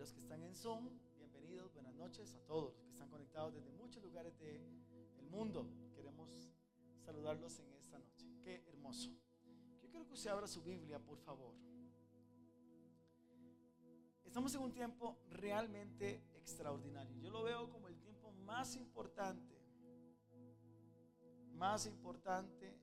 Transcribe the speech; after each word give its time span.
los 0.00 0.12
que 0.14 0.20
están 0.20 0.42
en 0.42 0.56
Zoom, 0.56 0.88
bienvenidos, 1.18 1.74
buenas 1.74 1.94
noches 1.94 2.32
a 2.32 2.38
todos 2.46 2.64
los 2.64 2.74
que 2.86 2.88
están 2.88 3.10
conectados 3.10 3.52
desde 3.52 3.70
muchos 3.72 4.02
lugares 4.02 4.38
del 4.38 4.62
mundo. 5.30 5.66
Queremos 5.94 6.50
saludarlos 7.04 7.58
en 7.58 7.70
esta 7.74 7.98
noche. 7.98 8.26
Qué 8.42 8.64
hermoso. 8.66 9.10
Yo 9.82 9.90
quiero 9.90 10.06
que 10.06 10.14
usted 10.14 10.30
abra 10.30 10.46
su 10.46 10.62
Biblia, 10.62 10.98
por 10.98 11.18
favor. 11.18 11.54
Estamos 14.24 14.54
en 14.54 14.62
un 14.62 14.72
tiempo 14.72 15.18
realmente 15.28 16.22
extraordinario. 16.32 17.18
Yo 17.18 17.28
lo 17.28 17.42
veo 17.42 17.68
como 17.68 17.88
el 17.88 17.98
tiempo 17.98 18.32
más 18.46 18.76
importante, 18.76 19.54
más 21.52 21.84
importante 21.84 22.74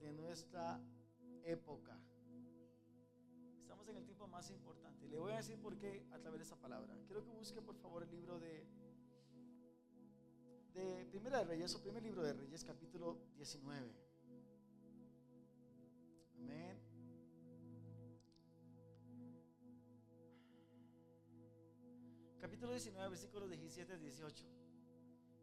de 0.00 0.12
nuestra 0.12 0.80
época. 1.42 1.98
En 3.86 3.96
el 3.96 4.04
tiempo 4.04 4.26
más 4.28 4.50
importante. 4.50 5.06
Le 5.08 5.18
voy 5.18 5.32
a 5.32 5.36
decir 5.36 5.58
por 5.58 5.76
qué 5.76 6.06
a 6.12 6.18
través 6.18 6.40
de 6.40 6.44
esa 6.44 6.56
palabra. 6.56 6.96
Quiero 7.06 7.22
que 7.24 7.30
busque 7.30 7.60
por 7.60 7.76
favor 7.76 8.02
el 8.02 8.10
libro 8.10 8.38
de, 8.40 8.66
de 10.72 11.06
Primera 11.10 11.38
de 11.38 11.44
Reyes 11.44 11.74
o 11.74 11.82
primer 11.82 12.02
libro 12.02 12.22
de 12.22 12.32
Reyes, 12.32 12.64
capítulo 12.64 13.18
19. 13.36 13.92
Amén. 16.38 16.78
Capítulo 22.40 22.72
19, 22.72 23.08
versículos 23.08 23.50
17 23.50 23.92
al 23.92 24.00
18. 24.00 24.44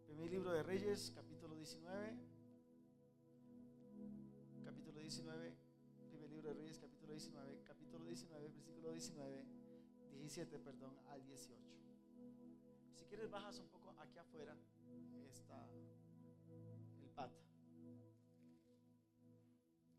Primer 0.05 0.29
libro 0.29 0.51
de 0.51 0.63
Reyes, 0.63 1.11
capítulo 1.15 1.55
19. 1.55 2.17
Capítulo 4.65 4.99
19. 4.99 5.55
Primer 6.09 6.29
libro 6.29 6.49
de 6.49 6.55
Reyes, 6.55 6.79
capítulo 6.79 7.13
19. 7.13 7.61
Capítulo 8.11 8.39
19, 8.39 8.43
versículo 8.43 8.91
19. 8.91 9.45
17, 10.19 10.59
perdón, 10.59 10.99
al 11.11 11.23
18. 11.23 11.61
Si 12.93 13.05
quieres, 13.05 13.29
bajas 13.29 13.57
un 13.59 13.69
poco 13.69 13.95
aquí 14.01 14.17
afuera. 14.17 14.53
Está 15.31 15.65
el 16.99 17.09
pata. 17.15 17.39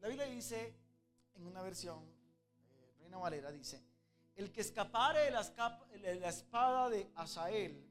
La 0.00 0.08
Biblia 0.08 0.26
dice, 0.26 0.74
en 1.36 1.46
una 1.46 1.62
versión, 1.62 2.04
eh, 2.72 2.92
Reina 2.98 3.16
Valera 3.16 3.50
dice, 3.50 3.82
el 4.36 4.52
que 4.52 4.60
escapare 4.60 5.24
de 5.24 5.30
la, 5.30 6.28
espada 6.28 6.90
de 6.90 7.10
Asael, 7.14 7.82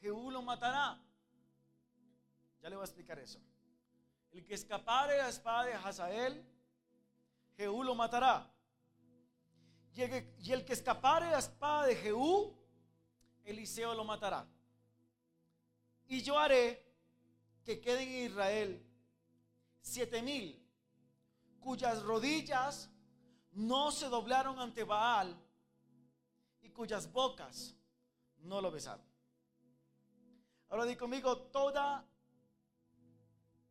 Jehú 0.00 0.30
lo 0.30 0.42
matará. 0.42 1.02
Ya 2.60 2.70
le 2.70 2.76
voy 2.76 2.84
a 2.84 2.86
explicar 2.86 3.18
eso. 3.18 3.40
El 4.30 4.44
que 4.44 4.54
escapare 4.54 5.14
de 5.14 5.22
la 5.22 5.28
espada 5.28 5.64
de 5.64 5.74
Asael, 5.74 6.51
Jehú 7.62 7.84
lo 7.84 7.94
matará. 7.94 8.52
Y 9.94 10.02
el, 10.02 10.64
que 10.64 10.72
escapare 10.72 11.26
de 11.26 11.32
la 11.32 11.38
espada 11.38 11.86
de 11.86 11.94
Jehú, 11.94 12.56
Eliseo 13.44 13.94
lo 13.94 14.04
matará. 14.04 14.48
Y 16.06 16.22
yo 16.22 16.38
haré 16.38 16.84
que 17.64 17.80
queden 17.80 18.08
en 18.08 18.26
Israel 18.30 18.84
siete 19.80 20.22
mil, 20.22 20.60
cuyas 21.60 22.02
rodillas 22.02 22.90
no 23.52 23.92
se 23.92 24.08
doblaron 24.08 24.58
ante 24.58 24.82
Baal 24.82 25.36
y 26.62 26.70
cuyas 26.70 27.12
bocas 27.12 27.76
no 28.38 28.60
lo 28.60 28.70
besaron. 28.72 29.06
Ahora 30.68 30.84
di 30.84 30.96
conmigo, 30.96 31.36
toda 31.52 32.04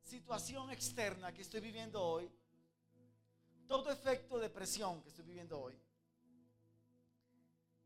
situación 0.04 0.70
externa 0.70 1.34
que 1.34 1.42
estoy 1.42 1.60
viviendo 1.60 2.02
hoy, 2.02 2.32
todo 3.72 3.90
efecto 3.90 4.38
de 4.38 4.50
presión 4.50 5.02
que 5.02 5.08
estoy 5.08 5.24
viviendo 5.24 5.58
hoy, 5.58 5.74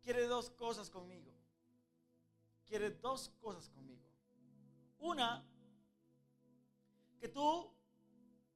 quiere 0.02 0.25
dos 0.25 0.50
cosas 0.50 0.89
conmigo. 0.89 1.31
Quiere 2.66 2.89
dos 2.89 3.30
cosas 3.39 3.69
conmigo. 3.69 4.09
Una, 4.97 5.45
que 7.20 7.27
tú 7.27 7.71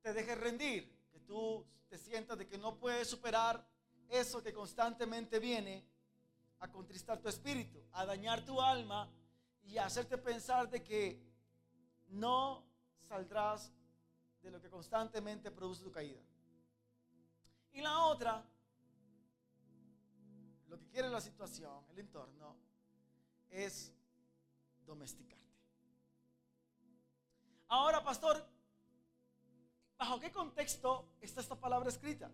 te 0.02 0.12
dejes 0.12 0.40
rendir 0.40 0.92
tú 1.28 1.64
te 1.88 2.00
sientas 2.00 2.36
de 2.40 2.48
que 2.48 2.58
no 2.58 2.80
puedes 2.80 3.08
superar 3.08 3.64
eso 4.08 4.42
que 4.42 4.52
constantemente 4.52 5.38
viene 5.38 5.86
a 6.58 6.72
contristar 6.72 7.20
tu 7.20 7.30
espíritu, 7.30 7.80
a 7.92 8.08
dañar 8.08 8.44
tu 8.44 8.60
alma 8.60 9.08
y 9.62 9.78
a 9.78 9.86
hacerte 9.86 10.18
pensar 10.18 10.68
de 10.68 10.82
que 10.82 11.22
no 12.08 12.66
saldrás 13.08 13.72
de 14.42 14.50
lo 14.50 14.60
que 14.60 14.72
constantemente 14.72 15.52
produce 15.52 15.84
tu 15.84 15.92
caída. 15.92 16.24
Y 17.74 17.82
la 17.82 18.06
otra, 18.06 18.44
lo 20.68 20.78
que 20.80 20.88
quiere 20.90 21.10
la 21.10 21.22
situación, 21.22 21.84
el 21.92 22.00
entorno, 22.00 22.56
es 23.50 23.94
domesticarte. 24.86 25.38
Ahora, 27.68 28.04
pastor, 28.04 28.44
¿Bajo 30.00 30.18
qué 30.18 30.32
contexto 30.32 31.10
está 31.20 31.42
esta 31.42 31.60
palabra 31.60 31.90
escrita? 31.90 32.32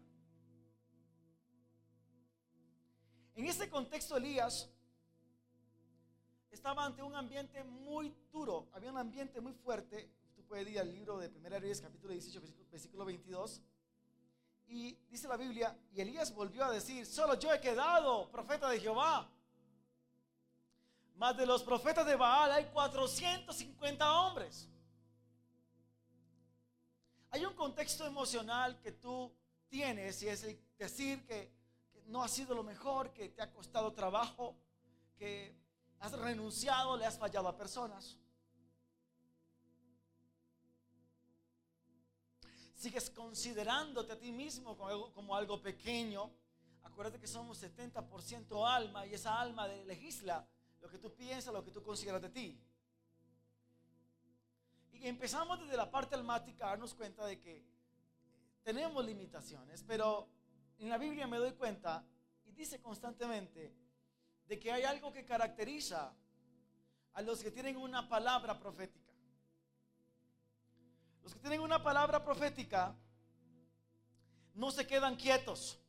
En 3.34 3.46
ese 3.48 3.68
contexto 3.72 4.18
Elías 4.18 4.70
estaba 6.52 6.86
ante 6.86 7.02
un 7.02 7.16
ambiente 7.16 7.64
muy 7.64 8.16
duro, 8.32 8.70
había 8.72 8.92
un 8.92 9.00
ambiente 9.00 9.42
muy 9.42 9.54
fuerte. 9.54 10.12
Tú 10.36 10.44
puedes 10.44 10.68
ir 10.70 10.80
al 10.80 10.92
libro 10.92 11.18
de 11.18 11.28
1 11.28 11.60
Reyes 11.60 11.82
capítulo 11.82 12.14
18 12.14 12.40
versículo 12.70 13.04
22 13.04 13.64
y 14.68 14.98
dice 15.10 15.28
la 15.28 15.38
Biblia, 15.38 15.78
y 15.94 16.02
Elías 16.02 16.34
volvió 16.34 16.66
a 16.66 16.72
decir, 16.72 17.06
solo 17.06 17.36
yo 17.36 17.54
he 17.54 17.60
quedado 17.60 18.30
profeta 18.32 18.70
de 18.70 18.80
Jehová. 18.80 19.30
Más 21.16 21.38
de 21.38 21.46
los 21.46 21.64
profetas 21.64 22.06
de 22.06 22.16
Baal 22.16 22.52
hay 22.52 22.66
450 22.66 24.14
hombres. 24.22 24.68
Hay 27.32 27.46
un 27.46 27.54
contexto 27.54 28.06
emocional 28.06 28.80
que 28.82 28.92
tú 28.92 29.32
tienes 29.70 30.22
y 30.24 30.30
es 30.30 30.46
decir 30.78 31.26
que, 31.26 31.54
no 32.08 32.24
ha 32.24 32.28
sido 32.28 32.54
lo 32.54 32.64
mejor, 32.64 33.12
que 33.14 33.30
te 33.30 33.42
ha 33.42 33.52
costado 33.52 33.92
trabajo, 33.92 34.56
que 35.18 35.56
has 36.00 36.12
renunciado, 36.12 36.96
le 36.98 37.06
has 37.06 37.18
fallado 37.18 37.48
a 37.48 37.58
personas. 37.58 38.20
Sigues 42.76 43.10
considerándote 43.10 44.14
a 44.14 44.20
ti 44.20 44.32
mismo 44.32 44.78
como 44.78 44.90
algo, 44.90 45.14
como 45.14 45.36
algo 45.36 45.62
pequeño. 45.62 46.30
Acuérdate 46.84 47.20
que 47.20 47.28
somos 47.28 47.62
70% 47.64 48.68
alma 48.68 49.08
y 49.08 49.14
esa 49.14 49.40
alma 49.40 49.68
legisla 49.68 50.48
lo 50.82 50.90
que 50.90 51.00
tú 51.00 51.14
piensas, 51.16 51.54
lo 51.54 51.64
que 51.64 51.72
tú 51.72 51.82
consideras 51.82 52.22
de 52.22 52.30
ti. 52.30 52.62
Y 54.92 55.08
empezamos 55.08 55.60
desde 55.60 55.78
la 55.78 55.90
parte 55.90 56.16
almática 56.16 56.66
a 56.66 56.70
darnos 56.70 56.94
cuenta 56.94 57.26
de 57.26 57.40
que 57.40 57.66
tenemos 58.64 59.06
limitaciones, 59.06 59.84
pero 59.84 60.28
en 60.78 60.90
la 60.90 60.98
Biblia 60.98 61.28
me 61.28 61.38
doy 61.38 61.54
cuenta 61.54 62.04
y 62.46 62.52
dice 62.52 62.82
constantemente 62.82 63.74
de 64.48 64.60
que 64.60 64.72
hay 64.72 64.84
algo 64.84 65.12
que 65.12 65.26
caracteriza 65.26 66.14
a 67.14 67.22
los 67.22 67.42
que 67.42 67.52
tienen 67.52 67.78
una 67.78 68.08
palabra 68.08 68.60
profética. 68.60 69.05
Los 71.26 71.34
que 71.34 71.40
tienen 71.40 71.62
una 71.62 71.82
palabra 71.82 72.24
profética 72.24 72.96
no 74.54 74.70
se 74.70 74.86
quedan 74.86 75.16
quietos. 75.16 75.80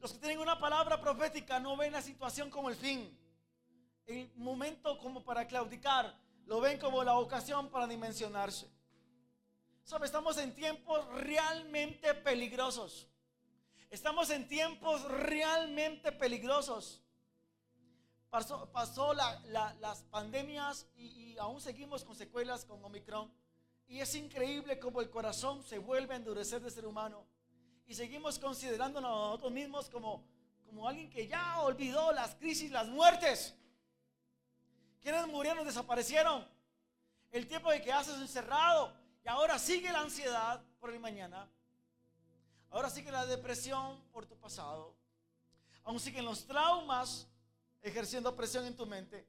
Los 0.00 0.12
que 0.12 0.18
tienen 0.18 0.40
una 0.40 0.58
palabra 0.58 1.00
profética 1.00 1.60
no 1.60 1.76
ven 1.76 1.92
la 1.92 2.02
situación 2.02 2.50
como 2.50 2.68
el 2.68 2.74
fin, 2.74 3.16
el 4.04 4.32
momento 4.34 4.98
como 4.98 5.22
para 5.22 5.46
claudicar, 5.46 6.18
lo 6.46 6.60
ven 6.60 6.76
como 6.80 7.04
la 7.04 7.16
ocasión 7.18 7.70
para 7.70 7.86
dimensionarse. 7.86 8.68
¿Sabe? 9.84 10.06
Estamos 10.06 10.36
en 10.38 10.52
tiempos 10.56 11.06
realmente 11.12 12.12
peligrosos. 12.14 13.08
Estamos 13.90 14.28
en 14.30 14.48
tiempos 14.48 15.04
realmente 15.04 16.10
peligrosos. 16.10 17.00
Pasó, 18.28 19.14
las 19.14 20.02
pandemias 20.10 20.88
y, 20.96 21.38
aún 21.38 21.60
seguimos 21.60 22.02
con 22.02 22.16
secuelas 22.16 22.64
con 22.64 22.84
Omicron. 22.84 23.30
Y 23.92 24.00
es 24.00 24.14
increíble 24.14 24.78
cómo 24.78 25.02
el 25.02 25.10
corazón 25.10 25.62
se 25.62 25.76
vuelve 25.76 26.14
a 26.14 26.16
endurecer 26.16 26.62
de 26.62 26.70
ser 26.70 26.86
humano. 26.86 27.26
Y 27.86 27.94
seguimos 27.94 28.38
considerándonos 28.38 29.10
a 29.10 29.14
nosotros 29.14 29.52
mismos 29.52 29.90
como, 29.90 30.24
como 30.64 30.88
alguien 30.88 31.10
que 31.10 31.28
ya 31.28 31.60
olvidó 31.60 32.10
las 32.10 32.34
crisis, 32.36 32.70
las 32.70 32.88
muertes. 32.88 33.54
¿Quiénes 35.02 35.26
murieron, 35.26 35.66
desaparecieron? 35.66 36.48
El 37.32 37.46
tiempo 37.46 37.70
de 37.70 37.82
que 37.82 37.92
haces 37.92 38.14
encerrado. 38.16 38.94
Y 39.22 39.28
ahora 39.28 39.58
sigue 39.58 39.92
la 39.92 40.00
ansiedad 40.00 40.64
por 40.80 40.88
el 40.90 40.98
mañana. 40.98 41.46
Ahora 42.70 42.88
sigue 42.88 43.12
la 43.12 43.26
depresión 43.26 44.02
por 44.10 44.24
tu 44.24 44.38
pasado. 44.38 44.94
Aún 45.84 46.00
siguen 46.00 46.24
los 46.24 46.46
traumas 46.46 47.28
ejerciendo 47.82 48.34
presión 48.34 48.64
en 48.64 48.74
tu 48.74 48.86
mente. 48.86 49.26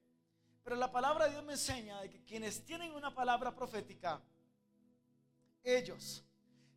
Pero 0.64 0.78
la 0.78 0.90
palabra 0.90 1.26
de 1.26 1.32
Dios 1.32 1.44
me 1.44 1.52
enseña 1.52 2.00
de 2.00 2.10
que 2.10 2.24
quienes 2.24 2.64
tienen 2.64 2.94
una 2.94 3.14
palabra 3.14 3.54
profética, 3.54 4.22
ellos 5.64 6.24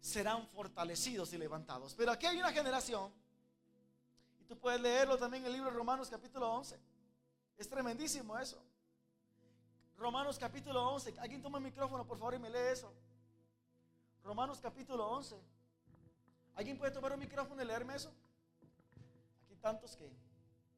serán 0.00 0.46
fortalecidos 0.48 1.32
y 1.32 1.38
levantados. 1.38 1.94
Pero 1.94 2.12
aquí 2.12 2.26
hay 2.26 2.38
una 2.38 2.52
generación, 2.52 3.12
y 4.40 4.44
tú 4.44 4.56
puedes 4.56 4.80
leerlo 4.80 5.18
también 5.18 5.42
en 5.42 5.48
el 5.48 5.52
libro 5.54 5.70
de 5.70 5.76
Romanos 5.76 6.08
capítulo 6.08 6.50
11. 6.52 6.78
Es 7.58 7.68
tremendísimo 7.68 8.38
eso. 8.38 8.62
Romanos 9.96 10.38
capítulo 10.38 10.88
11. 10.90 11.14
Alguien 11.18 11.42
toma 11.42 11.58
el 11.58 11.64
micrófono, 11.64 12.06
por 12.06 12.18
favor, 12.18 12.34
y 12.34 12.38
me 12.38 12.50
lee 12.50 12.72
eso. 12.72 12.92
Romanos 14.22 14.58
capítulo 14.60 15.08
11. 15.08 15.36
¿Alguien 16.54 16.78
puede 16.78 16.92
tomar 16.92 17.12
un 17.12 17.20
micrófono 17.20 17.62
y 17.62 17.66
leerme 17.66 17.94
eso? 17.94 18.12
Aquí 19.44 19.56
tantos 19.56 19.96
que 19.96 20.10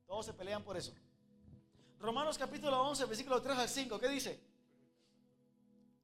todos 0.07 0.27
se 0.27 0.33
pelean 0.33 0.63
por 0.63 0.77
eso. 0.77 0.93
Romanos 2.01 2.39
capítulo 2.39 2.81
11, 2.89 3.05
versículo 3.07 3.43
3 3.43 3.59
al 3.59 3.69
5. 3.69 3.99
¿Qué 3.99 4.09
dice? 4.09 4.41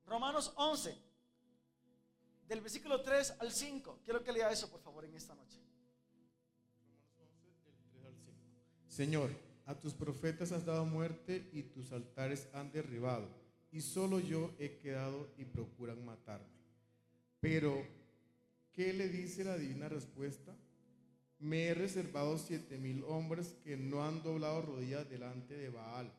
Romanos 0.06 0.52
11, 0.56 1.00
del 2.48 2.60
versículo 2.60 3.02
3 3.02 3.36
al 3.40 3.52
5. 3.52 4.00
Quiero 4.04 4.22
que 4.22 4.32
lea 4.32 4.50
eso, 4.50 4.70
por 4.70 4.80
favor, 4.80 5.04
en 5.04 5.14
esta 5.14 5.34
noche. 5.34 5.58
Señor, 8.88 9.30
a 9.66 9.74
tus 9.74 9.94
profetas 9.94 10.52
has 10.52 10.64
dado 10.64 10.84
muerte 10.84 11.48
y 11.52 11.62
tus 11.62 11.90
altares 11.92 12.48
han 12.52 12.70
derribado, 12.70 13.28
y 13.72 13.80
solo 13.80 14.20
yo 14.20 14.54
he 14.58 14.76
quedado 14.76 15.28
y 15.36 15.44
procuran 15.44 16.04
matarme. 16.04 16.46
Pero, 17.40 17.84
¿qué 18.72 18.92
le 18.92 19.08
dice 19.08 19.42
la 19.42 19.56
divina 19.56 19.88
respuesta? 19.88 20.54
Me 21.40 21.66
he 21.66 21.74
reservado 21.74 22.38
siete 22.38 22.78
mil 22.78 23.02
hombres 23.04 23.56
que 23.64 23.76
no 23.76 24.04
han 24.04 24.22
doblado 24.22 24.62
rodillas 24.62 25.08
delante 25.10 25.54
de 25.54 25.70
Baal. 25.70 26.12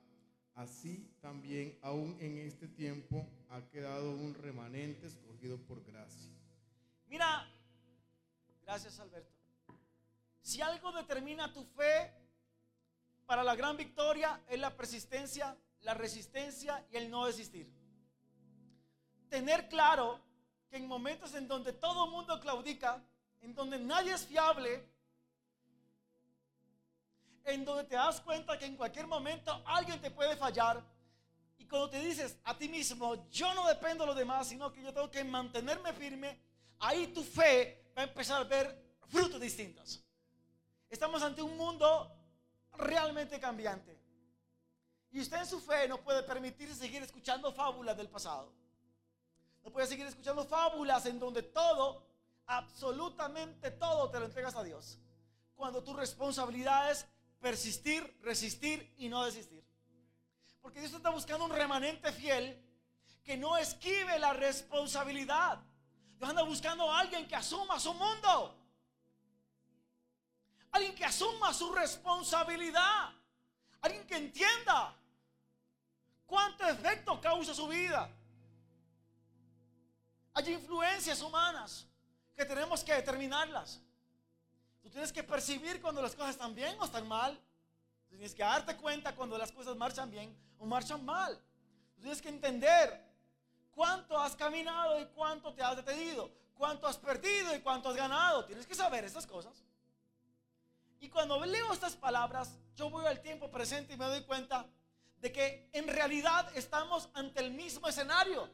Así 0.56 1.14
también, 1.22 1.78
aún 1.82 2.18
en 2.22 2.38
este 2.38 2.68
tiempo, 2.70 3.28
ha 3.50 3.62
quedado 3.70 4.12
un 4.12 4.34
remanente 4.34 5.06
escogido 5.06 5.58
por 5.58 5.84
gracia. 5.84 6.32
Mira, 7.08 7.46
gracias 8.64 8.98
Alberto. 9.00 9.36
Si 10.42 10.62
algo 10.62 10.94
determina 10.94 11.52
tu 11.52 11.66
fe 11.66 12.12
para 13.26 13.44
la 13.44 13.56
gran 13.56 13.76
victoria 13.76 14.42
es 14.48 14.60
la 14.60 14.76
persistencia, 14.78 15.58
la 15.82 15.94
resistencia 15.94 16.86
y 16.90 16.96
el 16.96 17.10
no 17.10 17.26
desistir. 17.26 17.70
Tener 19.30 19.68
claro 19.68 20.22
que 20.70 20.78
en 20.78 20.88
momentos 20.88 21.34
en 21.36 21.50
donde 21.50 21.74
todo 21.74 22.08
mundo 22.08 22.40
claudica, 22.40 23.04
en 23.42 23.54
donde 23.54 23.78
nadie 23.78 24.14
es 24.14 24.26
fiable, 24.26 24.88
en 27.46 27.64
donde 27.64 27.84
te 27.86 27.96
das 27.96 28.20
cuenta 28.22 28.58
que 28.58 28.66
en 28.66 28.76
cualquier 28.76 29.08
momento 29.08 29.62
alguien 29.66 30.02
te 30.02 30.12
puede 30.12 30.36
fallar, 30.36 30.84
y 31.58 31.66
cuando 31.68 31.90
te 31.90 32.00
dices 32.00 32.38
a 32.44 32.58
ti 32.58 32.68
mismo, 32.68 33.30
yo 33.30 33.54
no 33.54 33.68
dependo 33.68 34.04
de 34.04 34.08
los 34.08 34.16
demás, 34.16 34.48
sino 34.48 34.72
que 34.72 34.82
yo 34.82 34.94
tengo 34.94 35.10
que 35.10 35.24
mantenerme 35.24 35.94
firme, 35.94 36.40
ahí 36.80 37.08
tu 37.08 37.24
fe 37.24 37.92
va 37.98 38.02
a 38.02 38.06
empezar 38.06 38.42
a 38.42 38.44
ver 38.44 38.98
frutos 39.08 39.40
distintos. 39.40 40.04
Estamos 40.90 41.22
ante 41.22 41.42
un 41.42 41.56
mundo 41.56 42.12
realmente 42.74 43.40
cambiante. 43.40 44.00
Y 45.12 45.22
usted 45.22 45.38
en 45.38 45.46
su 45.46 45.62
fe 45.62 45.88
no 45.88 46.02
puede 46.02 46.24
permitirse 46.24 46.76
seguir 46.76 47.02
escuchando 47.02 47.54
fábulas 47.54 47.96
del 47.96 48.10
pasado. 48.10 48.52
No 49.64 49.72
puede 49.72 49.88
seguir 49.88 50.06
escuchando 50.06 50.46
fábulas 50.46 51.06
en 51.06 51.20
donde 51.20 51.42
todo, 51.42 52.06
absolutamente 52.46 53.72
todo 53.72 54.10
te 54.10 54.20
lo 54.20 54.26
entregas 54.26 54.56
a 54.56 54.64
Dios. 54.64 55.00
Cuando 55.56 55.82
tu 55.82 55.94
responsabilidad 55.94 56.92
es 56.92 57.08
persistir, 57.46 58.02
resistir 58.24 58.92
y 58.98 59.08
no 59.08 59.24
desistir. 59.24 59.64
Porque 60.64 60.80
Dios 60.80 60.92
está 60.94 61.12
buscando 61.12 61.46
un 61.46 61.52
remanente 61.52 62.12
fiel 62.12 62.60
que 63.24 63.38
no 63.38 63.56
esquive 63.56 64.18
la 64.18 64.34
responsabilidad. 64.34 65.62
Dios 66.18 66.28
anda 66.28 66.42
buscando 66.42 66.92
a 66.92 67.02
alguien 67.02 67.28
que 67.28 67.36
asuma 67.36 67.80
su 67.80 67.94
mundo. 67.94 68.58
Alguien 70.72 70.96
que 70.96 71.06
asuma 71.06 71.54
su 71.54 71.72
responsabilidad. 71.72 73.14
Alguien 73.82 74.08
que 74.08 74.18
entienda 74.18 74.96
cuánto 76.26 76.68
efecto 76.68 77.22
causa 77.22 77.54
su 77.54 77.68
vida. 77.68 78.10
Hay 80.34 80.52
influencias 80.52 81.22
humanas 81.22 81.86
que 82.36 82.44
tenemos 82.44 82.84
que 82.84 82.96
determinarlas. 82.96 83.85
Tú 84.86 84.92
tienes 84.92 85.12
que 85.12 85.24
percibir 85.24 85.82
cuando 85.82 86.00
las 86.00 86.14
cosas 86.14 86.36
están 86.36 86.54
bien 86.54 86.78
o 86.80 86.86
están 86.86 87.08
mal. 87.08 87.42
tienes 88.08 88.36
que 88.36 88.44
darte 88.44 88.78
cuenta 88.78 89.16
cuando 89.16 89.36
las 89.36 89.52
cosas 89.52 89.76
marchan 89.76 90.12
bien 90.12 90.38
o 90.60 90.66
marchan 90.68 91.04
mal. 91.04 91.42
tienes 91.96 92.22
que 92.22 92.30
entender 92.30 93.04
cuánto 93.72 94.16
has 94.16 94.36
caminado 94.36 95.02
y 95.02 95.08
cuánto 95.08 95.52
te 95.56 95.64
has 95.64 95.76
detenido, 95.76 96.32
cuánto 96.54 96.86
has 96.86 96.98
perdido 96.98 97.56
y 97.56 97.62
cuánto 97.62 97.90
has 97.90 97.96
ganado. 97.96 98.46
Tienes 98.46 98.68
que 98.68 98.76
saber 98.76 99.04
estas 99.04 99.26
cosas. 99.26 99.64
Y 101.00 101.10
cuando 101.10 101.44
leo 101.44 101.74
estas 101.74 101.96
palabras, 101.96 102.56
yo 102.76 102.92
voy 102.92 103.08
al 103.08 103.24
tiempo 103.24 103.50
presente 103.50 103.96
y 103.96 103.98
me 103.98 104.06
doy 104.06 104.22
cuenta 104.22 104.68
de 105.18 105.32
que 105.32 105.68
en 105.74 105.88
realidad 105.88 106.48
estamos 106.56 107.10
ante 107.16 107.40
el 107.40 107.50
mismo 107.50 107.88
escenario. 107.88 108.52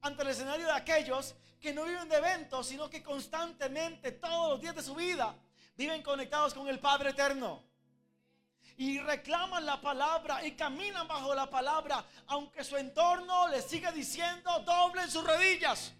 Ante 0.00 0.22
el 0.22 0.28
escenario 0.28 0.64
de 0.64 0.72
aquellos 0.72 1.34
que 1.64 1.72
no 1.72 1.84
viven 1.84 2.10
de 2.10 2.16
eventos, 2.16 2.66
sino 2.66 2.90
que 2.90 3.02
constantemente, 3.02 4.12
todos 4.12 4.50
los 4.50 4.60
días 4.60 4.74
de 4.76 4.82
su 4.82 4.94
vida, 4.94 5.34
viven 5.74 6.02
conectados 6.02 6.52
con 6.52 6.68
el 6.68 6.78
Padre 6.78 7.08
Eterno 7.08 7.64
y 8.76 8.98
reclaman 8.98 9.64
la 9.64 9.80
palabra 9.80 10.44
y 10.44 10.52
caminan 10.56 11.08
bajo 11.08 11.34
la 11.34 11.48
palabra, 11.48 12.04
aunque 12.26 12.64
su 12.64 12.76
entorno 12.76 13.48
les 13.48 13.64
siga 13.64 13.90
diciendo, 13.92 14.60
doblen 14.60 15.10
sus 15.10 15.24
rodillas, 15.24 15.94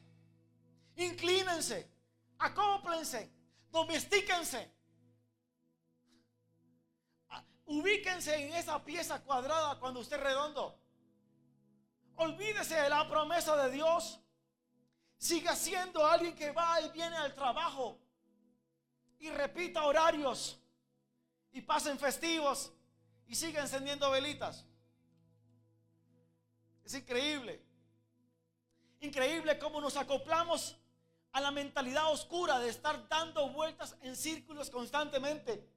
inclínense, 0.97 1.91
acóplense, 2.41 3.33
domestíquense, 3.71 4.71
ubíquense 7.65 8.35
en 8.35 8.53
esa 8.53 8.85
pieza 8.85 9.23
cuadrada 9.23 9.79
cuando 9.81 10.01
usted 10.01 10.21
redondo. 10.21 10.79
Olvídese 12.17 12.75
de 12.75 12.91
la 12.91 13.09
promesa 13.09 13.57
de 13.57 13.71
Dios. 13.71 14.21
Siga 15.19 15.55
siendo 15.57 16.07
alguien 16.07 16.35
que 16.35 16.51
va 16.51 16.81
y 16.81 16.91
viene 16.91 17.17
al 17.17 17.35
trabajo 17.35 17.99
y 19.19 19.31
repita 19.31 19.85
horarios 19.85 20.61
y 21.53 21.63
pasen 21.63 21.99
festivos 21.99 22.73
y 23.27 23.35
siga 23.35 23.63
encendiendo 23.63 24.11
velitas. 24.11 24.67
Es 26.85 26.95
increíble. 26.95 27.63
Increíble 29.01 29.59
cómo 29.59 29.81
nos 29.81 29.97
acoplamos 29.97 30.77
a 31.33 31.41
la 31.41 31.51
mentalidad 31.51 32.13
oscura 32.13 32.59
de 32.59 32.69
estar 32.69 33.09
dando 33.09 33.49
vueltas 33.51 33.97
en 34.03 34.15
círculos 34.15 34.71
constantemente. 34.71 35.69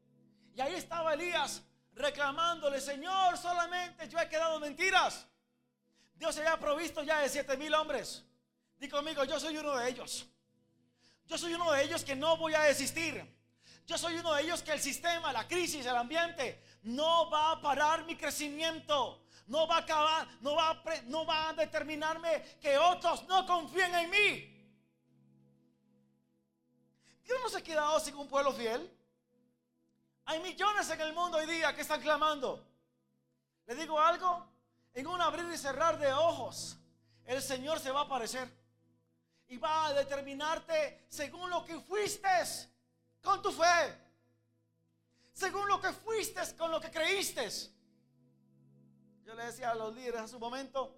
Y 0.56 0.62
ahí 0.62 0.74
estaba 0.76 1.14
Elías 1.14 1.64
reclamándole, 1.94 2.80
Señor, 2.80 3.38
solamente 3.38 4.08
yo 4.08 4.20
he 4.20 4.30
quedado 4.30 4.60
mentiras. 4.60 5.28
Dios 6.16 6.36
se 6.36 6.42
había 6.42 6.60
provisto 6.60 7.04
ya 7.04 7.20
de 7.20 7.30
siete 7.30 7.58
mil 7.58 7.74
hombres. 7.74 8.24
Di 8.80 8.88
conmigo, 8.88 9.24
yo 9.24 9.40
soy 9.40 9.58
uno 9.58 9.76
de 9.78 9.90
ellos. 9.90 10.28
Yo 11.26 11.38
soy 11.38 11.54
uno 11.54 11.72
de 11.72 11.84
ellos 11.84 12.04
que 12.04 12.16
no 12.16 12.38
voy 12.38 12.54
a 12.54 12.62
desistir. 12.62 13.36
Yo 13.86 13.98
soy 13.98 14.16
uno 14.16 14.34
de 14.34 14.44
ellos 14.44 14.62
que 14.62 14.72
el 14.72 14.82
sistema, 14.82 15.32
la 15.32 15.48
crisis, 15.48 15.86
el 15.86 15.96
ambiente 15.96 16.62
no 16.84 17.30
va 17.30 17.52
a 17.52 17.62
parar 17.62 18.06
mi 18.06 18.16
crecimiento. 18.16 19.24
No 19.48 19.66
va 19.66 19.78
a 19.78 19.80
acabar, 19.80 20.28
no 20.42 20.56
va 20.56 20.72
a, 20.72 20.84
no 21.06 21.26
va 21.26 21.50
a 21.50 21.54
determinarme 21.54 22.44
que 22.62 22.78
otros 22.78 23.26
no 23.28 23.46
confíen 23.46 23.96
en 23.96 24.10
mí. 24.10 24.54
Dios 27.24 27.40
no 27.42 27.50
se 27.50 27.58
ha 27.58 27.64
quedado 27.64 28.00
sin 28.00 28.16
un 28.16 28.28
pueblo 28.28 28.54
fiel. 28.54 28.94
Hay 30.26 30.42
millones 30.42 30.90
en 30.90 31.00
el 31.00 31.14
mundo 31.14 31.38
hoy 31.38 31.46
día 31.46 31.74
que 31.74 31.82
están 31.82 32.02
clamando. 32.02 32.66
Le 33.66 33.76
digo 33.76 34.00
algo, 34.00 34.46
en 34.94 35.08
un 35.08 35.22
abrir 35.22 35.46
y 35.54 35.58
cerrar 35.58 35.98
de 35.98 36.12
ojos, 36.12 36.78
el 37.26 37.42
Señor 37.42 37.80
se 37.80 37.92
va 37.92 38.02
a 38.02 38.04
aparecer 38.04 38.50
y 39.50 39.58
va 39.58 39.88
a 39.88 39.94
determinarte 39.94 41.06
según 41.10 41.50
lo 41.50 41.64
que 41.64 41.80
fuiste 41.80 42.30
con 43.22 43.42
tu 43.42 43.52
fe. 43.52 44.08
Según 45.34 45.68
lo 45.68 45.80
que 45.80 45.92
fuiste, 45.94 46.42
con 46.56 46.72
lo 46.72 46.82
que 46.82 46.90
creíste. 46.90 47.50
Yo 49.24 49.36
le 49.36 49.46
decía 49.46 49.72
a 49.72 49.76
los 49.76 49.94
líderes 49.94 50.22
en 50.22 50.28
su 50.30 50.40
momento, 50.40 50.96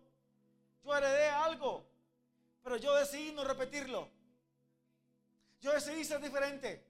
yo 0.84 0.96
heredé 0.96 1.30
algo, 1.30 1.86
pero 2.64 2.78
yo 2.78 2.96
decidí 2.96 3.32
no 3.32 3.44
repetirlo. 3.44 4.10
Yo 5.60 5.74
decidí 5.74 6.06
ser 6.06 6.22
diferente. 6.22 6.88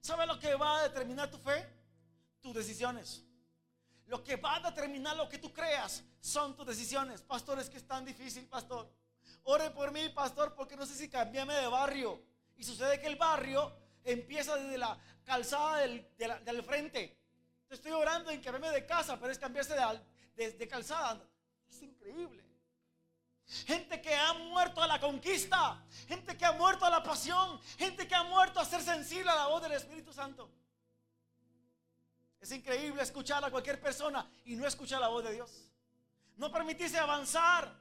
¿Sabe 0.00 0.26
lo 0.26 0.38
que 0.38 0.54
va 0.54 0.78
a 0.78 0.82
determinar 0.84 1.30
tu 1.30 1.36
fe? 1.36 1.68
Tus 2.40 2.54
decisiones. 2.54 3.22
Lo 4.06 4.24
que 4.24 4.36
va 4.36 4.56
a 4.56 4.70
determinar 4.70 5.16
lo 5.16 5.28
que 5.28 5.38
tú 5.38 5.52
creas 5.52 6.02
son 6.20 6.56
tus 6.56 6.66
decisiones. 6.66 7.20
Pastor, 7.20 7.58
es 7.58 7.68
que 7.68 7.76
es 7.76 7.86
tan 7.86 8.04
difícil, 8.04 8.46
pastor. 8.46 8.90
Ore 9.44 9.70
por 9.70 9.92
mí, 9.92 10.08
pastor, 10.10 10.54
porque 10.54 10.76
no 10.76 10.86
sé 10.86 10.94
si 10.94 11.08
cambiame 11.08 11.54
de 11.54 11.66
barrio. 11.66 12.22
Y 12.56 12.64
sucede 12.64 13.00
que 13.00 13.06
el 13.06 13.16
barrio 13.16 13.72
empieza 14.04 14.56
desde 14.56 14.78
la 14.78 14.98
calzada 15.24 15.78
del, 15.78 16.62
frente. 16.64 17.18
Te 17.68 17.74
estoy 17.74 17.92
orando 17.92 18.30
en 18.30 18.40
cambiarme 18.40 18.70
de 18.70 18.86
casa, 18.86 19.18
pero 19.18 19.32
es 19.32 19.38
cambiarse 19.38 19.74
de, 20.34 20.52
de 20.52 20.68
calzada. 20.68 21.22
Es 21.70 21.82
increíble. 21.82 22.44
Gente 23.66 24.00
que 24.00 24.14
ha 24.14 24.32
muerto 24.34 24.80
a 24.82 24.86
la 24.86 25.00
conquista. 25.00 25.84
Gente 26.06 26.36
que 26.36 26.44
ha 26.44 26.52
muerto 26.52 26.84
a 26.84 26.90
la 26.90 27.02
pasión. 27.02 27.60
Gente 27.78 28.06
que 28.06 28.14
ha 28.14 28.22
muerto 28.22 28.60
a 28.60 28.64
ser 28.64 28.80
sensible 28.80 29.30
a 29.30 29.34
la 29.34 29.46
voz 29.48 29.62
del 29.62 29.72
Espíritu 29.72 30.12
Santo. 30.12 30.50
Es 32.40 32.52
increíble 32.52 33.02
escuchar 33.02 33.44
a 33.44 33.50
cualquier 33.50 33.80
persona 33.80 34.28
y 34.44 34.54
no 34.54 34.66
escuchar 34.66 35.00
la 35.00 35.08
voz 35.08 35.24
de 35.24 35.34
Dios. 35.34 35.70
No 36.36 36.50
permitirse 36.50 36.98
avanzar. 36.98 37.76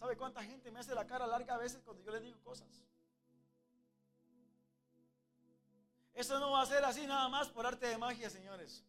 ¿Sabe 0.00 0.16
cuánta 0.16 0.42
gente 0.42 0.70
me 0.70 0.80
hace 0.80 0.94
la 0.94 1.06
cara 1.06 1.26
larga 1.26 1.56
a 1.56 1.58
veces 1.58 1.82
cuando 1.84 2.02
yo 2.02 2.10
le 2.10 2.20
digo 2.20 2.40
cosas? 2.42 2.66
Eso 6.14 6.40
no 6.40 6.52
va 6.52 6.62
a 6.62 6.66
ser 6.66 6.82
así 6.86 7.06
nada 7.06 7.28
más 7.28 7.48
por 7.48 7.66
arte 7.66 7.86
de 7.86 7.98
magia, 7.98 8.30
señores. 8.30 8.82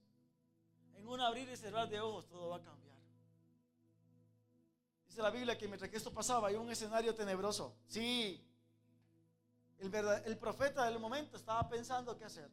En 0.95 1.05
un 1.05 1.19
abrir 1.19 1.49
y 1.49 1.57
cerrar 1.57 1.89
de 1.89 1.99
ojos 1.99 2.29
todo 2.29 2.47
va 2.47 2.55
a 2.55 2.61
cambiar. 2.61 2.95
Dice 5.05 5.21
la 5.21 5.31
Biblia 5.31 5.57
que 5.57 5.67
mientras 5.67 5.91
que 5.91 5.97
esto 5.97 6.13
pasaba 6.13 6.47
hay 6.47 6.55
un 6.55 6.71
escenario 6.71 7.13
tenebroso. 7.13 7.75
Sí, 7.87 8.41
el, 9.79 9.93
el 9.93 10.37
profeta 10.37 10.85
del 10.85 10.97
momento 10.97 11.35
estaba 11.35 11.67
pensando 11.67 12.17
qué 12.17 12.23
hacer. 12.23 12.49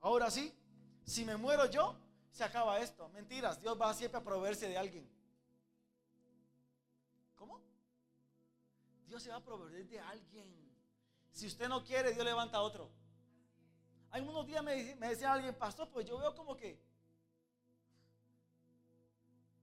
Ahora 0.00 0.30
sí, 0.30 0.58
si 1.04 1.26
me 1.26 1.36
muero 1.36 1.66
yo, 1.66 1.94
se 2.32 2.44
acaba 2.44 2.80
esto. 2.80 3.10
Mentiras, 3.10 3.60
Dios 3.60 3.78
va 3.78 3.92
siempre 3.92 4.20
a 4.20 4.24
proveerse 4.24 4.68
de 4.68 4.78
alguien. 4.78 5.19
Dios 9.10 9.24
se 9.24 9.30
va 9.30 9.36
a 9.38 9.44
proveer 9.44 9.88
de 9.88 9.98
alguien. 9.98 10.48
Si 11.32 11.48
usted 11.48 11.68
no 11.68 11.82
quiere, 11.84 12.12
Dios 12.12 12.24
levanta 12.24 12.58
a 12.58 12.62
otro. 12.62 12.88
Hay 14.12 14.22
unos 14.22 14.46
días 14.46 14.62
me, 14.62 14.94
me 14.94 15.08
decía 15.08 15.32
alguien, 15.32 15.52
pastor, 15.56 15.90
pues 15.90 16.06
yo 16.06 16.16
veo 16.16 16.32
como 16.32 16.56
que... 16.56 16.80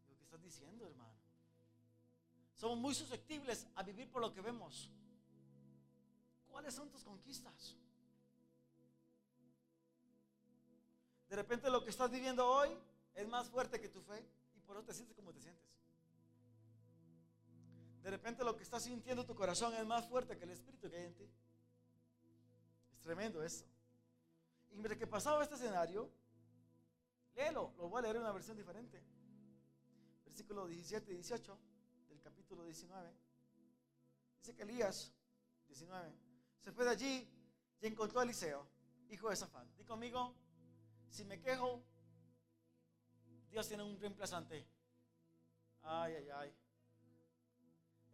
¿qué 0.06 0.24
estás 0.24 0.42
diciendo, 0.42 0.86
hermano? 0.86 1.14
Somos 2.56 2.78
muy 2.78 2.94
susceptibles 2.94 3.66
a 3.76 3.84
vivir 3.84 4.12
por 4.12 4.22
lo 4.22 4.34
que 4.34 4.42
vemos. 4.42 4.92
¿Cuáles 6.50 6.74
son 6.74 6.90
tus 6.90 7.06
conquistas? 7.06 7.78
De 11.30 11.36
repente 11.38 11.70
lo 11.70 11.86
que 11.86 11.92
estás 11.92 12.12
viviendo 12.12 12.46
hoy 12.46 12.78
es 13.16 13.26
más 13.30 13.48
fuerte 13.48 13.80
que 13.80 13.88
tu 13.88 14.02
fe 14.02 14.26
y 14.58 14.60
por 14.60 14.76
eso 14.76 14.86
te 14.88 14.94
sientes 14.94 15.16
como 15.16 15.32
te 15.32 15.40
sientes. 15.40 15.77
De 18.08 18.12
repente 18.12 18.42
lo 18.42 18.56
que 18.56 18.64
estás 18.64 18.84
sintiendo 18.84 19.24
en 19.24 19.28
tu 19.28 19.36
corazón 19.36 19.74
es 19.74 19.86
más 19.86 20.08
fuerte 20.08 20.38
que 20.38 20.46
el 20.46 20.52
espíritu 20.52 20.90
que 20.90 20.96
hay 20.96 21.08
en 21.08 21.14
ti. 21.14 21.30
Es 22.94 23.02
tremendo 23.02 23.44
eso. 23.44 23.66
Y 24.70 24.76
mientras 24.76 24.98
que 24.98 25.06
pasaba 25.06 25.44
este 25.44 25.56
escenario, 25.56 26.10
léelo, 27.36 27.74
lo 27.78 27.90
voy 27.90 28.00
a 28.00 28.04
leer 28.04 28.16
en 28.16 28.22
una 28.22 28.32
versión 28.32 28.56
diferente. 28.56 29.04
Versículo 30.24 30.68
17 30.68 31.12
y 31.12 31.16
18 31.16 31.60
del 32.08 32.22
capítulo 32.22 32.64
19. 32.64 33.14
Dice 34.40 34.56
que 34.56 34.64
Elías, 34.64 35.14
19, 35.68 36.10
se 36.64 36.72
fue 36.72 36.86
de 36.86 36.92
allí 36.92 37.30
y 37.82 37.88
encontró 37.88 38.22
a 38.22 38.24
Eliseo, 38.24 38.66
hijo 39.10 39.30
de 39.30 39.36
Safán. 39.36 39.70
Di 39.76 39.84
conmigo, 39.84 40.34
si 41.10 41.26
me 41.26 41.42
quejo, 41.42 41.84
Dios 43.50 43.68
tiene 43.68 43.84
un 43.84 44.00
reemplazante. 44.00 44.66
Ay, 45.82 46.14
ay, 46.14 46.30
ay. 46.30 46.67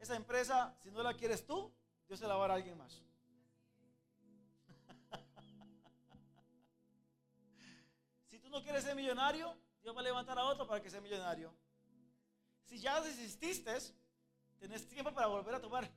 Esa 0.03 0.17
empresa, 0.17 0.75
si 0.83 0.91
no 0.91 1.01
la 1.01 1.13
quieres 1.13 1.45
tú, 1.45 1.73
Dios 2.09 2.19
se 2.19 2.27
la 2.27 2.35
va 2.35 2.43
a 2.43 2.47
dar 2.49 2.51
a 2.51 2.55
alguien 2.55 2.77
más. 2.77 3.01
si 8.29 8.37
tú 8.37 8.49
no 8.49 8.61
quieres 8.61 8.83
ser 8.83 8.97
millonario, 8.97 9.57
Dios 9.81 9.95
va 9.95 10.01
a 10.01 10.03
levantar 10.03 10.37
a 10.37 10.43
otro 10.43 10.67
para 10.67 10.81
que 10.81 10.89
sea 10.89 10.99
millonario. 10.99 11.55
Si 12.65 12.79
ya 12.79 12.99
desististe, 12.99 13.77
tenés 14.59 14.85
tiempo 14.89 15.13
para 15.13 15.27
volver 15.27 15.55
a 15.55 15.61
tomar 15.61 15.89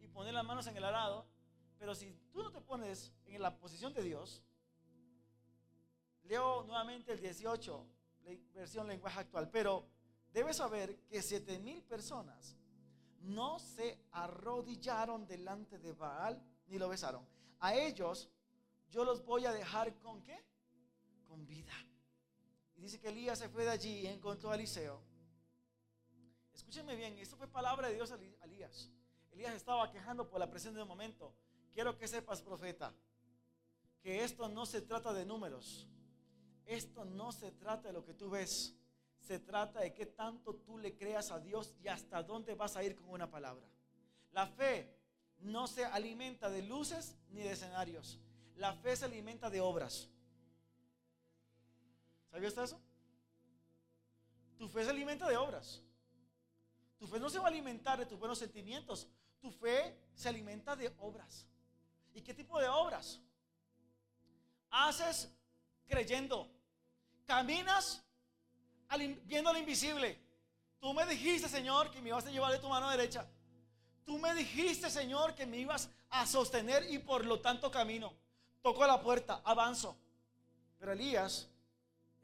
y 0.00 0.08
poner 0.08 0.32
las 0.32 0.46
manos 0.46 0.66
en 0.66 0.78
el 0.78 0.84
arado. 0.84 1.26
Pero 1.78 1.94
si 1.94 2.14
tú 2.32 2.42
no 2.42 2.50
te 2.50 2.62
pones 2.62 3.12
en 3.26 3.42
la 3.42 3.58
posición 3.58 3.92
de 3.92 4.04
Dios, 4.04 4.42
Leo 6.22 6.62
nuevamente 6.62 7.12
el 7.12 7.20
18, 7.20 7.86
versión 8.54 8.88
lenguaje 8.88 9.20
actual, 9.20 9.50
pero 9.50 9.86
debes 10.32 10.56
saber 10.56 10.98
que 11.10 11.20
7 11.20 11.58
mil 11.58 11.82
personas 11.82 12.57
no 13.20 13.58
se 13.58 13.98
arrodillaron 14.12 15.26
delante 15.26 15.78
de 15.78 15.92
Baal 15.92 16.42
ni 16.66 16.78
lo 16.78 16.88
besaron. 16.88 17.26
A 17.60 17.74
ellos 17.74 18.30
yo 18.90 19.04
los 19.04 19.24
voy 19.24 19.46
a 19.46 19.52
dejar 19.52 19.98
con 19.98 20.22
qué? 20.22 20.38
Con 21.26 21.46
vida. 21.46 21.74
Y 22.76 22.82
dice 22.82 23.00
que 23.00 23.08
Elías 23.08 23.38
se 23.38 23.48
fue 23.48 23.64
de 23.64 23.70
allí 23.70 24.00
y 24.00 24.06
encontró 24.06 24.50
a 24.50 24.54
Eliseo. 24.54 25.02
Escúchenme 26.54 26.96
bien, 26.96 27.18
esto 27.18 27.36
fue 27.36 27.48
palabra 27.48 27.88
de 27.88 27.94
Dios 27.94 28.10
a 28.12 28.44
Elías. 28.44 28.90
Elías 29.32 29.54
estaba 29.54 29.90
quejando 29.90 30.28
por 30.28 30.40
la 30.40 30.50
presencia 30.50 30.82
un 30.82 30.88
momento. 30.88 31.34
Quiero 31.72 31.96
que 31.96 32.08
sepas, 32.08 32.42
profeta, 32.42 32.94
que 34.00 34.24
esto 34.24 34.48
no 34.48 34.66
se 34.66 34.82
trata 34.82 35.12
de 35.12 35.24
números. 35.24 35.86
Esto 36.66 37.04
no 37.04 37.32
se 37.32 37.52
trata 37.52 37.88
de 37.88 37.94
lo 37.94 38.04
que 38.04 38.14
tú 38.14 38.30
ves. 38.30 38.77
Se 39.20 39.38
trata 39.38 39.80
de 39.80 39.92
qué 39.92 40.06
tanto 40.06 40.54
tú 40.54 40.78
le 40.78 40.96
creas 40.96 41.30
a 41.30 41.38
Dios 41.38 41.74
y 41.82 41.88
hasta 41.88 42.22
dónde 42.22 42.54
vas 42.54 42.76
a 42.76 42.84
ir 42.84 42.96
con 42.96 43.10
una 43.10 43.30
palabra. 43.30 43.66
La 44.32 44.46
fe 44.46 44.98
no 45.40 45.66
se 45.66 45.84
alimenta 45.84 46.48
de 46.50 46.62
luces 46.62 47.16
ni 47.30 47.42
de 47.42 47.52
escenarios. 47.52 48.18
La 48.56 48.74
fe 48.74 48.96
se 48.96 49.04
alimenta 49.04 49.50
de 49.50 49.60
obras. 49.60 50.08
¿Sabías 52.30 52.56
eso? 52.56 52.80
Tu 54.58 54.68
fe 54.68 54.84
se 54.84 54.90
alimenta 54.90 55.28
de 55.28 55.36
obras. 55.36 55.82
Tu 56.98 57.06
fe 57.06 57.20
no 57.20 57.30
se 57.30 57.38
va 57.38 57.44
a 57.44 57.48
alimentar 57.48 57.98
de 57.98 58.06
tus 58.06 58.18
buenos 58.18 58.38
sentimientos. 58.38 59.08
Tu 59.40 59.50
fe 59.52 59.96
se 60.14 60.28
alimenta 60.28 60.74
de 60.74 60.92
obras. 60.98 61.46
¿Y 62.12 62.22
qué 62.22 62.34
tipo 62.34 62.58
de 62.58 62.68
obras? 62.68 63.20
Haces 64.70 65.32
creyendo. 65.86 66.50
Caminas 67.24 68.04
viendo 68.96 69.52
lo 69.52 69.58
invisible. 69.58 70.18
Tú 70.80 70.94
me 70.94 71.04
dijiste, 71.06 71.48
Señor, 71.48 71.90
que 71.90 72.00
me 72.00 72.08
ibas 72.08 72.26
a 72.26 72.30
llevar 72.30 72.52
de 72.52 72.58
tu 72.58 72.68
mano 72.68 72.88
derecha. 72.88 73.28
Tú 74.04 74.18
me 74.18 74.34
dijiste, 74.34 74.88
Señor, 74.90 75.34
que 75.34 75.44
me 75.44 75.58
ibas 75.58 75.90
a 76.10 76.26
sostener 76.26 76.90
y 76.90 76.98
por 76.98 77.26
lo 77.26 77.40
tanto 77.40 77.70
camino. 77.70 78.14
Toco 78.62 78.86
la 78.86 79.00
puerta, 79.02 79.42
avanzo. 79.44 79.96
Pero 80.78 80.92
Elías 80.92 81.48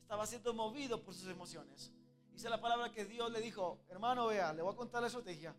estaba 0.00 0.26
siendo 0.26 0.54
movido 0.54 1.02
por 1.02 1.14
sus 1.14 1.28
emociones. 1.28 1.92
Dice 2.33 2.49
la 2.49 2.61
palabra 2.61 2.90
que 2.90 3.04
Dios 3.04 3.30
le 3.30 3.40
dijo, 3.40 3.80
hermano, 3.88 4.26
vea, 4.26 4.52
le 4.52 4.62
voy 4.62 4.73
a 4.73 4.76
contar 4.76 5.02
la 5.02 5.09
estrategia. 5.09 5.54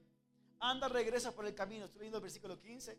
Anda, 0.60 0.88
regresa 0.88 1.34
por 1.34 1.46
el 1.46 1.54
camino. 1.54 1.86
Estoy 1.86 2.00
leyendo 2.00 2.18
el 2.18 2.24
versículo 2.24 2.60
15 2.60 2.98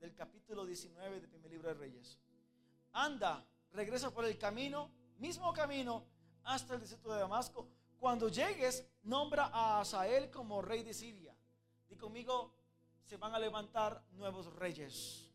del 0.00 0.14
capítulo 0.14 0.66
19 0.66 1.20
del 1.20 1.28
primer 1.28 1.50
libro 1.50 1.68
de 1.68 1.74
Reyes. 1.74 2.18
Anda, 2.92 3.44
regresa 3.72 4.10
por 4.10 4.24
el 4.24 4.36
camino 4.38 4.90
mismo 5.18 5.52
camino 5.52 6.04
hasta 6.44 6.74
el 6.74 6.80
desierto 6.80 7.12
de 7.12 7.20
Damasco. 7.20 7.68
Cuando 7.98 8.28
llegues, 8.28 8.86
nombra 9.02 9.46
a 9.46 9.80
Asael 9.80 10.30
como 10.30 10.62
rey 10.62 10.82
de 10.82 10.92
Siria. 10.92 11.34
Y 11.88 11.96
conmigo, 11.96 12.54
se 13.04 13.16
van 13.16 13.34
a 13.34 13.38
levantar 13.38 14.04
nuevos 14.12 14.52
reyes. 14.54 15.32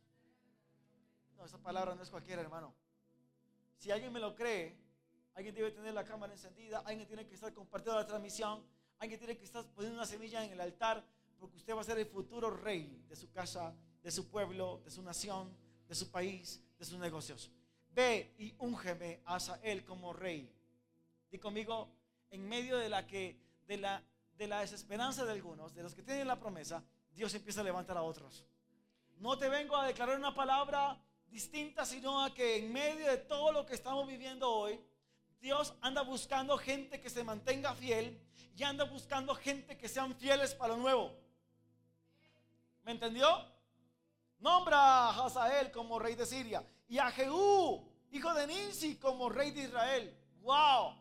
No, 1.38 1.46
esa 1.46 1.58
palabra 1.58 1.96
no 1.96 2.04
es 2.04 2.10
cualquiera, 2.10 2.42
hermano. 2.42 2.74
Si 3.78 3.92
alguien 3.92 4.12
me 4.12 4.20
lo 4.20 4.36
cree, 4.36 4.78
alguien 5.36 5.56
debe 5.56 5.72
tener 5.72 5.94
la 5.94 6.04
cámara 6.04 6.34
encendida, 6.34 6.80
alguien 6.86 7.08
tiene 7.08 7.26
que 7.26 7.36
estar 7.36 7.54
compartiendo 7.54 8.00
la 8.00 8.06
transmisión, 8.06 8.64
alguien 8.98 9.20
tiene 9.20 9.38
que 9.38 9.46
estar 9.46 9.66
poniendo 9.68 9.98
una 9.98 10.06
semilla 10.06 10.44
en 10.44 10.52
el 10.52 10.60
altar, 10.60 11.06
porque 11.40 11.58
usted 11.58 11.76
va 11.76 11.82
a 11.82 11.86
ser 11.86 11.98
el 11.98 12.08
futuro 12.08 12.50
rey 12.50 13.04
de 13.08 13.16
su 13.16 13.32
casa, 13.32 13.74
de 14.04 14.12
su 14.12 14.30
pueblo, 14.30 14.82
de 14.84 14.92
su 14.92 15.02
nación, 15.02 15.56
de 15.88 15.96
su 15.96 16.12
país, 16.12 16.62
de 16.78 16.86
sus 16.86 17.00
negocios 17.00 17.52
ve 18.00 18.34
y 18.38 18.54
úngeme 18.60 19.22
a 19.26 19.38
él 19.64 19.84
como 19.84 20.14
rey. 20.14 20.50
Y 21.32 21.38
conmigo, 21.38 21.90
en 22.32 22.48
medio 22.48 22.78
de 22.78 22.90
la 22.90 23.06
que, 23.06 23.40
de 23.68 23.78
la, 23.78 24.04
de 24.38 24.48
la 24.48 24.62
desesperanza 24.62 25.26
de 25.26 25.32
algunos, 25.32 25.74
de 25.74 25.84
los 25.84 25.96
que 25.96 26.04
tienen 26.04 26.28
la 26.28 26.40
promesa, 26.40 26.84
Dios 27.14 27.34
empieza 27.34 27.62
a 27.62 27.64
levantar 27.64 27.98
a 27.98 28.04
otros. 28.04 28.46
No 29.18 29.38
te 29.38 29.50
vengo 29.50 29.76
a 29.76 29.86
declarar 29.86 30.18
una 30.18 30.34
palabra 30.34 30.98
distinta, 31.28 31.86
sino 31.86 32.24
a 32.24 32.34
que 32.34 32.58
en 32.58 32.72
medio 32.72 33.06
de 33.08 33.18
todo 33.18 33.52
lo 33.52 33.66
que 33.66 33.76
estamos 33.76 34.08
viviendo 34.08 34.50
hoy, 34.50 34.80
Dios 35.42 35.74
anda 35.82 36.02
buscando 36.02 36.58
gente 36.58 37.00
que 37.00 37.10
se 37.10 37.24
mantenga 37.24 37.74
fiel 37.74 38.20
y 38.56 38.64
anda 38.64 38.84
buscando 38.84 39.36
gente 39.36 39.78
que 39.78 39.88
sean 39.88 40.16
fieles 40.16 40.54
para 40.54 40.76
lo 40.76 40.82
nuevo. 40.82 41.16
¿Me 42.84 42.92
entendió? 42.92 43.28
Nombra 44.40 44.78
a 44.78 45.26
Hazael 45.26 45.72
como 45.72 46.00
rey 46.00 46.16
de 46.16 46.26
Siria 46.26 46.66
y 46.88 46.98
a 46.98 47.12
Jehú, 47.12 47.88
hijo 48.12 48.34
de 48.34 48.48
Ninsi, 48.48 48.96
como 48.98 49.30
rey 49.30 49.52
de 49.52 49.64
Israel. 49.64 50.18
¡Wow! 50.42 50.96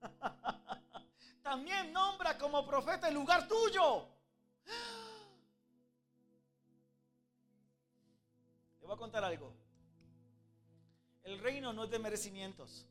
También 1.42 1.92
nombra 1.92 2.38
como 2.38 2.66
profeta 2.66 3.08
el 3.08 3.14
lugar 3.14 3.46
tuyo. 3.48 4.06
Le 8.80 8.86
voy 8.86 8.94
a 8.94 8.98
contar 8.98 9.24
algo. 9.24 9.52
El 11.22 11.38
reino 11.38 11.72
no 11.72 11.84
es 11.84 11.90
de 11.90 11.98
merecimientos. 11.98 12.86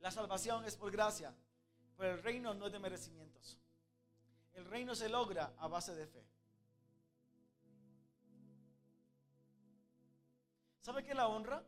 La 0.00 0.10
salvación 0.10 0.64
es 0.64 0.76
por 0.76 0.90
gracia. 0.90 1.34
Pero 1.96 2.14
el 2.14 2.22
reino 2.22 2.54
no 2.54 2.66
es 2.66 2.72
de 2.72 2.78
merecimientos. 2.78 3.58
El 4.54 4.64
reino 4.66 4.94
se 4.94 5.08
logra 5.08 5.54
a 5.58 5.68
base 5.68 5.94
de 5.94 6.06
fe. 6.06 6.24
¿Sabe 10.80 11.04
qué 11.04 11.10
es 11.10 11.16
la 11.16 11.28
honra? 11.28 11.64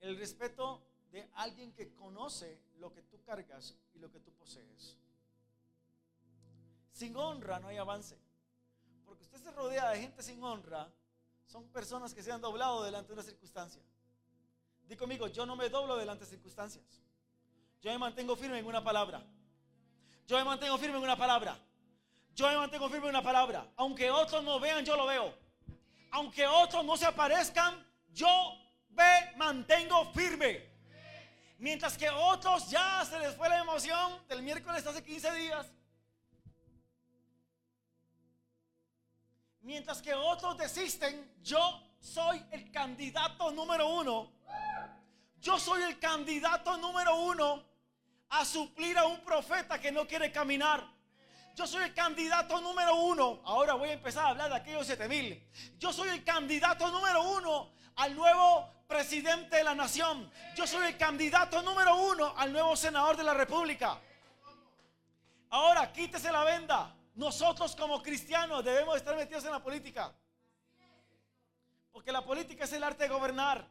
El 0.00 0.16
respeto 0.18 0.85
de 1.10 1.28
alguien 1.34 1.72
que 1.72 1.94
conoce 1.94 2.60
lo 2.78 2.92
que 2.92 3.02
tú 3.02 3.22
cargas 3.22 3.74
y 3.94 3.98
lo 3.98 4.10
que 4.10 4.20
tú 4.20 4.32
posees. 4.32 4.96
Sin 6.92 7.16
honra 7.16 7.60
no 7.60 7.68
hay 7.68 7.76
avance. 7.76 8.18
Porque 9.04 9.22
usted 9.22 9.38
se 9.38 9.50
rodea 9.52 9.90
de 9.90 10.00
gente 10.00 10.22
sin 10.22 10.42
honra, 10.42 10.90
son 11.46 11.68
personas 11.68 12.12
que 12.12 12.22
se 12.22 12.32
han 12.32 12.40
doblado 12.40 12.82
delante 12.82 13.08
de 13.08 13.14
una 13.14 13.22
circunstancia. 13.22 13.82
Di 14.88 14.96
conmigo, 14.96 15.28
yo 15.28 15.46
no 15.46 15.56
me 15.56 15.68
doblo 15.68 15.96
delante 15.96 16.24
de 16.24 16.30
circunstancias. 16.30 16.84
Yo 17.80 17.90
me 17.92 17.98
mantengo 17.98 18.36
firme 18.36 18.58
en 18.58 18.66
una 18.66 18.82
palabra. 18.82 19.22
Yo 20.26 20.36
me 20.38 20.44
mantengo 20.44 20.78
firme 20.78 20.96
en 20.96 21.02
una 21.02 21.16
palabra. 21.16 21.58
Yo 22.34 22.48
me 22.48 22.56
mantengo 22.56 22.88
firme 22.88 23.04
en 23.04 23.10
una 23.10 23.22
palabra. 23.22 23.72
Aunque 23.76 24.10
otros 24.10 24.42
no 24.42 24.58
vean, 24.58 24.84
yo 24.84 24.96
lo 24.96 25.06
veo. 25.06 25.34
Aunque 26.10 26.46
otros 26.46 26.84
no 26.84 26.96
se 26.96 27.06
aparezcan, 27.06 27.84
yo 28.12 28.28
me 28.90 29.34
mantengo 29.36 30.12
firme. 30.12 30.75
Mientras 31.58 31.96
que 31.96 32.10
otros 32.10 32.68
ya 32.68 33.04
se 33.04 33.18
les 33.18 33.34
fue 33.34 33.48
la 33.48 33.60
emoción 33.60 34.20
del 34.28 34.42
miércoles 34.42 34.86
hace 34.86 35.02
15 35.02 35.32
días. 35.32 35.66
Mientras 39.62 40.02
que 40.02 40.14
otros 40.14 40.58
desisten, 40.58 41.34
yo 41.42 41.82
soy 41.98 42.44
el 42.50 42.70
candidato 42.70 43.50
número 43.50 43.88
uno. 43.88 44.30
Yo 45.40 45.58
soy 45.58 45.82
el 45.82 45.98
candidato 45.98 46.76
número 46.76 47.16
uno 47.16 47.64
a 48.28 48.44
suplir 48.44 48.98
a 48.98 49.06
un 49.06 49.20
profeta 49.20 49.80
que 49.80 49.90
no 49.90 50.06
quiere 50.06 50.30
caminar. 50.30 50.86
Yo 51.54 51.66
soy 51.66 51.84
el 51.84 51.94
candidato 51.94 52.60
número 52.60 52.96
uno. 52.96 53.40
Ahora 53.44 53.74
voy 53.74 53.88
a 53.88 53.94
empezar 53.94 54.26
a 54.26 54.28
hablar 54.28 54.50
de 54.50 54.56
aquellos 54.56 54.86
siete 54.86 55.08
mil. 55.08 55.42
Yo 55.78 55.90
soy 55.92 56.10
el 56.10 56.22
candidato 56.22 56.90
número 56.90 57.22
uno 57.22 57.70
al 57.96 58.14
nuevo 58.14 58.75
presidente 58.86 59.56
de 59.56 59.64
la 59.64 59.74
nación. 59.74 60.30
Yo 60.54 60.66
soy 60.66 60.86
el 60.86 60.96
candidato 60.96 61.62
número 61.62 61.96
uno 61.96 62.34
al 62.36 62.52
nuevo 62.52 62.76
senador 62.76 63.16
de 63.16 63.24
la 63.24 63.34
república. 63.34 64.00
Ahora 65.50 65.92
quítese 65.92 66.30
la 66.30 66.44
venda. 66.44 66.94
Nosotros 67.14 67.74
como 67.74 68.02
cristianos 68.02 68.64
debemos 68.64 68.96
estar 68.96 69.16
metidos 69.16 69.44
en 69.44 69.50
la 69.52 69.62
política. 69.62 70.12
Porque 71.92 72.12
la 72.12 72.24
política 72.24 72.64
es 72.64 72.72
el 72.72 72.84
arte 72.84 73.04
de 73.04 73.10
gobernar. 73.10 73.66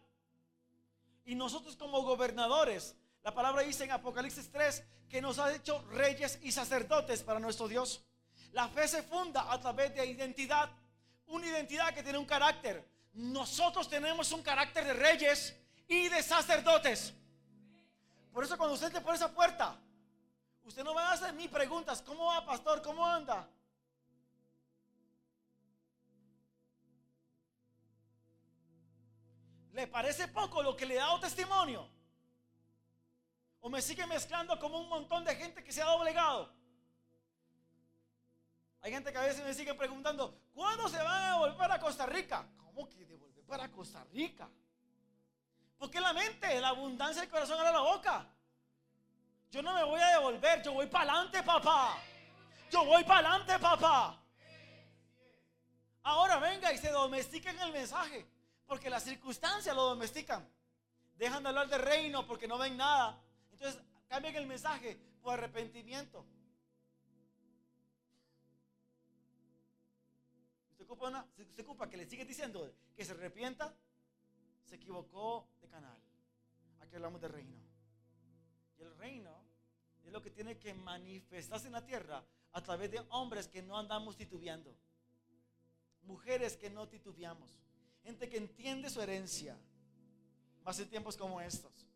Y 1.26 1.36
nosotros 1.36 1.76
como 1.76 2.02
gobernadores, 2.02 2.96
la 3.24 3.34
palabra 3.34 3.62
dice 3.64 3.84
en 3.84 3.92
Apocalipsis 3.92 4.52
3 4.52 4.84
que 5.10 5.22
nos 5.22 5.40
ha 5.40 5.54
hecho 5.54 5.84
reyes 5.92 6.40
y 6.42 6.52
sacerdotes 6.52 7.24
para 7.24 7.40
nuestro 7.40 7.68
Dios. 7.68 8.04
La 8.52 8.68
fe 8.68 8.88
se 8.88 9.04
funda 9.04 9.52
a 9.52 9.60
través 9.60 9.94
de 9.94 10.06
identidad. 10.06 10.70
Una 11.28 11.48
identidad 11.48 11.94
que 11.94 12.04
tiene 12.04 12.18
un 12.18 12.26
carácter. 12.26 12.95
Nosotros 13.16 13.88
tenemos 13.88 14.32
un 14.34 14.44
carácter 14.44 14.84
de 14.84 14.94
reyes 14.94 15.56
y 15.88 16.10
de 16.10 16.22
sacerdotes. 16.22 17.14
Por 18.34 18.44
eso 18.44 18.58
cuando 18.58 18.76
usted 18.76 18.92
te 18.92 19.00
por 19.00 19.16
esa 19.16 19.34
puerta, 19.34 19.80
usted 20.66 20.84
no 20.84 20.94
va 20.94 21.10
a 21.10 21.14
hacer 21.14 21.34
ni 21.34 21.48
preguntas. 21.48 22.02
¿Cómo 22.02 22.26
va, 22.26 22.46
pastor? 22.46 22.82
¿Cómo 22.82 23.06
anda? 23.06 23.48
¿Le 29.72 29.88
parece 29.88 30.28
poco 30.28 30.62
lo 30.62 30.76
que 30.76 30.86
le 30.86 30.96
he 30.96 30.98
dado 30.98 31.18
testimonio? 31.22 31.88
¿O 33.62 33.70
me 33.70 33.82
sigue 33.82 34.06
mezclando 34.06 34.60
como 34.60 34.80
un 34.80 34.90
montón 34.90 35.24
de 35.24 35.36
gente 35.38 35.64
que 35.64 35.72
se 35.72 35.82
ha 35.82 35.86
doblegado? 35.86 36.54
Hay 38.82 38.92
gente 38.92 39.12
que 39.12 39.18
a 39.18 39.22
veces 39.22 39.44
me 39.44 39.54
sigue 39.54 39.74
preguntando, 39.74 40.38
¿cuándo 40.54 40.90
se 40.90 40.98
van 41.02 41.24
a 41.24 41.38
volver 41.38 41.72
a 41.72 41.80
Costa 41.80 42.06
Rica? 42.06 42.46
¿Cómo 42.76 42.90
que 42.90 43.06
de 43.06 43.16
volver 43.16 43.46
para 43.46 43.72
Costa 43.72 44.04
Rica? 44.12 44.50
Porque 45.78 46.02
la 46.02 46.12
mente, 46.12 46.60
la 46.60 46.70
abundancia 46.70 47.22
del 47.22 47.32
corazón 47.32 47.58
era 47.62 47.72
la 47.72 47.80
boca. 47.80 48.28
Yo 49.50 49.62
no 49.62 49.74
me 49.74 49.84
voy 49.86 50.02
a 50.02 50.20
devolver, 50.20 50.62
yo 50.62 50.74
voy 50.74 50.88
para 50.88 51.14
adelante, 51.14 51.42
papá. 51.42 51.98
Yo 52.70 52.84
voy 52.84 53.06
para 53.06 53.30
adelante, 53.30 53.58
papá. 53.60 54.22
Ahora 56.04 56.38
venga 56.38 56.74
y 56.74 56.78
se 56.78 56.90
domestiquen 56.90 57.58
el 57.62 57.72
mensaje, 57.72 58.28
porque 58.68 58.90
las 58.90 59.04
circunstancias 59.04 59.74
lo 59.74 59.84
domestican. 59.84 60.46
Dejan 61.16 61.44
de 61.44 61.50
hablar 61.50 61.70
de 61.70 61.78
reino 61.78 62.28
porque 62.28 62.46
no 62.46 62.58
ven 62.58 62.76
nada. 62.76 63.18
Entonces 63.54 63.82
cambian 64.10 64.36
el 64.36 64.48
mensaje 64.48 65.00
por 65.22 65.36
arrepentimiento. 65.36 66.26
Usted 70.88 71.64
ocupa, 71.64 71.90
que 71.90 71.98
le 71.98 72.06
sigue 72.06 72.26
diciendo 72.26 72.74
que 72.96 73.04
se 73.04 73.12
arrepienta, 73.12 73.76
se 74.64 74.76
equivocó 74.76 75.48
de 75.62 75.68
canal. 75.68 76.00
Aquí 76.80 76.96
hablamos 76.96 77.22
de 77.22 77.28
reino. 77.28 77.58
Y 78.78 78.84
el 78.84 78.96
reino 78.98 79.44
es 80.04 80.12
lo 80.12 80.22
que 80.22 80.32
tiene 80.32 80.58
que 80.58 80.74
manifestarse 80.74 81.68
en 81.68 81.74
la 81.74 81.86
tierra 81.86 82.24
a 82.52 82.64
través 82.64 82.92
de 82.92 83.04
hombres 83.10 83.48
que 83.48 83.62
no 83.62 83.78
andamos 83.78 84.16
titubeando. 84.16 84.76
Mujeres 86.04 86.56
que 86.56 86.70
no 86.70 86.88
titubeamos. 86.88 87.60
Gente 88.04 88.30
que 88.30 88.38
entiende 88.38 88.90
su 88.90 89.02
herencia. 89.02 89.58
Más 90.64 90.80
en 90.80 90.90
tiempos 90.90 91.18
como 91.18 91.42
estos. 91.42 91.88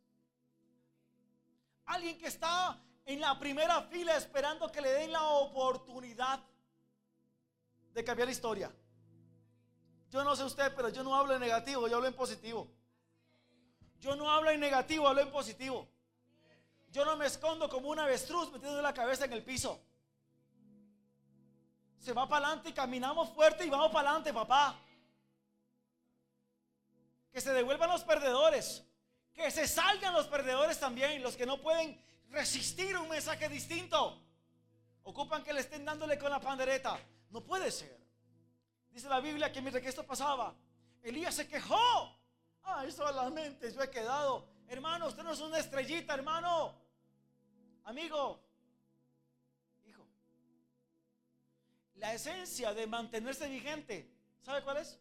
Alguien 1.85 2.17
que 2.17 2.27
está 2.27 2.81
en 3.05 3.19
la 3.19 3.39
primera 3.39 3.81
fila 3.83 4.15
esperando 4.17 4.71
que 4.71 4.81
le 4.81 4.89
den 4.89 5.11
la 5.11 5.23
oportunidad 5.23 6.43
de 7.93 8.03
cambiar 8.03 8.27
la 8.27 8.31
historia. 8.31 8.71
Yo 10.09 10.23
no 10.23 10.35
sé 10.35 10.43
usted, 10.43 10.73
pero 10.75 10.89
yo 10.89 11.03
no 11.03 11.15
hablo 11.15 11.35
en 11.35 11.41
negativo, 11.41 11.87
yo 11.87 11.97
hablo 11.97 12.07
en 12.07 12.15
positivo. 12.15 12.67
Yo 13.99 14.15
no 14.15 14.31
hablo 14.31 14.49
en 14.49 14.59
negativo, 14.59 15.07
hablo 15.07 15.21
en 15.21 15.31
positivo. 15.31 15.87
Yo 16.91 17.05
no 17.05 17.15
me 17.15 17.27
escondo 17.27 17.69
como 17.69 17.89
un 17.89 17.99
avestruz 17.99 18.51
metiendo 18.51 18.81
la 18.81 18.93
cabeza 18.93 19.25
en 19.25 19.33
el 19.33 19.43
piso. 19.43 19.79
Se 21.99 22.13
va 22.13 22.27
para 22.27 22.47
adelante 22.47 22.69
y 22.69 22.73
caminamos 22.73 23.29
fuerte 23.29 23.65
y 23.65 23.69
vamos 23.69 23.91
para 23.91 24.09
adelante, 24.09 24.33
papá. 24.33 24.79
Que 27.31 27.41
se 27.41 27.53
devuelvan 27.53 27.89
los 27.89 28.03
perdedores. 28.03 28.83
Que 29.33 29.51
se 29.51 29.67
salgan 29.67 30.13
los 30.13 30.25
perdedores 30.27 30.79
también, 30.79 31.21
los 31.21 31.35
que 31.35 31.45
no 31.45 31.61
pueden 31.61 32.01
resistir 32.29 32.97
un 32.97 33.09
mensaje 33.09 33.47
distinto. 33.47 34.19
Ocupan 35.03 35.43
que 35.43 35.53
le 35.53 35.59
estén 35.59 35.85
dándole 35.85 36.17
con 36.17 36.31
la 36.31 36.39
pandereta. 36.39 36.99
No 37.29 37.41
puede 37.41 37.69
ser. 37.69 37.98
Dice 38.99 39.07
la 39.07 39.21
Biblia 39.21 39.49
que 39.49 39.61
mientras 39.61 39.81
que 39.81 39.87
esto 39.87 40.05
pasaba, 40.05 40.53
Elías 41.01 41.33
se 41.33 41.47
quejó. 41.47 42.19
Ay, 42.63 42.91
solamente 42.91 43.71
yo 43.71 43.81
he 43.81 43.89
quedado. 43.89 44.45
Hermano, 44.67 45.07
usted 45.07 45.23
no 45.23 45.31
es 45.31 45.39
una 45.39 45.57
estrellita, 45.57 46.15
hermano. 46.15 46.75
Amigo, 47.85 48.43
hijo. 49.85 50.05
La 51.95 52.13
esencia 52.13 52.73
de 52.73 52.85
mantenerse 52.87 53.47
vigente, 53.47 54.13
¿sabe 54.41 54.63
cuál 54.63 54.75
es? 54.75 54.99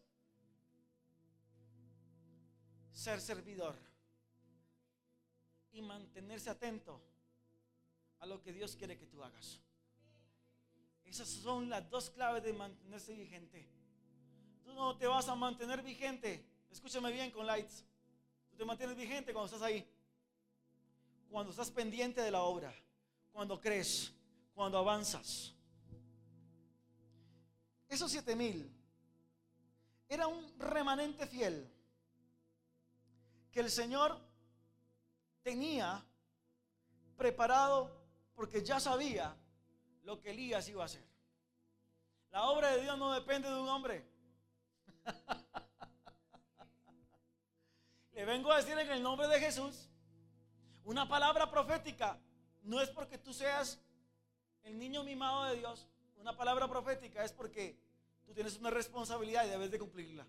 Ser 2.93 3.19
servidor 3.19 3.75
y 5.73 5.81
mantenerse 5.81 6.49
atento 6.49 7.01
a 8.19 8.25
lo 8.25 8.41
que 8.41 8.53
Dios 8.53 8.77
quiere 8.77 8.97
que 8.97 9.07
tú 9.07 9.21
hagas. 9.21 9.59
Esas 11.03 11.27
son 11.27 11.67
las 11.67 11.89
dos 11.89 12.09
claves 12.11 12.43
de 12.43 12.53
mantenerse 12.53 13.13
vigente. 13.13 13.78
Tú 14.69 14.75
no 14.75 14.95
te 14.95 15.07
vas 15.07 15.27
a 15.27 15.33
mantener 15.33 15.81
vigente. 15.81 16.45
Escúchame 16.69 17.11
bien 17.11 17.31
con 17.31 17.47
lights. 17.47 17.83
Tú 18.51 18.57
te 18.57 18.65
mantienes 18.65 18.95
vigente 18.95 19.33
cuando 19.33 19.47
estás 19.47 19.63
ahí. 19.63 19.83
Cuando 21.31 21.49
estás 21.49 21.71
pendiente 21.71 22.21
de 22.21 22.29
la 22.29 22.43
obra. 22.43 22.71
Cuando 23.31 23.59
crees. 23.59 24.13
Cuando 24.53 24.77
avanzas. 24.77 25.55
Esos 27.87 28.11
siete 28.11 28.35
mil 28.35 28.71
era 30.07 30.27
un 30.27 30.53
remanente 30.59 31.25
fiel 31.25 31.67
que 33.51 33.61
el 33.61 33.71
Señor 33.71 34.19
tenía 35.41 36.03
preparado 37.17 37.89
porque 38.35 38.63
ya 38.63 38.79
sabía 38.79 39.35
lo 40.03 40.19
que 40.19 40.29
Elías 40.29 40.67
iba 40.69 40.83
a 40.83 40.85
hacer. 40.85 41.03
La 42.31 42.43
obra 42.49 42.69
de 42.69 42.81
Dios 42.83 42.97
no 42.99 43.11
depende 43.11 43.49
de 43.49 43.59
un 43.59 43.69
hombre. 43.69 44.18
Le 48.13 48.25
vengo 48.25 48.51
a 48.51 48.57
decir 48.57 48.77
en 48.77 48.91
el 48.91 49.01
nombre 49.01 49.27
de 49.27 49.39
Jesús, 49.39 49.89
una 50.83 51.07
palabra 51.07 51.49
profética 51.49 52.19
no 52.63 52.81
es 52.81 52.89
porque 52.89 53.17
tú 53.17 53.33
seas 53.33 53.79
el 54.63 54.77
niño 54.77 55.03
mimado 55.03 55.45
de 55.45 55.57
Dios, 55.57 55.87
una 56.17 56.35
palabra 56.35 56.67
profética 56.67 57.23
es 57.23 57.31
porque 57.31 57.79
tú 58.25 58.33
tienes 58.33 58.57
una 58.57 58.69
responsabilidad 58.69 59.45
y 59.45 59.49
debes 59.49 59.71
de 59.71 59.79
cumplirla. 59.79 60.27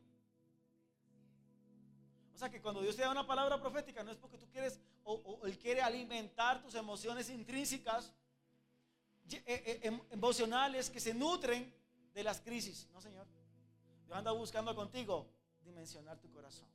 O 2.34 2.38
sea 2.38 2.48
que 2.48 2.62
cuando 2.62 2.80
Dios 2.80 2.96
te 2.96 3.02
da 3.02 3.10
una 3.10 3.26
palabra 3.26 3.60
profética 3.60 4.02
no 4.02 4.10
es 4.10 4.16
porque 4.16 4.38
tú 4.38 4.48
quieres 4.50 4.80
o, 5.04 5.40
Él 5.44 5.58
quiere 5.58 5.82
alimentar 5.82 6.62
tus 6.62 6.74
emociones 6.74 7.28
intrínsecas, 7.28 8.14
eh, 9.30 9.42
eh, 9.46 9.80
em, 9.82 10.00
emocionales 10.10 10.88
que 10.88 11.00
se 11.00 11.12
nutren 11.12 11.72
de 12.14 12.24
las 12.24 12.40
crisis. 12.40 12.88
No, 12.92 13.00
Señor. 13.00 13.26
Dios 14.10 14.18
anda 14.18 14.32
buscando 14.32 14.74
contigo 14.74 15.30
dimensionar 15.60 16.18
tu 16.18 16.28
corazón. 16.32 16.66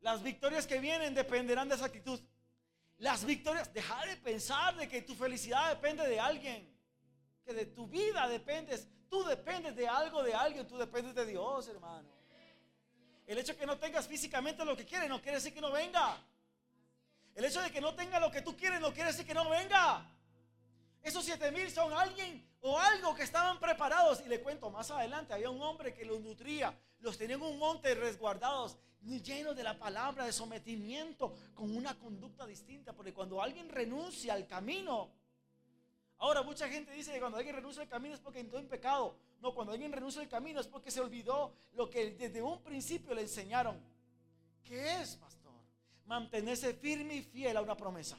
Las 0.00 0.22
victorias 0.22 0.66
que 0.66 0.78
vienen 0.78 1.14
dependerán 1.14 1.68
de 1.68 1.74
esa 1.74 1.84
actitud. 1.84 2.18
Las 2.96 3.26
victorias, 3.26 3.70
deja 3.70 4.06
de 4.06 4.16
pensar 4.16 4.74
de 4.76 4.88
que 4.88 5.02
tu 5.02 5.14
felicidad 5.14 5.68
depende 5.68 6.08
de 6.08 6.18
alguien, 6.18 6.74
que 7.44 7.52
de 7.52 7.66
tu 7.66 7.86
vida 7.86 8.26
dependes. 8.26 8.88
Tú 9.10 9.22
dependes 9.24 9.76
de 9.76 9.86
algo, 9.86 10.22
de 10.22 10.32
alguien, 10.32 10.66
tú 10.66 10.78
dependes 10.78 11.14
de 11.14 11.26
Dios, 11.26 11.68
hermano. 11.68 12.08
El 13.26 13.36
hecho 13.36 13.52
de 13.52 13.58
que 13.58 13.66
no 13.66 13.78
tengas 13.78 14.08
físicamente 14.08 14.64
lo 14.64 14.74
que 14.74 14.86
quieres 14.86 15.10
no 15.10 15.20
quiere 15.20 15.36
decir 15.36 15.52
que 15.52 15.60
no 15.60 15.70
venga. 15.70 16.16
El 17.34 17.44
hecho 17.44 17.60
de 17.60 17.70
que 17.70 17.82
no 17.82 17.94
tenga 17.94 18.18
lo 18.18 18.30
que 18.30 18.40
tú 18.40 18.56
quieres 18.56 18.80
no 18.80 18.94
quiere 18.94 19.10
decir 19.10 19.26
que 19.26 19.34
no 19.34 19.50
venga. 19.50 20.10
Esos 21.02 21.24
siete 21.24 21.50
mil 21.50 21.70
son 21.70 21.92
alguien 21.92 22.46
o 22.60 22.78
algo 22.78 23.14
que 23.14 23.22
estaban 23.22 23.58
preparados. 23.58 24.20
Y 24.24 24.28
le 24.28 24.40
cuento, 24.40 24.70
más 24.70 24.90
adelante 24.90 25.32
había 25.32 25.50
un 25.50 25.62
hombre 25.62 25.94
que 25.94 26.04
los 26.04 26.20
nutría, 26.20 26.78
los 27.00 27.16
tenía 27.16 27.36
en 27.36 27.42
un 27.42 27.58
monte 27.58 27.94
resguardados, 27.94 28.76
llenos 29.02 29.56
de 29.56 29.62
la 29.62 29.78
palabra, 29.78 30.26
de 30.26 30.32
sometimiento, 30.32 31.34
con 31.54 31.74
una 31.74 31.98
conducta 31.98 32.46
distinta. 32.46 32.92
Porque 32.92 33.14
cuando 33.14 33.40
alguien 33.42 33.68
renuncia 33.70 34.34
al 34.34 34.46
camino, 34.46 35.10
ahora 36.18 36.42
mucha 36.42 36.68
gente 36.68 36.92
dice 36.92 37.12
que 37.12 37.20
cuando 37.20 37.38
alguien 37.38 37.56
renuncia 37.56 37.82
al 37.82 37.88
camino 37.88 38.14
es 38.14 38.20
porque 38.20 38.40
entró 38.40 38.58
en 38.58 38.68
pecado. 38.68 39.16
No, 39.40 39.54
cuando 39.54 39.72
alguien 39.72 39.90
renuncia 39.90 40.20
al 40.20 40.28
camino 40.28 40.60
es 40.60 40.66
porque 40.66 40.90
se 40.90 41.00
olvidó 41.00 41.54
lo 41.72 41.88
que 41.88 42.10
desde 42.10 42.42
un 42.42 42.62
principio 42.62 43.14
le 43.14 43.22
enseñaron. 43.22 43.80
¿Qué 44.62 45.00
es, 45.00 45.16
pastor? 45.16 45.54
Mantenerse 46.04 46.74
firme 46.74 47.14
y 47.14 47.22
fiel 47.22 47.56
a 47.56 47.62
una 47.62 47.74
promesa 47.74 48.18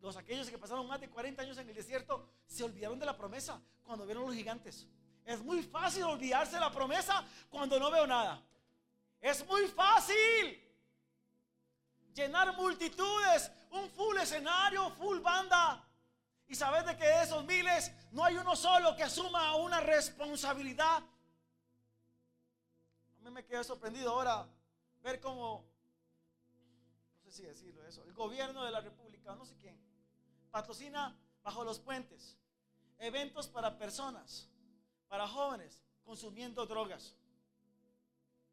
los, 0.00 0.16
aquellos 0.16 0.50
que 0.50 0.58
pasaron 0.58 0.86
más 0.86 1.00
de 1.00 1.08
40 1.08 1.42
años 1.42 1.56
en 1.58 1.68
el 1.68 1.74
desierto 1.74 2.28
se 2.46 2.64
olvidaron 2.64 2.98
de 2.98 3.06
la 3.06 3.16
promesa 3.16 3.60
cuando 3.82 4.04
vieron 4.04 4.24
los 4.26 4.34
gigantes. 4.34 4.86
Es 5.24 5.42
muy 5.42 5.62
fácil 5.62 6.02
olvidarse 6.04 6.54
de 6.54 6.60
la 6.60 6.70
promesa 6.70 7.24
cuando 7.48 7.78
no 7.78 7.90
veo 7.90 8.06
nada. 8.06 8.42
Es 9.20 9.46
muy 9.46 9.66
fácil 9.68 10.60
llenar 12.14 12.54
multitudes, 12.56 13.50
un 13.70 13.88
full 13.90 14.16
escenario, 14.18 14.90
full 14.90 15.20
banda. 15.20 15.88
Y 16.48 16.54
saber 16.54 16.84
de 16.84 16.96
que 16.96 17.04
de 17.04 17.22
esos 17.22 17.44
miles 17.44 17.92
no 18.10 18.24
hay 18.24 18.36
uno 18.36 18.54
solo 18.56 18.94
que 18.94 19.04
asuma 19.04 19.56
una 19.56 19.80
responsabilidad. 19.80 20.98
A 23.18 23.24
mí 23.24 23.30
me 23.30 23.44
quedé 23.44 23.62
sorprendido 23.64 24.10
ahora 24.10 24.46
ver 25.02 25.20
cómo, 25.20 25.64
no 27.24 27.30
sé 27.30 27.36
si 27.36 27.42
decirlo 27.44 27.86
eso, 27.86 28.04
el 28.04 28.12
gobierno 28.12 28.64
de 28.64 28.70
la 28.70 28.80
República 28.80 29.11
no 29.24 29.44
sé 29.44 29.54
quién, 29.56 29.78
patrocina 30.50 31.16
bajo 31.42 31.64
los 31.64 31.78
puentes 31.78 32.36
eventos 32.98 33.48
para 33.48 33.78
personas, 33.78 34.48
para 35.08 35.26
jóvenes 35.26 35.80
consumiendo 36.04 36.66
drogas. 36.66 37.16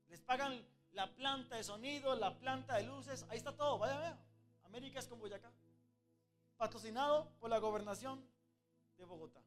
Les 0.07 0.19
pagan 0.21 0.65
la 0.91 1.13
planta 1.15 1.55
de 1.55 1.63
sonido, 1.63 2.15
la 2.15 2.37
planta 2.39 2.75
de 2.75 2.83
luces, 2.83 3.25
ahí 3.29 3.37
está 3.37 3.55
todo, 3.55 3.77
vaya, 3.77 3.95
vaya. 3.95 4.17
América 4.63 4.99
es 4.99 5.07
como 5.07 5.21
Boyacá. 5.21 5.51
Patrocinado 6.57 7.31
por 7.39 7.49
la 7.49 7.59
gobernación 7.59 8.23
de 8.97 9.05
Bogotá. 9.05 9.41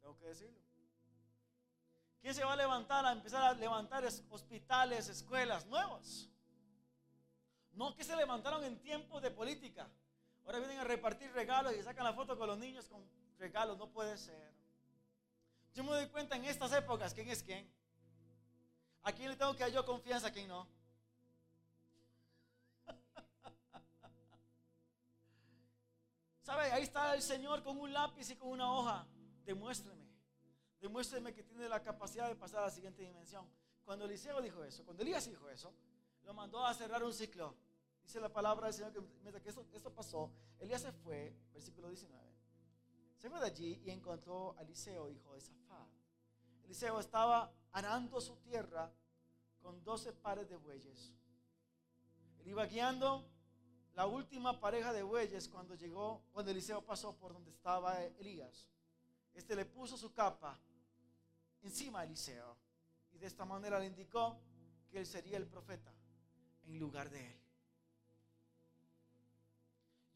Tengo 0.00 0.16
que 0.16 0.26
decirlo. 0.26 0.58
¿Quién 2.20 2.34
se 2.34 2.44
va 2.44 2.52
a 2.52 2.56
levantar 2.56 3.04
a 3.06 3.12
empezar 3.12 3.42
a 3.42 3.54
levantar 3.54 4.04
hospitales, 4.30 5.08
escuelas 5.08 5.66
nuevas? 5.66 6.28
No 7.72 7.94
que 7.94 8.04
se 8.04 8.14
levantaron 8.14 8.62
en 8.64 8.80
tiempos 8.80 9.22
de 9.22 9.30
política. 9.30 9.88
Ahora 10.50 10.66
vienen 10.66 10.80
a 10.80 10.84
repartir 10.84 11.30
regalos 11.30 11.76
y 11.76 11.82
sacan 11.84 12.02
la 12.02 12.12
foto 12.12 12.36
con 12.36 12.48
los 12.48 12.58
niños 12.58 12.88
con 12.88 13.00
regalos. 13.38 13.78
No 13.78 13.88
puede 13.88 14.18
ser. 14.18 14.52
Yo 15.74 15.84
me 15.84 15.92
doy 15.92 16.08
cuenta 16.08 16.34
en 16.34 16.44
estas 16.44 16.72
épocas 16.72 17.14
quién 17.14 17.28
es 17.28 17.40
quién. 17.40 17.72
¿A 19.04 19.12
quién 19.12 19.30
le 19.30 19.36
tengo 19.36 19.54
que 19.54 19.60
dar 19.60 19.70
yo 19.70 19.86
confianza, 19.86 20.26
a 20.26 20.32
quién 20.32 20.48
no? 20.48 20.66
¿Sabe? 26.42 26.72
Ahí 26.72 26.82
está 26.82 27.14
el 27.14 27.22
Señor 27.22 27.62
con 27.62 27.78
un 27.78 27.92
lápiz 27.92 28.28
y 28.30 28.34
con 28.34 28.48
una 28.48 28.72
hoja. 28.72 29.06
Demuéstreme. 29.44 30.10
Demuéstreme 30.80 31.32
que 31.32 31.44
tiene 31.44 31.68
la 31.68 31.80
capacidad 31.80 32.26
de 32.26 32.34
pasar 32.34 32.62
a 32.62 32.64
la 32.64 32.72
siguiente 32.72 33.02
dimensión. 33.02 33.48
Cuando 33.84 34.04
Eliseo 34.04 34.42
dijo 34.42 34.64
eso, 34.64 34.84
cuando 34.84 35.04
Elías 35.04 35.26
dijo 35.26 35.48
eso, 35.48 35.72
lo 36.24 36.34
mandó 36.34 36.66
a 36.66 36.74
cerrar 36.74 37.04
un 37.04 37.14
ciclo. 37.14 37.54
Dice 38.10 38.18
la 38.18 38.32
palabra 38.32 38.66
del 38.66 38.74
Señor 38.74 38.92
que 38.92 39.00
mientras 39.22 39.40
que 39.40 39.50
esto, 39.50 39.94
pasó, 39.94 40.32
Elías 40.58 40.82
se 40.82 40.90
fue, 40.90 41.32
versículo 41.52 41.86
19. 41.86 42.20
Se 43.16 43.30
fue 43.30 43.38
de 43.38 43.46
allí 43.46 43.80
y 43.84 43.90
encontró 43.90 44.56
a 44.58 44.62
Eliseo, 44.62 45.08
hijo 45.08 45.32
de 45.32 45.40
Zafat. 45.40 45.86
Eliseo 46.64 46.98
estaba 46.98 47.54
arando 47.70 48.20
su 48.20 48.34
tierra 48.38 48.92
con 49.62 49.84
12 49.84 50.12
pares 50.14 50.48
de 50.48 50.56
bueyes. 50.56 51.14
Él 52.40 52.48
iba 52.48 52.66
guiando 52.66 53.24
la 53.94 54.08
última 54.08 54.58
pareja 54.58 54.92
de 54.92 55.04
bueyes 55.04 55.46
cuando 55.48 55.76
llegó, 55.76 56.24
cuando 56.32 56.50
Eliseo 56.50 56.84
pasó 56.84 57.16
por 57.16 57.32
donde 57.32 57.52
estaba 57.52 58.02
Elías. 58.18 58.68
Este 59.34 59.54
le 59.54 59.66
puso 59.66 59.96
su 59.96 60.12
capa 60.12 60.58
encima 61.62 62.00
a 62.00 62.04
Eliseo 62.06 62.56
y 63.12 63.18
de 63.18 63.28
esta 63.28 63.44
manera 63.44 63.78
le 63.78 63.86
indicó 63.86 64.36
que 64.90 64.98
él 64.98 65.06
sería 65.06 65.36
el 65.36 65.46
profeta 65.46 65.94
en 66.64 66.76
lugar 66.76 67.08
de 67.08 67.34
él. 67.34 67.39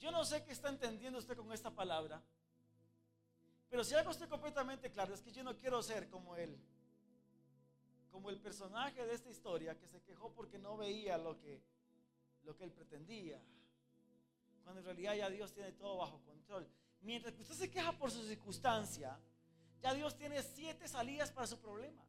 Yo 0.05 0.11
no 0.11 0.23
sé 0.23 0.45
qué 0.45 0.53
está 0.53 0.69
entendiendo 0.69 1.19
usted 1.19 1.35
con 1.35 1.51
esta 1.51 1.71
palabra, 1.71 2.23
pero 3.71 3.83
si 3.83 3.95
algo 3.95 4.11
estoy 4.11 4.29
completamente 4.29 4.91
claro 4.91 5.15
es 5.15 5.23
que 5.23 5.33
yo 5.33 5.43
no 5.43 5.57
quiero 5.57 5.83
ser 5.83 6.11
como 6.11 6.37
él, 6.37 6.61
como 8.11 8.29
el 8.29 8.39
personaje 8.39 9.07
de 9.07 9.15
esta 9.15 9.31
historia 9.31 9.79
que 9.79 9.89
se 9.89 10.03
quejó 10.03 10.31
porque 10.35 10.59
no 10.59 10.77
veía 10.77 11.17
lo 11.17 11.41
que, 11.41 11.63
lo 12.43 12.55
que 12.55 12.65
él 12.65 12.73
pretendía, 12.73 13.43
cuando 14.63 14.81
en 14.81 14.85
realidad 14.85 15.15
ya 15.15 15.31
Dios 15.31 15.55
tiene 15.55 15.73
todo 15.73 15.97
bajo 15.97 16.21
control. 16.21 16.69
Mientras 17.01 17.33
que 17.33 17.41
usted 17.41 17.55
se 17.55 17.71
queja 17.71 17.93
por 17.93 18.11
su 18.11 18.23
circunstancia, 18.27 19.19
ya 19.81 19.95
Dios 19.95 20.19
tiene 20.19 20.43
siete 20.43 20.87
salidas 20.87 21.33
para 21.33 21.47
su 21.47 21.59
problema. 21.59 22.05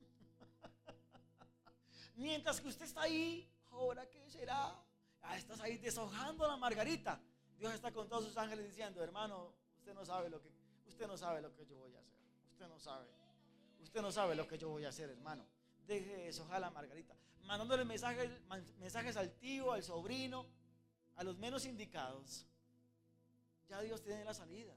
Mientras 2.14 2.60
que 2.60 2.68
usted 2.68 2.84
está 2.84 3.00
ahí, 3.00 3.50
ahora 3.70 4.06
qué 4.10 4.28
será? 4.28 4.84
Ah, 5.28 5.36
estás 5.36 5.60
ahí 5.60 5.76
deshojando 5.76 6.46
la 6.48 6.56
margarita. 6.56 7.20
Dios 7.58 7.74
está 7.74 7.92
con 7.92 8.08
todos 8.08 8.24
sus 8.24 8.36
ángeles 8.38 8.64
diciendo, 8.64 9.02
hermano, 9.02 9.52
usted 9.76 9.92
no 9.92 10.04
sabe 10.04 10.30
lo 10.30 10.40
que, 10.40 10.48
usted 10.86 11.06
no 11.06 11.18
sabe 11.18 11.42
lo 11.42 11.54
que 11.54 11.66
yo 11.66 11.76
voy 11.76 11.94
a 11.94 11.98
hacer. 11.98 12.14
Usted 12.50 12.66
no 12.66 12.80
sabe. 12.80 13.06
Usted 13.80 14.00
no 14.00 14.10
sabe 14.10 14.34
lo 14.34 14.48
que 14.48 14.56
yo 14.56 14.70
voy 14.70 14.86
a 14.86 14.88
hacer, 14.88 15.10
hermano. 15.10 15.44
Deje 15.86 16.16
de 16.16 16.24
deshojar 16.24 16.62
la 16.62 16.70
margarita. 16.70 17.14
Mandándole 17.44 17.84
mensajes, 17.84 18.30
mensajes 18.78 19.18
al 19.18 19.30
tío, 19.32 19.72
al 19.72 19.82
sobrino, 19.82 20.46
a 21.16 21.24
los 21.24 21.36
menos 21.36 21.66
indicados. 21.66 22.46
Ya 23.68 23.82
Dios 23.82 24.02
tiene 24.02 24.24
la 24.24 24.32
salida. 24.32 24.74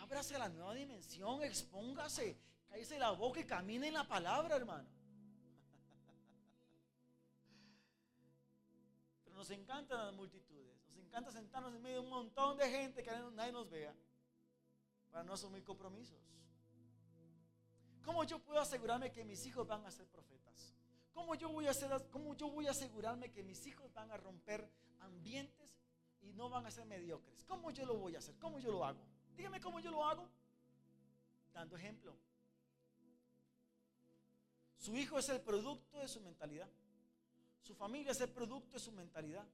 Ábrase 0.00 0.34
a 0.34 0.38
la 0.38 0.48
nueva 0.48 0.74
dimensión, 0.74 1.42
expóngase, 1.42 2.38
cállese 2.70 2.98
la 2.98 3.10
boca 3.10 3.40
y 3.40 3.44
camine 3.44 3.88
en 3.88 3.94
la 3.94 4.08
palabra, 4.08 4.56
hermano. 4.56 4.88
Nos 9.44 9.50
encantan 9.50 10.06
las 10.06 10.14
multitudes. 10.14 10.74
Nos 10.88 10.96
encanta 10.96 11.30
sentarnos 11.30 11.74
en 11.74 11.82
medio 11.82 11.96
de 11.96 12.04
un 12.04 12.08
montón 12.08 12.56
de 12.56 12.66
gente 12.70 13.02
que 13.02 13.10
nadie 13.34 13.52
nos 13.52 13.68
vea 13.68 13.94
para 15.10 15.22
no 15.22 15.34
asumir 15.34 15.62
compromisos. 15.62 16.18
¿Cómo 18.02 18.24
yo 18.24 18.38
puedo 18.38 18.58
asegurarme 18.58 19.12
que 19.12 19.22
mis 19.22 19.44
hijos 19.44 19.66
van 19.66 19.84
a 19.84 19.90
ser 19.90 20.06
profetas? 20.06 20.74
¿Cómo 21.12 21.34
yo 21.34 21.50
voy 21.50 21.66
a, 21.66 21.72
cómo 22.10 22.34
yo 22.34 22.48
voy 22.48 22.68
a 22.68 22.70
asegurarme 22.70 23.30
que 23.30 23.42
mis 23.42 23.66
hijos 23.66 23.92
van 23.92 24.10
a 24.12 24.16
romper 24.16 24.66
ambientes 25.00 25.70
y 26.22 26.32
no 26.32 26.48
van 26.48 26.64
a 26.64 26.70
ser 26.70 26.86
mediocres? 26.86 27.44
¿Cómo 27.44 27.70
yo 27.70 27.84
lo 27.84 27.98
voy 27.98 28.14
a 28.14 28.20
hacer? 28.20 28.38
¿Cómo 28.38 28.58
yo 28.58 28.72
lo 28.72 28.82
hago? 28.82 29.04
Dígame 29.36 29.60
cómo 29.60 29.78
yo 29.78 29.90
lo 29.90 30.06
hago. 30.06 30.26
Dando 31.52 31.76
ejemplo. 31.76 32.16
Su 34.78 34.96
hijo 34.96 35.18
es 35.18 35.28
el 35.28 35.42
producto 35.42 35.98
de 35.98 36.08
su 36.08 36.22
mentalidad. 36.22 36.70
Su 37.64 37.74
familia 37.74 38.12
es 38.12 38.20
el 38.20 38.28
producto 38.28 38.74
de 38.74 38.78
su 38.78 38.92
mentalidad. 38.92 39.46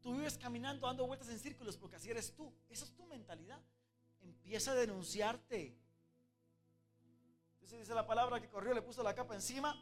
Tú 0.00 0.14
vives 0.14 0.38
caminando, 0.38 0.86
dando 0.86 1.06
vueltas 1.06 1.28
en 1.28 1.38
círculos 1.38 1.76
porque 1.76 1.96
así 1.96 2.10
eres 2.10 2.34
tú. 2.34 2.50
Esa 2.70 2.86
es 2.86 2.96
tu 2.96 3.04
mentalidad. 3.04 3.60
Empieza 4.22 4.72
a 4.72 4.74
denunciarte. 4.74 5.76
Entonces 7.52 7.78
dice 7.80 7.94
la 7.94 8.06
palabra 8.06 8.40
que 8.40 8.48
corrió, 8.48 8.72
le 8.72 8.80
puso 8.80 9.02
la 9.02 9.14
capa 9.14 9.34
encima, 9.34 9.76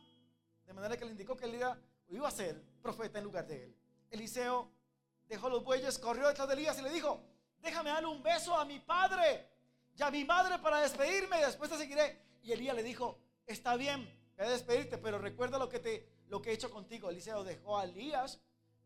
de 0.67 0.73
manera 0.73 0.97
que 0.97 1.05
le 1.05 1.13
indicó 1.13 1.37
que 1.37 1.45
él 1.45 1.55
iba, 1.55 2.29
a 2.29 2.31
ser 2.33 2.61
profeta 2.83 3.19
en 3.19 3.25
lugar 3.25 3.47
de 3.47 3.67
él. 3.67 3.77
Eliseo 4.11 4.73
dejó 5.29 5.49
los 5.49 5.63
bueyes, 5.63 5.99
corrió 6.01 6.27
detrás 6.27 6.49
de 6.49 6.55
Elías 6.55 6.79
y 6.81 6.83
le 6.83 6.91
dijo, 6.91 7.25
déjame 7.61 7.91
darle 7.91 8.09
un 8.09 8.23
beso 8.23 8.57
a 8.57 8.65
mi 8.65 8.81
padre 8.81 9.49
y 9.97 10.03
a 10.03 10.11
mi 10.11 10.25
madre 10.25 10.59
para 10.59 10.81
despedirme 10.81 11.39
después 11.39 11.71
te 11.71 11.79
seguiré. 11.79 12.21
Y 12.43 12.51
Elías 12.51 12.75
le 12.75 12.83
dijo, 12.83 13.21
está 13.47 13.77
bien, 13.77 14.05
voy 14.37 14.47
a 14.47 14.51
despedirte, 14.51 14.99
pero 14.99 15.19
recuerda 15.19 15.59
lo 15.59 15.69
que 15.69 15.79
te 15.79 16.22
lo 16.33 16.41
que 16.41 16.49
he 16.49 16.55
hecho 16.55 16.71
contigo. 16.71 17.11
Eliseo 17.11 17.45
dejó 17.45 17.77
a 17.77 17.85
Elías 17.85 18.41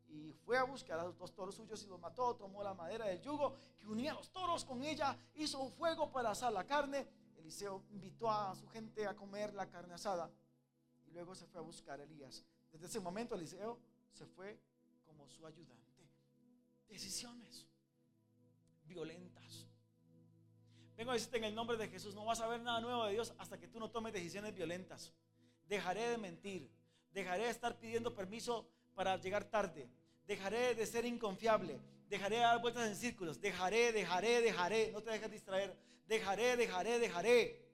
y 0.08 0.32
fue 0.32 0.58
a 0.58 0.64
buscar 0.64 0.98
a 0.98 1.04
los 1.04 1.16
dos 1.16 1.32
toros 1.32 1.54
suyos 1.54 1.80
y 1.84 1.86
los 1.86 2.00
mató. 2.00 2.34
Tomó 2.34 2.60
la 2.60 2.74
madera 2.74 3.06
del 3.06 3.22
yugo 3.22 3.54
que 3.78 3.86
unía 3.86 4.10
a 4.10 4.14
los 4.14 4.32
toros 4.32 4.64
con 4.64 4.82
ella, 4.82 5.16
hizo 5.36 5.60
un 5.60 5.70
fuego 5.70 6.10
para 6.10 6.32
asar 6.32 6.52
la 6.52 6.66
carne. 6.66 7.06
Eliseo 7.36 7.84
invitó 7.90 8.28
a 8.28 8.52
su 8.56 8.66
gente 8.66 9.06
a 9.06 9.14
comer 9.14 9.54
la 9.54 9.68
carne 9.68 9.94
asada. 9.94 10.28
Y 11.06 11.12
luego 11.12 11.36
se 11.36 11.46
fue 11.46 11.60
a 11.60 11.62
buscar 11.62 12.00
a 12.00 12.02
Elías. 12.02 12.44
Desde 12.72 12.86
ese 12.86 12.98
momento 12.98 13.36
Eliseo 13.36 13.78
se 14.10 14.26
fue 14.26 14.58
como 15.04 15.28
su 15.28 15.46
ayudante. 15.46 16.10
Decisiones 16.88 17.68
violentas. 18.86 19.68
Vengo 20.96 21.12
a 21.12 21.14
decirte 21.14 21.36
en 21.36 21.44
el 21.44 21.54
nombre 21.54 21.76
de 21.76 21.86
Jesús, 21.86 22.12
no 22.12 22.24
vas 22.24 22.40
a 22.40 22.48
ver 22.48 22.60
nada 22.60 22.80
nuevo 22.80 23.04
de 23.04 23.12
Dios 23.12 23.34
hasta 23.38 23.56
que 23.56 23.68
tú 23.68 23.78
no 23.78 23.88
tomes 23.88 24.12
decisiones 24.12 24.52
violentas. 24.52 25.12
Dejaré 25.68 26.08
de 26.08 26.18
mentir, 26.18 26.75
dejaré 27.16 27.44
de 27.44 27.50
estar 27.50 27.78
pidiendo 27.78 28.14
permiso 28.14 28.68
para 28.94 29.16
llegar 29.16 29.44
tarde, 29.44 29.88
dejaré 30.26 30.74
de 30.74 30.84
ser 30.84 31.06
inconfiable, 31.06 31.80
dejaré 32.10 32.36
de 32.36 32.42
dar 32.42 32.60
vueltas 32.60 32.86
en 32.88 32.94
círculos, 32.94 33.40
dejaré, 33.40 33.90
dejaré, 33.90 34.42
dejaré, 34.42 34.92
no 34.92 35.02
te 35.02 35.12
dejes 35.12 35.30
distraer, 35.30 35.74
dejaré, 36.06 36.58
dejaré, 36.58 36.98
dejaré. 36.98 37.66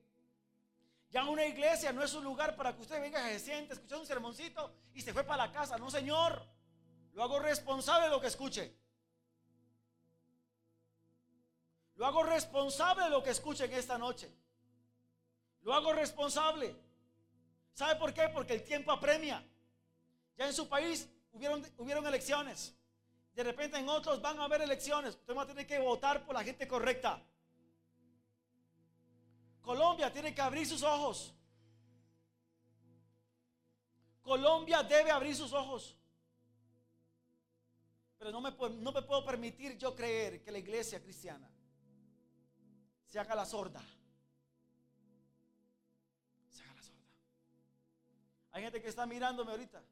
Ya 1.11 1.25
una 1.25 1.45
iglesia 1.45 1.93
no 1.93 2.05
es 2.05 2.15
un 2.15 2.23
lugar 2.23 2.55
para 2.55 2.73
que 2.73 2.83
usted 2.83 3.01
venga, 3.01 3.21
se 3.31 3.41
siente, 3.41 3.75
escuchar 3.75 3.99
un 3.99 4.07
sermoncito 4.07 4.73
y 4.95 5.03
se 5.03 5.13
fue 5.13 5.25
para 5.25 5.47
la 5.49 5.53
casa. 5.53 5.77
No, 5.77 5.91
Señor. 5.91 6.47
Lo 7.13 7.25
hago 7.25 7.41
responsable 7.41 8.05
de 8.05 8.11
lo 8.11 8.21
que 8.21 8.29
escuche. 8.29 8.75
Lo 11.97 12.07
hago 12.07 12.23
responsable 12.23 13.05
de 13.05 13.11
lo 13.11 13.23
que 13.23 13.31
escuchen 13.31 13.71
esta 13.73 13.99
noche. 13.99 14.33
Lo 15.63 15.75
hago 15.75 15.93
responsable. 15.93 16.75
¿Sabe 17.75 17.97
por 17.97 18.13
qué? 18.13 18.29
Porque 18.29 18.55
el 18.55 18.63
tiempo 18.63 18.93
apremia. 18.93 19.45
Ya 20.37 20.47
en 20.47 20.55
su 20.55 20.69
país 20.69 21.09
hubieron, 21.33 21.65
hubieron 21.79 22.07
elecciones. 22.07 22.75
De 23.35 23.43
repente 23.43 23.79
en 23.79 23.89
otros 23.89 24.21
van 24.21 24.39
a 24.39 24.45
haber 24.45 24.61
elecciones. 24.63 25.15
Usted 25.15 25.35
va 25.35 25.43
a 25.43 25.47
tener 25.47 25.67
que 25.67 25.79
votar 25.79 26.25
por 26.25 26.35
la 26.35 26.45
gente 26.45 26.69
correcta. 26.69 27.23
Colombia 29.63 30.13
tiene 30.13 30.35
que 30.35 30.43
abrir 30.43 30.67
sus 30.67 30.83
ojos. 30.83 31.33
Colombia 34.23 34.83
debe 34.83 35.11
abrir 35.11 35.35
sus 35.35 35.53
ojos. 35.53 35.97
Pero 38.19 38.31
no 38.31 38.41
me, 38.41 38.51
no 38.51 38.93
me 38.93 39.03
puedo 39.03 39.25
permitir 39.25 39.77
yo 39.79 39.95
creer 39.95 40.43
que 40.43 40.53
la 40.53 40.59
iglesia 40.59 41.03
cristiana 41.03 41.49
se 43.09 43.19
haga 43.19 43.35
la 43.35 43.45
sorda. 43.45 43.83
Hay 48.53 48.63
gente 48.63 48.81
que 48.81 48.89
está 48.89 49.07
mirándome 49.07 49.51
ahorita 49.51 49.83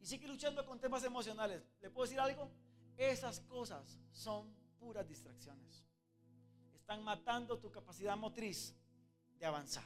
y 0.00 0.06
sigue 0.06 0.26
luchando 0.26 0.64
con 0.64 0.80
temas 0.80 1.04
emocionales. 1.04 1.62
¿Le 1.80 1.90
puedo 1.90 2.06
decir 2.06 2.20
algo? 2.20 2.50
Esas 2.96 3.40
cosas 3.40 3.98
son 4.12 4.54
puras 4.78 5.06
distracciones. 5.06 5.84
Están 6.74 7.02
matando 7.02 7.58
tu 7.58 7.70
capacidad 7.70 8.16
motriz 8.16 8.74
de 9.38 9.46
avanzar. 9.46 9.84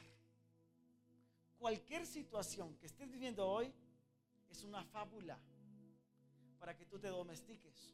Cualquier 1.57 2.05
situación 2.05 2.75
que 2.77 2.85
estés 2.85 3.11
viviendo 3.11 3.47
hoy 3.47 3.73
es 4.49 4.63
una 4.63 4.83
fábula 4.85 5.37
para 6.59 6.75
que 6.75 6.85
tú 6.85 6.99
te 6.99 7.07
domestiques, 7.07 7.93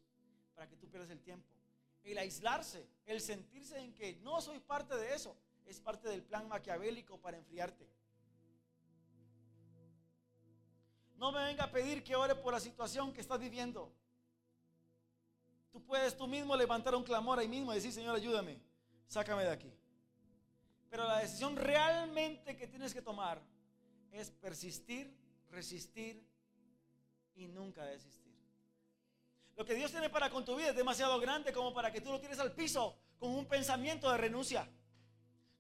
para 0.54 0.68
que 0.68 0.76
tú 0.76 0.88
pierdas 0.90 1.10
el 1.10 1.22
tiempo 1.22 1.58
el 2.12 2.18
aislarse, 2.18 2.88
el 3.06 3.22
sentirse 3.22 3.78
en 3.80 3.94
que 3.94 4.16
no 4.24 4.42
soy 4.42 4.60
parte 4.60 4.96
de 4.96 5.14
eso, 5.14 5.36
es 5.66 5.80
parte 5.80 6.08
del 6.08 6.24
plan 6.24 6.48
maquiavélico 6.48 7.20
para 7.20 7.38
enfriarte. 7.38 7.88
No 11.18 11.32
me 11.32 11.44
venga 11.44 11.66
a 11.66 11.72
pedir 11.72 12.04
que 12.04 12.16
ore 12.16 12.36
por 12.36 12.54
la 12.54 12.60
situación 12.60 13.12
que 13.12 13.22
estás 13.22 13.40
viviendo. 13.40 13.92
Tú 15.72 15.84
puedes 15.84 16.16
tú 16.16 16.28
mismo 16.28 16.56
levantar 16.56 16.96
un 16.96 17.04
clamor 17.04 17.40
ahí 17.40 17.48
mismo 17.48 17.72
y 17.72 17.76
decir, 17.76 17.92
Señor, 17.92 18.16
ayúdame, 18.16 18.60
sácame 19.08 19.44
de 19.44 19.52
aquí. 19.52 19.74
Pero 20.90 21.08
la 21.08 21.20
decisión 21.20 21.56
realmente 21.56 22.56
que 22.56 22.68
tienes 22.68 22.94
que 22.94 23.02
tomar 23.02 23.42
es 24.12 24.32
persistir, 24.32 25.14
resistir 25.50 26.24
y 27.36 27.48
nunca 27.48 27.84
desistir. 27.84 28.36
Lo 29.56 29.66
que 29.66 29.74
Dios 29.74 29.92
tiene 29.92 30.10
para 30.10 30.30
con 30.30 30.46
tu 30.46 30.56
vida 30.56 30.70
es 30.70 30.76
demasiado 30.76 31.20
grande 31.20 31.52
como 31.52 31.74
para 31.74 31.92
que 31.92 32.00
tú 32.00 32.12
lo 32.12 32.20
tires 32.20 32.40
al 32.40 32.52
piso 32.52 32.96
con 33.20 33.32
un 33.32 33.46
pensamiento 33.48 34.12
de 34.12 34.18
renuncia, 34.18 34.70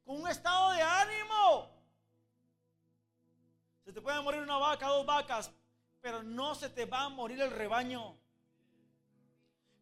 con 0.06 0.22
un 0.22 0.28
estado 0.28 0.72
de 0.72 0.82
ánimo. 0.82 1.77
Se 3.88 3.94
te 3.94 4.02
puede 4.02 4.20
morir 4.20 4.42
una 4.42 4.58
vaca, 4.58 4.86
dos 4.88 5.06
vacas, 5.06 5.50
pero 6.02 6.22
no 6.22 6.54
se 6.56 6.70
te 6.70 6.84
va 6.84 7.04
a 7.04 7.10
morir 7.10 7.40
el 7.40 7.50
rebaño. 7.50 8.18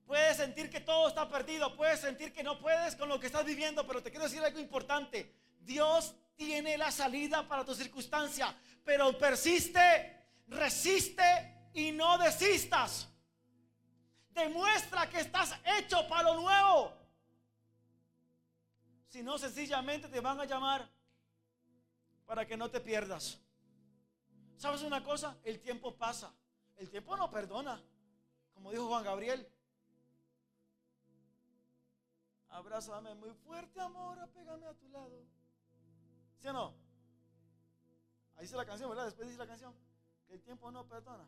Puedes 0.06 0.38
sentir 0.38 0.70
que 0.70 0.80
todo 0.80 1.08
está 1.08 1.28
perdido, 1.28 1.76
puedes 1.76 2.02
sentir 2.02 2.32
que 2.32 2.44
no 2.44 2.60
puedes 2.60 2.96
con 2.96 3.10
lo 3.10 3.20
que 3.20 3.26
estás 3.26 3.44
viviendo, 3.44 3.88
pero 3.88 4.04
te 4.04 4.12
quiero 4.12 4.26
decir 4.26 4.44
algo 4.44 4.60
importante. 4.60 5.34
Dios 5.60 6.14
tiene 6.36 6.78
la 6.78 6.92
salida 6.92 7.48
para 7.48 7.66
tu 7.66 7.74
circunstancia, 7.74 8.56
pero 8.84 9.18
persiste, 9.18 10.28
resiste 10.50 11.72
y 11.74 11.92
no 11.92 12.20
desistas. 12.20 13.10
Demuestra 14.30 15.10
que 15.10 15.22
estás 15.22 15.60
hecho 15.80 16.08
para 16.08 16.32
lo 16.32 16.42
nuevo. 16.42 16.94
Si 19.08 19.24
no, 19.24 19.40
sencillamente 19.40 20.08
te 20.10 20.20
van 20.20 20.40
a 20.40 20.46
llamar 20.46 20.88
para 22.28 22.46
que 22.46 22.56
no 22.56 22.70
te 22.70 22.80
pierdas. 22.80 23.40
¿Sabes 24.58 24.82
una 24.82 25.04
cosa? 25.04 25.38
El 25.44 25.60
tiempo 25.60 25.96
pasa. 25.96 26.34
El 26.78 26.90
tiempo 26.90 27.16
no 27.18 27.30
perdona. 27.30 27.82
Como 28.54 28.72
dijo 28.72 28.88
Juan 28.88 29.04
Gabriel. 29.04 29.48
Abrázame 32.50 33.14
muy 33.16 33.32
fuerte, 33.32 33.82
amor, 33.82 34.18
apégame 34.20 34.66
a 34.66 34.74
tu 34.74 34.88
lado. 34.90 35.26
¿Sí 36.40 36.48
o 36.48 36.54
no? 36.54 36.74
Ahí 38.38 38.44
dice 38.44 38.56
la 38.56 38.66
canción, 38.66 38.90
¿verdad? 38.90 39.06
Después 39.06 39.28
dice 39.28 39.40
la 39.40 39.48
canción 39.48 39.74
que 40.28 40.34
el 40.34 40.42
tiempo 40.42 40.72
no 40.72 40.88
perdona. 40.88 41.28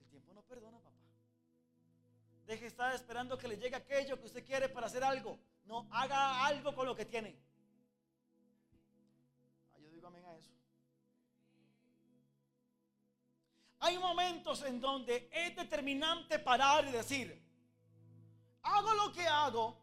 El 0.00 0.06
tiempo 0.08 0.32
no 0.32 0.42
perdona, 0.42 0.78
papá. 0.78 0.96
Deje 2.46 2.62
de 2.62 2.68
estar 2.68 2.94
esperando 2.94 3.38
que 3.38 3.48
le 3.48 3.58
llegue 3.58 3.76
aquello 3.76 4.18
que 4.18 4.26
usted 4.26 4.44
quiere 4.44 4.68
para 4.68 4.86
hacer 4.86 5.04
algo. 5.04 5.38
No, 5.64 5.86
haga 5.90 6.44
algo 6.46 6.74
con 6.74 6.86
lo 6.86 6.96
que 6.96 7.04
tiene. 7.04 7.38
Hay 13.84 13.98
momentos 13.98 14.62
en 14.62 14.80
donde 14.80 15.28
es 15.32 15.56
determinante 15.56 16.38
parar 16.38 16.86
y 16.86 16.92
decir, 16.92 17.44
hago 18.62 18.94
lo 18.94 19.12
que 19.12 19.26
hago 19.26 19.76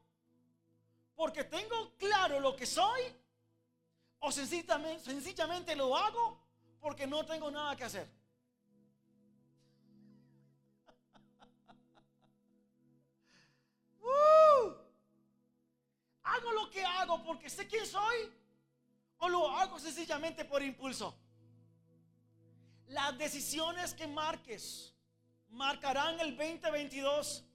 porque 1.16 1.44
tengo 1.44 1.98
claro 1.98 2.40
lo 2.40 2.56
que 2.56 2.66
soy 2.66 3.02
o 4.20 4.32
sencillamente, 4.32 5.76
lo 5.76 5.98
hago 5.98 6.42
porque 6.80 7.06
no 7.06 7.26
tengo 7.26 7.52
nada 7.52 7.76
que 7.76 7.84
hacer. 7.84 8.10
¿Hago 16.24 16.52
lo 16.54 16.70
que 16.70 16.86
hago 16.86 17.22
porque 17.22 17.50
sé 17.50 17.68
quién 17.68 17.86
soy? 17.86 18.34
¿O 19.18 19.28
lo 19.28 19.52
hago 19.52 19.78
sencillamente 19.78 20.46
por 20.46 20.64
impulso? 20.64 21.14
Las 22.90 23.16
decisiones 23.20 23.94
que 23.94 24.08
marques 24.08 24.96
marcarán 25.50 26.20
el 26.20 26.36
2022. 26.36 27.46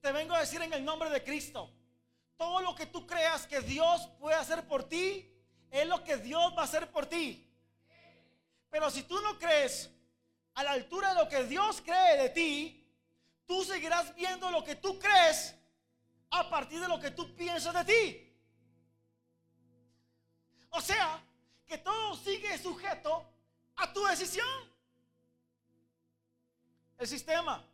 Te 0.00 0.10
vengo 0.10 0.34
a 0.34 0.40
decir 0.40 0.60
en 0.60 0.72
el 0.72 0.84
nombre 0.84 1.08
de 1.10 1.22
Cristo. 1.22 1.72
Todo 2.36 2.60
lo 2.60 2.74
que 2.74 2.86
tú 2.86 3.06
creas 3.06 3.46
que 3.46 3.60
Dios 3.60 4.08
puede 4.18 4.34
hacer 4.34 4.66
por 4.66 4.88
ti, 4.88 5.32
es 5.70 5.86
lo 5.86 6.02
que 6.02 6.16
Dios 6.16 6.52
va 6.56 6.62
a 6.62 6.64
hacer 6.64 6.90
por 6.90 7.06
ti. 7.06 7.48
Pero 8.68 8.90
si 8.90 9.04
tú 9.04 9.20
no 9.20 9.38
crees 9.38 9.90
a 10.54 10.64
la 10.64 10.72
altura 10.72 11.10
de 11.10 11.22
lo 11.22 11.28
que 11.28 11.44
Dios 11.44 11.80
cree 11.80 12.16
de 12.16 12.30
ti, 12.30 12.92
tú 13.46 13.62
seguirás 13.62 14.12
viendo 14.16 14.50
lo 14.50 14.64
que 14.64 14.74
tú 14.74 14.98
crees 14.98 15.54
a 16.30 16.50
partir 16.50 16.80
de 16.80 16.88
lo 16.88 16.98
que 16.98 17.12
tú 17.12 17.32
piensas 17.36 17.74
de 17.74 17.84
ti. 17.84 18.36
O 20.70 20.80
sea, 20.80 21.22
que 21.64 21.78
todo 21.78 22.16
sigue 22.16 22.58
sujeto 22.58 23.37
a 23.78 23.92
tu 23.92 24.04
decisión. 24.04 24.46
El 26.98 27.06
sistema, 27.06 27.64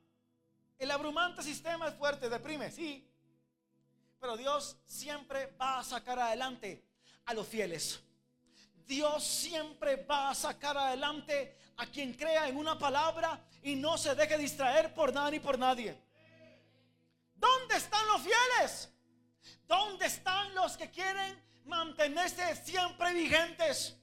el 0.78 0.90
abrumante 0.90 1.42
sistema 1.42 1.88
es 1.88 1.94
fuerte, 1.94 2.28
deprime, 2.28 2.70
sí. 2.70 3.08
Pero 4.20 4.36
Dios 4.36 4.76
siempre 4.86 5.46
va 5.60 5.78
a 5.78 5.84
sacar 5.84 6.18
adelante 6.18 6.84
a 7.24 7.34
los 7.34 7.46
fieles. 7.46 8.00
Dios 8.86 9.24
siempre 9.24 9.96
va 9.96 10.30
a 10.30 10.34
sacar 10.34 10.76
adelante 10.76 11.56
a 11.78 11.86
quien 11.86 12.12
crea 12.12 12.48
en 12.48 12.56
una 12.56 12.78
palabra 12.78 13.42
y 13.62 13.76
no 13.76 13.96
se 13.96 14.14
deje 14.14 14.36
distraer 14.36 14.92
por 14.94 15.12
nada 15.12 15.30
ni 15.30 15.40
por 15.40 15.58
nadie. 15.58 15.98
¿Dónde 17.34 17.76
están 17.76 18.06
los 18.08 18.22
fieles? 18.22 18.90
¿Dónde 19.66 20.06
están 20.06 20.54
los 20.54 20.76
que 20.76 20.90
quieren 20.90 21.42
mantenerse 21.64 22.56
siempre 22.56 23.14
vigentes? 23.14 23.96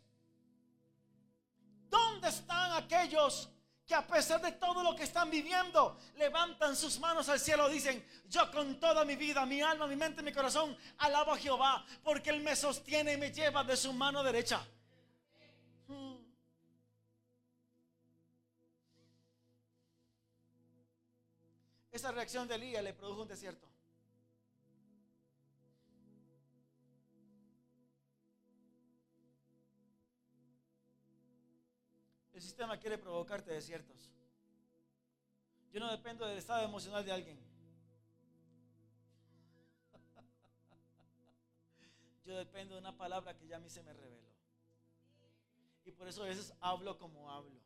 ¿Dónde 1.92 2.30
están 2.30 2.72
aquellos 2.72 3.50
que 3.86 3.96
a 3.96 4.08
pesar 4.08 4.42
de 4.42 4.54
todo 4.54 4.82
lo 4.82 4.96
que 4.96 5.04
están 5.04 5.30
viviendo, 5.30 6.00
levantan 6.16 6.78
sus 6.78 6.98
manos 6.98 7.28
al 7.28 7.42
cielo, 7.42 7.70
y 7.70 7.74
dicen, 7.74 8.02
yo 8.30 8.50
con 8.50 8.80
toda 8.80 9.04
mi 9.04 9.18
vida, 9.18 9.46
mi 9.46 9.62
alma, 9.62 9.86
mi 9.86 9.98
mente, 9.98 10.22
mi 10.22 10.32
corazón, 10.32 10.78
alabo 11.00 11.34
a 11.34 11.38
Jehová, 11.38 11.86
porque 12.02 12.30
Él 12.30 12.40
me 12.42 12.56
sostiene 12.56 13.14
y 13.14 13.18
me 13.18 13.32
lleva 13.32 13.66
de 13.66 13.76
su 13.76 13.92
mano 13.92 14.24
derecha? 14.24 14.66
Hmm. 15.88 16.16
Esa 21.92 22.14
reacción 22.14 22.48
de 22.48 22.56
Elías 22.56 22.84
le 22.84 22.94
produjo 22.94 23.24
un 23.24 23.28
desierto. 23.28 23.71
Sistema 32.52 32.78
quiere 32.78 32.98
provocarte 32.98 33.50
desiertos. 33.50 34.12
Yo 35.72 35.80
no 35.80 35.90
dependo 35.90 36.28
del 36.28 36.38
estado 36.38 36.66
emocional 36.66 37.06
de 37.06 37.14
alguien. 37.14 37.40
Yo 42.26 42.36
dependo 42.36 42.76
de 42.76 42.82
una 42.82 42.98
palabra 42.98 43.38
que 43.38 43.48
ya 43.48 43.56
a 43.56 43.60
mí 43.60 43.70
se 43.70 43.82
me 43.84 43.94
reveló. 43.94 44.30
Y 45.86 45.94
por 45.94 46.10
eso 46.10 46.24
a 46.24 46.28
veces 46.28 46.54
hablo 46.60 46.98
como 46.98 47.32
hablo. 47.32 47.62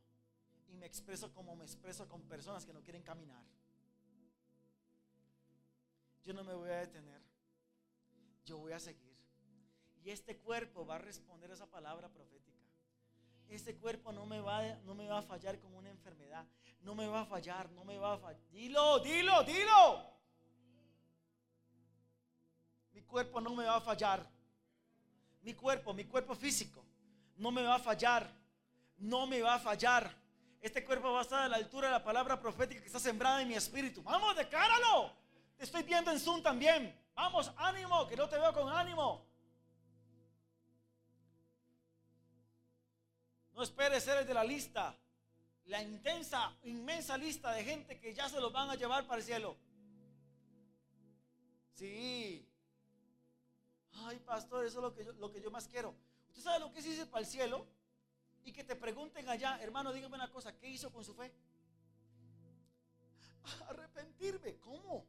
Y 0.68 0.76
me 0.76 0.86
expreso 0.86 1.34
como 1.34 1.56
me 1.56 1.66
expreso 1.66 2.08
con 2.08 2.22
personas 2.22 2.64
que 2.64 2.74
no 2.74 2.84
quieren 2.84 3.02
caminar. 3.02 3.44
Yo 6.24 6.34
no 6.34 6.44
me 6.44 6.54
voy 6.54 6.70
a 6.70 6.82
detener. 6.82 7.24
Yo 8.46 8.60
voy 8.60 8.74
a 8.74 8.80
seguir. 8.80 9.18
Y 10.04 10.12
este 10.12 10.38
cuerpo 10.38 10.86
va 10.86 10.98
a 10.98 11.00
responder 11.00 11.50
a 11.50 11.56
esa 11.56 11.66
palabra 11.66 12.08
profética. 12.10 12.55
Este 13.50 13.76
cuerpo 13.78 14.12
no 14.12 14.26
me, 14.26 14.42
va, 14.42 14.64
no 14.84 14.96
me 14.96 15.08
va 15.08 15.20
a 15.20 15.22
fallar 15.22 15.60
con 15.60 15.74
una 15.76 15.90
enfermedad. 15.90 16.46
No 16.82 16.94
me 16.96 17.08
va 17.08 17.22
a 17.22 17.26
fallar, 17.26 17.70
no 17.72 17.84
me 17.84 17.98
va 17.98 18.14
a 18.14 18.18
fallar. 18.18 18.42
Dilo, 18.52 19.00
dilo, 19.00 19.44
dilo. 19.44 20.16
Mi 22.94 23.02
cuerpo 23.02 23.42
no 23.42 23.56
me 23.56 23.66
va 23.66 23.78
a 23.78 23.82
fallar. 23.82 24.26
Mi 25.42 25.54
cuerpo, 25.54 25.94
mi 25.94 26.06
cuerpo 26.06 26.36
físico, 26.36 26.84
no 27.38 27.52
me 27.52 27.64
va 27.64 27.76
a 27.76 27.80
fallar. 27.80 28.30
No 28.98 29.28
me 29.28 29.42
va 29.42 29.56
a 29.56 29.60
fallar. 29.60 30.16
Este 30.62 30.84
cuerpo 30.84 31.12
va 31.12 31.20
a 31.20 31.22
estar 31.22 31.44
a 31.44 31.48
la 31.48 31.58
altura 31.58 31.88
de 31.88 31.94
la 31.94 32.04
palabra 32.04 32.40
profética 32.40 32.82
que 32.82 32.88
está 32.88 33.00
sembrada 33.00 33.42
en 33.42 33.48
mi 33.48 33.56
espíritu. 33.56 34.02
Vamos, 34.02 34.36
decláralo. 34.36 35.12
Te 35.58 35.64
estoy 35.64 35.84
viendo 35.84 36.12
en 36.12 36.20
Zoom 36.20 36.42
también. 36.42 36.98
Vamos, 37.14 37.52
ánimo, 37.58 38.08
que 38.08 38.16
no 38.16 38.28
te 38.28 38.38
veo 38.38 38.54
con 38.54 38.70
ánimo. 38.70 39.25
No 43.56 43.64
esperes 43.64 44.04
ser 44.04 44.18
el 44.18 44.28
de 44.28 44.34
la 44.34 44.44
lista. 44.44 44.94
La 45.66 45.82
intensa, 45.82 46.56
inmensa 46.64 47.18
lista 47.18 47.54
de 47.54 47.64
gente 47.64 48.00
que 48.00 48.14
ya 48.14 48.30
se 48.30 48.40
los 48.40 48.52
van 48.52 48.70
a 48.70 48.76
llevar 48.76 49.08
para 49.08 49.20
el 49.20 49.26
cielo. 49.26 49.56
Sí. 51.74 52.48
Ay, 53.94 54.20
pastor, 54.20 54.66
eso 54.66 54.80
es 55.00 55.18
lo 55.18 55.32
que 55.32 55.42
yo, 55.42 55.52
más 55.52 55.68
quiero. 55.68 55.96
¿Usted 56.28 56.44
sabe 56.44 56.60
lo 56.60 56.72
que 56.72 56.80
es 56.80 56.86
irse 56.86 57.06
para 57.08 57.22
el 57.22 57.26
cielo? 57.26 57.66
Y 58.44 58.52
que 58.52 58.64
te 58.64 58.76
pregunten 58.76 59.28
allá, 59.30 59.58
hermano, 59.62 59.92
dígame 59.92 60.16
una 60.16 60.30
cosa, 60.30 60.56
¿qué 60.56 60.68
hizo 60.68 60.92
con 60.92 61.04
su 61.04 61.16
fe? 61.16 61.34
Arrepentirme, 63.70 64.58
¿cómo? 64.58 65.08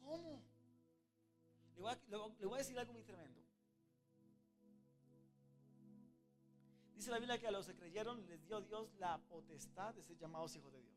¿Cómo? 0.00 0.42
Le 2.08 2.46
voy 2.46 2.54
a 2.54 2.58
decir 2.58 2.78
algo 2.78 2.92
muy 2.92 3.04
tremendo. 3.04 3.45
Dice 7.06 7.14
la 7.14 7.20
Biblia 7.20 7.38
que 7.38 7.46
a 7.46 7.52
los 7.52 7.64
que 7.68 7.76
creyeron 7.76 8.26
les 8.26 8.44
dio 8.48 8.60
Dios 8.62 8.92
la 8.98 9.16
potestad 9.16 9.94
de 9.94 10.02
ser 10.02 10.18
llamados 10.18 10.56
hijos 10.56 10.72
de 10.72 10.82
Dios. 10.82 10.96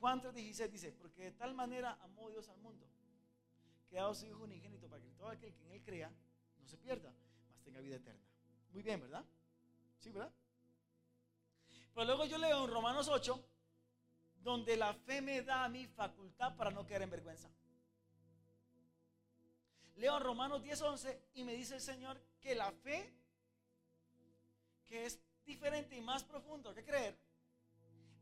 Juan 0.00 0.20
3:16 0.20 0.68
dice, 0.68 0.90
porque 0.90 1.22
de 1.22 1.30
tal 1.30 1.54
manera 1.54 1.96
amó 2.02 2.28
Dios 2.28 2.48
al 2.48 2.58
mundo, 2.58 2.84
que 3.88 3.98
ha 3.98 4.02
dado 4.02 4.16
su 4.16 4.26
Hijo 4.26 4.42
unigénito 4.42 4.88
para 4.88 5.00
que 5.00 5.10
todo 5.12 5.28
aquel 5.28 5.54
que 5.54 5.62
en 5.62 5.70
él 5.70 5.84
crea 5.84 6.12
no 6.58 6.66
se 6.66 6.76
pierda, 6.76 7.14
mas 7.52 7.62
tenga 7.62 7.78
vida 7.78 7.94
eterna. 7.94 8.20
Muy 8.72 8.82
bien, 8.82 9.00
¿verdad? 9.00 9.24
Sí, 10.00 10.10
¿verdad? 10.10 10.32
Pero 11.94 12.04
luego 12.04 12.24
yo 12.24 12.36
leo 12.36 12.64
en 12.64 12.70
Romanos 12.72 13.06
8, 13.06 13.48
donde 14.42 14.76
la 14.76 14.92
fe 14.92 15.22
me 15.22 15.42
da 15.42 15.66
a 15.66 15.68
mi 15.68 15.86
facultad 15.86 16.56
para 16.56 16.72
no 16.72 16.84
quedar 16.84 17.02
en 17.02 17.10
vergüenza. 17.10 17.48
Leo 19.94 20.16
en 20.16 20.22
Romanos 20.24 20.64
10:11 20.64 21.26
y 21.34 21.44
me 21.44 21.54
dice 21.54 21.76
el 21.76 21.80
Señor 21.80 22.20
que 22.40 22.56
la 22.56 22.72
fe, 22.72 23.21
que 24.92 25.06
es 25.06 25.18
diferente 25.46 25.96
y 25.96 26.02
más 26.02 26.22
profundo 26.22 26.74
que 26.74 26.84
creer, 26.84 27.18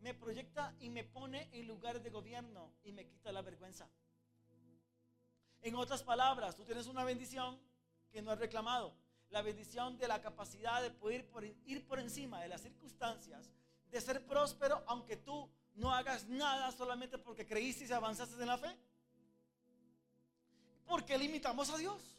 me 0.02 0.14
proyecta 0.14 0.72
y 0.78 0.88
me 0.88 1.02
pone 1.02 1.48
en 1.50 1.66
lugares 1.66 2.00
de 2.00 2.10
gobierno 2.10 2.72
y 2.84 2.92
me 2.92 3.08
quita 3.08 3.32
la 3.32 3.42
vergüenza. 3.42 3.90
En 5.62 5.74
otras 5.74 6.04
palabras, 6.04 6.54
tú 6.54 6.64
tienes 6.64 6.86
una 6.86 7.02
bendición 7.02 7.58
que 8.12 8.22
no 8.22 8.30
has 8.30 8.38
reclamado. 8.38 8.94
La 9.30 9.42
bendición 9.42 9.98
de 9.98 10.06
la 10.06 10.22
capacidad 10.22 10.80
de 10.80 10.92
poder 10.92 11.28
ir 11.66 11.84
por 11.88 11.98
encima 11.98 12.40
de 12.40 12.46
las 12.46 12.60
circunstancias, 12.60 13.50
de 13.90 14.00
ser 14.00 14.24
próspero 14.24 14.84
aunque 14.86 15.16
tú 15.16 15.50
no 15.74 15.92
hagas 15.92 16.28
nada 16.28 16.70
solamente 16.70 17.18
porque 17.18 17.48
creíste 17.48 17.84
y 17.84 17.92
avanzaste 17.92 18.40
en 18.40 18.46
la 18.46 18.58
fe. 18.58 18.76
¿Por 20.86 21.04
qué 21.04 21.18
limitamos 21.18 21.68
a 21.70 21.78
Dios? 21.78 22.16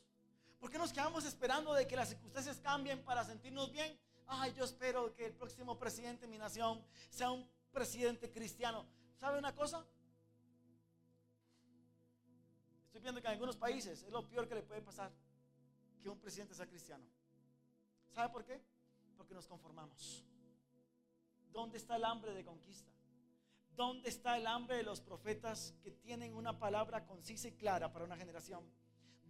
¿Por 0.59 0.69
qué 0.69 0.77
nos 0.77 0.91
quedamos 0.91 1.23
esperando 1.23 1.73
de 1.73 1.87
que 1.87 1.95
las 1.95 2.09
circunstancias 2.09 2.59
cambien 2.59 3.01
para 3.01 3.23
sentirnos 3.23 3.71
bien? 3.71 3.97
Ay, 4.27 4.53
yo 4.53 4.63
espero 4.63 5.13
que 5.15 5.25
el 5.25 5.33
próximo 5.33 5.77
presidente 5.77 6.21
de 6.21 6.27
mi 6.27 6.37
nación 6.37 6.83
sea 7.09 7.31
un 7.31 7.47
presidente 7.71 8.31
cristiano. 8.31 8.85
¿Sabe 9.17 9.37
una 9.37 9.53
cosa? 9.53 9.85
Estoy 12.85 13.01
viendo 13.01 13.21
que 13.21 13.27
en 13.27 13.33
algunos 13.33 13.55
países 13.55 14.03
es 14.03 14.11
lo 14.11 14.27
peor 14.27 14.47
que 14.47 14.55
le 14.55 14.63
puede 14.63 14.81
pasar 14.81 15.11
que 16.01 16.09
un 16.09 16.19
presidente 16.19 16.53
sea 16.55 16.67
cristiano. 16.67 17.05
¿Sabe 18.11 18.29
por 18.29 18.43
qué? 18.43 18.61
Porque 19.17 19.33
nos 19.33 19.47
conformamos. 19.47 20.25
¿Dónde 21.51 21.77
está 21.77 21.95
el 21.95 22.05
hambre 22.05 22.33
de 22.33 22.43
conquista? 22.43 22.91
¿Dónde 23.75 24.09
está 24.09 24.37
el 24.37 24.47
hambre 24.47 24.77
de 24.77 24.83
los 24.83 25.01
profetas 25.01 25.73
que 25.83 25.91
tienen 25.91 26.35
una 26.35 26.59
palabra 26.59 27.05
concisa 27.05 27.47
y 27.47 27.53
clara 27.53 27.91
para 27.91 28.05
una 28.05 28.17
generación? 28.17 28.63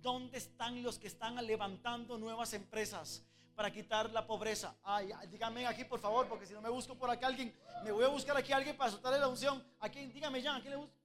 ¿Dónde 0.02 0.38
están 0.38 0.82
los 0.82 0.98
que 0.98 1.08
están 1.08 1.36
levantando 1.46 2.18
nuevas 2.18 2.54
empresas? 2.54 3.24
Para 3.62 3.72
quitar 3.72 4.10
la 4.10 4.26
pobreza. 4.26 4.76
Ay, 4.82 5.14
dígame 5.30 5.68
aquí 5.68 5.86
por 5.86 6.00
favor, 6.00 6.28
porque 6.28 6.48
si 6.48 6.54
no 6.56 6.62
me 6.62 6.70
busco 6.70 6.96
por 6.96 7.12
acá 7.12 7.28
alguien, 7.28 7.56
me 7.84 7.92
voy 7.92 8.04
a 8.04 8.08
buscar 8.08 8.36
aquí 8.36 8.52
a 8.52 8.58
alguien 8.58 8.76
para 8.76 8.90
soltarle 8.90 9.20
la 9.20 9.28
unción. 9.28 9.64
Aquí, 9.82 10.04
dígame 10.08 10.42
ya, 10.42 10.56
¿a 10.56 10.62
quién 10.62 10.72
le 10.72 10.78
busco? 10.78 10.96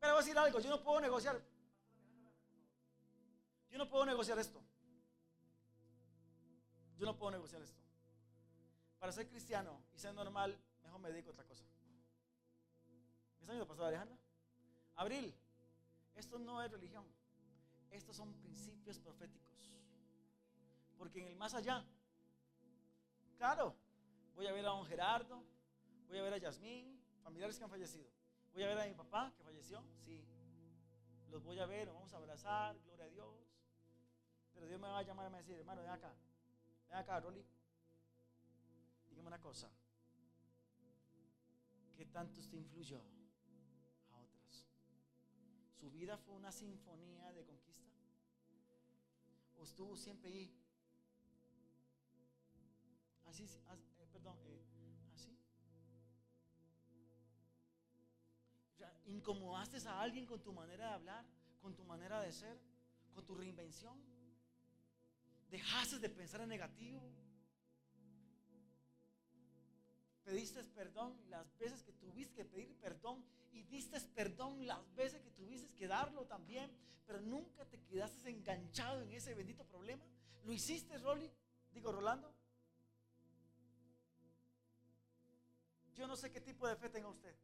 Pero 0.00 0.14
voy 0.14 0.22
a 0.22 0.24
decir 0.24 0.38
algo, 0.38 0.58
yo 0.60 0.70
no 0.70 0.82
puedo 0.82 0.98
negociar. 1.02 1.38
Yo 3.68 3.76
no 3.76 3.86
puedo 3.86 4.06
negociar 4.06 4.38
esto. 4.38 4.62
Yo 6.96 7.04
no 7.04 7.14
puedo 7.14 7.32
negociar 7.32 7.60
esto. 7.60 7.82
Para 8.98 9.12
ser 9.12 9.28
cristiano 9.28 9.78
y 9.94 9.98
ser 9.98 10.14
normal, 10.14 10.58
mejor 10.82 11.00
me 11.00 11.10
dedico 11.10 11.28
a 11.28 11.32
otra 11.32 11.44
cosa. 11.44 11.64
¿Me 13.40 13.42
está 13.42 13.66
pasado 13.66 13.88
Alejandra? 13.88 14.16
Abril, 14.96 15.34
esto 16.14 16.38
no 16.38 16.62
es 16.62 16.70
religión. 16.70 17.04
Estos 17.92 18.16
son 18.16 18.32
principios 18.34 18.98
proféticos. 18.98 19.72
Porque 20.96 21.20
en 21.20 21.28
el 21.28 21.36
más 21.36 21.54
allá, 21.54 21.84
claro, 23.36 23.76
voy 24.34 24.46
a 24.46 24.52
ver 24.52 24.64
a 24.64 24.70
don 24.70 24.86
Gerardo, 24.86 25.44
voy 26.08 26.18
a 26.18 26.22
ver 26.22 26.32
a 26.32 26.38
Yasmín, 26.38 26.98
familiares 27.22 27.58
que 27.58 27.64
han 27.64 27.70
fallecido. 27.70 28.10
Voy 28.52 28.62
a 28.62 28.68
ver 28.68 28.80
a 28.80 28.86
mi 28.86 28.94
papá 28.94 29.32
que 29.36 29.44
falleció, 29.44 29.84
sí. 30.04 30.24
Los 31.30 31.42
voy 31.42 31.58
a 31.58 31.66
ver, 31.66 31.86
nos 31.86 31.94
vamos 31.94 32.12
a 32.12 32.16
abrazar, 32.16 32.78
gloria 32.80 33.04
a 33.04 33.08
Dios. 33.08 33.34
Pero 34.54 34.66
Dios 34.66 34.80
me 34.80 34.88
va 34.88 34.98
a 34.98 35.02
llamar 35.02 35.26
y 35.26 35.28
me 35.28 35.32
va 35.32 35.38
a 35.38 35.42
decir, 35.42 35.56
hermano, 35.56 35.82
ven 35.82 35.90
acá, 35.90 36.14
ven 36.88 36.98
acá, 36.98 37.20
Rolly. 37.20 37.44
Dígame 39.10 39.28
una 39.28 39.40
cosa. 39.40 39.70
¿Qué 41.96 42.06
tanto 42.06 42.40
usted 42.40 42.56
influyó? 42.56 43.02
¿Su 45.82 45.90
vida 45.90 46.16
fue 46.16 46.34
una 46.34 46.52
sinfonía 46.52 47.32
de 47.32 47.44
conquista? 47.44 47.71
¿O 49.62 49.64
estuvo 49.64 49.96
siempre 49.96 50.28
ahí? 50.28 50.52
Así, 53.26 53.44
eh, 53.44 54.06
perdón, 54.12 54.36
eh, 54.44 54.60
así. 55.14 55.38
¿Incomodaste 59.04 59.78
a 59.88 60.00
alguien 60.00 60.26
con 60.26 60.42
tu 60.42 60.52
manera 60.52 60.88
de 60.88 60.94
hablar, 60.94 61.24
con 61.60 61.76
tu 61.76 61.84
manera 61.84 62.20
de 62.20 62.32
ser, 62.32 62.60
con 63.14 63.24
tu 63.24 63.36
reinvención? 63.36 63.96
¿Dejaste 65.48 66.00
de 66.00 66.08
pensar 66.08 66.40
en 66.40 66.48
negativo? 66.48 67.00
pediste 70.24 70.62
perdón 70.64 71.16
las 71.28 71.46
veces 71.58 71.82
que 71.82 71.92
tuviste 71.92 72.34
que 72.34 72.44
pedir 72.44 72.74
perdón 72.76 73.24
y 73.52 73.62
diste 73.64 74.00
perdón 74.14 74.66
las 74.66 74.82
veces 74.94 75.20
que 75.20 75.30
tuviste 75.30 75.72
que 75.74 75.86
darlo 75.86 76.24
también, 76.26 76.70
nunca 77.20 77.64
te 77.64 77.80
quedaste 77.82 78.30
enganchado 78.30 79.02
en 79.02 79.12
ese 79.12 79.34
bendito 79.34 79.64
problema. 79.64 80.04
¿Lo 80.44 80.52
hiciste, 80.52 80.98
Rolly? 80.98 81.30
Digo, 81.72 81.92
Rolando. 81.92 82.32
Yo 85.94 86.06
no 86.06 86.16
sé 86.16 86.30
qué 86.30 86.40
tipo 86.40 86.66
de 86.66 86.76
fe 86.76 86.88
tenga 86.88 87.08
usted, 87.08 87.34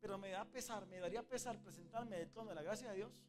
pero 0.00 0.18
me 0.18 0.30
da 0.30 0.44
pesar, 0.44 0.86
me 0.86 0.98
daría 0.98 1.22
pesar 1.26 1.58
presentarme 1.60 2.18
del 2.18 2.30
trono 2.30 2.50
de 2.50 2.56
la 2.56 2.62
gracia 2.62 2.90
de 2.90 2.96
Dios 2.96 3.24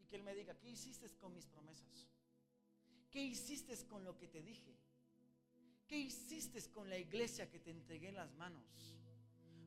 y 0.00 0.06
que 0.06 0.16
Él 0.16 0.22
me 0.22 0.34
diga, 0.34 0.54
¿qué 0.58 0.70
hiciste 0.70 1.08
con 1.18 1.34
mis 1.34 1.46
promesas? 1.46 2.08
¿Qué 3.10 3.22
hiciste 3.22 3.76
con 3.86 4.02
lo 4.02 4.16
que 4.16 4.28
te 4.28 4.42
dije? 4.42 4.74
¿Qué 5.86 5.98
hiciste 5.98 6.60
con 6.72 6.88
la 6.88 6.98
iglesia 6.98 7.50
que 7.50 7.60
te 7.60 7.70
entregué 7.70 8.08
en 8.08 8.16
las 8.16 8.32
manos? 8.34 8.64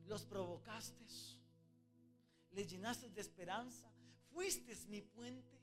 ¿Los 0.06 0.24
provocaste? 0.24 1.06
¿Les 2.50 2.68
llenaste 2.68 3.08
de 3.10 3.20
esperanza? 3.20 3.88
¿Fuiste 4.38 4.72
mi 4.86 5.02
puente? 5.02 5.60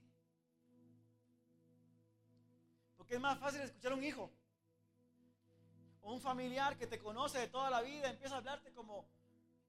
Porque 2.97 3.15
es 3.15 3.21
más 3.21 3.39
fácil 3.39 3.61
escuchar 3.61 3.93
a 3.93 3.95
un 3.95 4.03
hijo 4.03 4.29
o 6.01 6.11
un 6.11 6.19
familiar 6.19 6.77
que 6.77 6.85
te 6.85 6.99
conoce 6.99 7.39
de 7.39 7.47
toda 7.47 7.69
la 7.69 7.81
vida, 7.81 8.09
empieza 8.09 8.35
a 8.35 8.39
hablarte 8.39 8.73
como, 8.73 9.07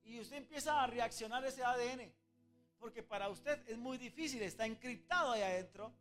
y 0.02 0.18
usted 0.18 0.38
empieza 0.38 0.82
a 0.82 0.88
reaccionar 0.88 1.44
ese 1.44 1.62
ADN. 1.62 2.12
Porque 2.80 3.04
para 3.04 3.28
usted 3.28 3.62
es 3.68 3.78
muy 3.78 3.96
difícil, 3.96 4.42
está 4.42 4.66
encriptado 4.66 5.30
ahí 5.30 5.42
adentro. 5.42 5.94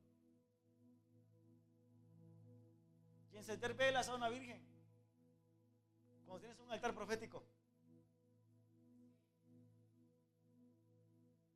Y 3.34 3.38
encender 3.38 3.76
velas 3.76 4.10
a 4.10 4.16
una 4.16 4.30
virgen. 4.30 4.66
Cuando 6.26 6.40
tienes 6.40 6.60
un 6.60 6.72
altar 6.72 6.96
profético. 6.96 7.46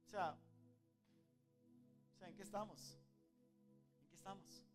O 0.06 0.10
sea, 0.12 0.38
o 0.38 0.38
sea, 0.38 0.38
¿en 0.44 0.49
qué 2.40 2.44
estamos? 2.44 2.98
¿En 4.00 4.08
qué 4.08 4.16
estamos? 4.16 4.66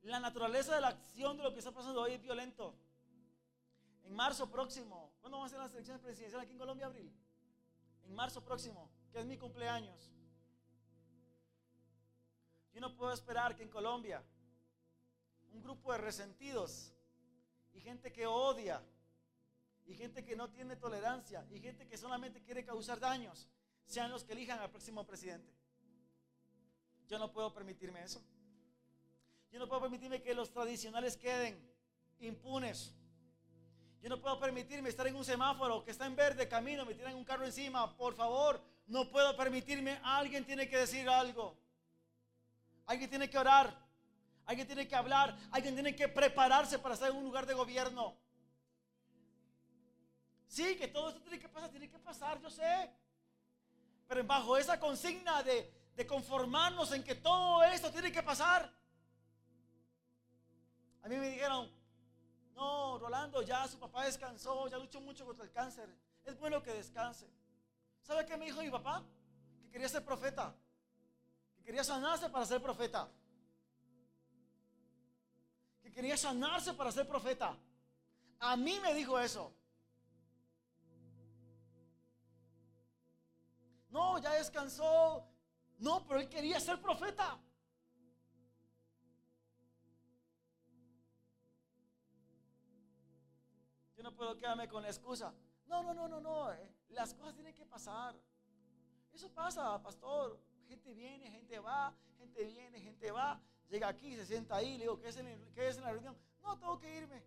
La 0.00 0.18
naturaleza 0.18 0.74
de 0.74 0.80
la 0.80 0.88
acción 0.88 1.36
de 1.36 1.42
lo 1.42 1.52
que 1.52 1.58
está 1.58 1.70
pasando 1.70 2.00
hoy 2.00 2.12
es 2.12 2.22
violento. 2.22 2.74
En 4.04 4.14
marzo 4.14 4.50
próximo, 4.50 5.12
¿cuándo 5.20 5.36
vamos 5.36 5.52
a 5.52 5.56
hacer 5.56 5.58
las 5.58 5.72
elecciones 5.72 6.02
presidenciales 6.02 6.46
aquí 6.46 6.54
en 6.54 6.58
Colombia, 6.58 6.86
abril? 6.86 7.12
En 8.04 8.14
marzo 8.14 8.42
próximo, 8.42 8.90
que 9.12 9.20
es 9.20 9.26
mi 9.26 9.36
cumpleaños. 9.36 10.10
Yo 12.72 12.80
no 12.80 12.96
puedo 12.96 13.12
esperar 13.12 13.54
que 13.54 13.64
en 13.64 13.68
Colombia 13.68 14.24
un 15.52 15.62
grupo 15.62 15.92
de 15.92 15.98
resentidos 15.98 16.94
y 17.74 17.80
gente 17.82 18.10
que 18.14 18.26
odia 18.26 18.82
y 19.84 19.94
gente 19.94 20.24
que 20.24 20.36
no 20.36 20.48
tiene 20.48 20.76
tolerancia 20.76 21.46
y 21.50 21.60
gente 21.60 21.86
que 21.86 21.98
solamente 21.98 22.42
quiere 22.42 22.64
causar 22.64 22.98
daños 22.98 23.46
sean 23.84 24.10
los 24.10 24.24
que 24.24 24.32
elijan 24.32 24.58
al 24.58 24.70
próximo 24.70 25.04
presidente. 25.04 25.61
Yo 27.08 27.18
no 27.18 27.32
puedo 27.32 27.52
permitirme 27.52 28.02
eso. 28.02 28.22
Yo 29.50 29.58
no 29.58 29.68
puedo 29.68 29.82
permitirme 29.82 30.22
que 30.22 30.34
los 30.34 30.50
tradicionales 30.50 31.16
queden 31.16 31.60
impunes. 32.20 32.94
Yo 34.00 34.08
no 34.08 34.20
puedo 34.20 34.40
permitirme 34.40 34.88
estar 34.88 35.06
en 35.06 35.14
un 35.14 35.24
semáforo 35.24 35.84
que 35.84 35.90
está 35.90 36.06
en 36.06 36.16
verde 36.16 36.48
camino, 36.48 36.84
me 36.84 36.94
tiran 36.94 37.14
un 37.14 37.24
carro 37.24 37.44
encima. 37.44 37.96
Por 37.96 38.14
favor, 38.14 38.60
no 38.86 39.08
puedo 39.10 39.36
permitirme. 39.36 40.00
Alguien 40.02 40.44
tiene 40.44 40.68
que 40.68 40.78
decir 40.78 41.08
algo. 41.08 41.56
Alguien 42.86 43.10
tiene 43.10 43.30
que 43.30 43.38
orar. 43.38 43.78
Alguien 44.46 44.66
tiene 44.66 44.88
que 44.88 44.96
hablar. 44.96 45.36
Alguien 45.50 45.74
tiene 45.74 45.94
que 45.94 46.08
prepararse 46.08 46.78
para 46.78 46.94
estar 46.94 47.10
en 47.10 47.16
un 47.16 47.24
lugar 47.24 47.46
de 47.46 47.54
gobierno. 47.54 48.16
Sí, 50.48 50.76
que 50.76 50.88
todo 50.88 51.08
esto 51.08 51.22
tiene 51.22 51.38
que 51.38 51.48
pasar, 51.48 51.70
tiene 51.70 51.88
que 51.88 51.98
pasar, 51.98 52.40
yo 52.42 52.50
sé. 52.50 52.90
Pero 54.08 54.24
bajo 54.24 54.58
esa 54.58 54.78
consigna 54.78 55.42
de, 55.42 55.72
de 55.94 56.06
conformarnos 56.06 56.92
en 56.92 57.04
que 57.04 57.14
todo 57.14 57.62
esto 57.64 57.90
tiene 57.90 58.10
que 58.10 58.22
pasar. 58.22 58.72
A 61.02 61.08
mí 61.08 61.16
me 61.16 61.28
dijeron, 61.30 61.70
no, 62.54 62.98
Rolando, 62.98 63.42
ya 63.42 63.66
su 63.66 63.78
papá 63.78 64.04
descansó, 64.04 64.68
ya 64.68 64.78
luchó 64.78 65.00
mucho 65.00 65.26
contra 65.26 65.44
el 65.44 65.52
cáncer. 65.52 65.88
Es 66.24 66.38
bueno 66.38 66.62
que 66.62 66.72
descanse. 66.72 67.28
¿Sabe 68.02 68.24
qué 68.24 68.36
me 68.36 68.46
dijo 68.46 68.60
mi 68.60 68.70
papá? 68.70 69.02
Que 69.62 69.70
quería 69.70 69.88
ser 69.88 70.04
profeta. 70.04 70.54
Que 71.56 71.64
quería 71.64 71.84
sanarse 71.84 72.28
para 72.28 72.46
ser 72.46 72.62
profeta. 72.62 73.08
Que 75.82 75.92
quería 75.92 76.16
sanarse 76.16 76.72
para 76.74 76.92
ser 76.92 77.06
profeta. 77.06 77.56
A 78.38 78.56
mí 78.56 78.78
me 78.80 78.94
dijo 78.94 79.18
eso. 79.18 79.52
No, 83.90 84.18
ya 84.18 84.32
descansó. 84.32 85.31
No, 85.82 86.06
pero 86.06 86.20
él 86.20 86.28
quería 86.28 86.60
ser 86.60 86.80
profeta. 86.80 87.36
Yo 93.96 94.02
no 94.04 94.14
puedo 94.14 94.38
quedarme 94.38 94.68
con 94.68 94.84
la 94.84 94.90
excusa. 94.90 95.34
No, 95.66 95.82
no, 95.82 95.92
no, 95.92 96.06
no, 96.06 96.20
no. 96.20 96.52
Eh, 96.52 96.72
las 96.90 97.12
cosas 97.14 97.34
tienen 97.34 97.52
que 97.56 97.66
pasar. 97.66 98.14
Eso 99.12 99.28
pasa, 99.32 99.82
pastor. 99.82 100.38
Gente 100.68 100.94
viene, 100.94 101.28
gente 101.32 101.58
va, 101.58 101.92
gente 102.16 102.44
viene, 102.44 102.80
gente 102.80 103.10
va. 103.10 103.40
Llega 103.68 103.88
aquí, 103.88 104.14
se 104.14 104.24
sienta 104.24 104.54
ahí, 104.54 104.78
le 104.78 104.84
digo, 104.84 105.00
¿qué 105.00 105.08
es 105.08 105.16
en, 105.16 105.52
qué 105.52 105.66
es 105.66 105.80
la 105.80 105.90
reunión? 105.90 106.16
No, 106.42 106.56
tengo 106.58 106.78
que 106.78 106.96
irme. 106.96 107.24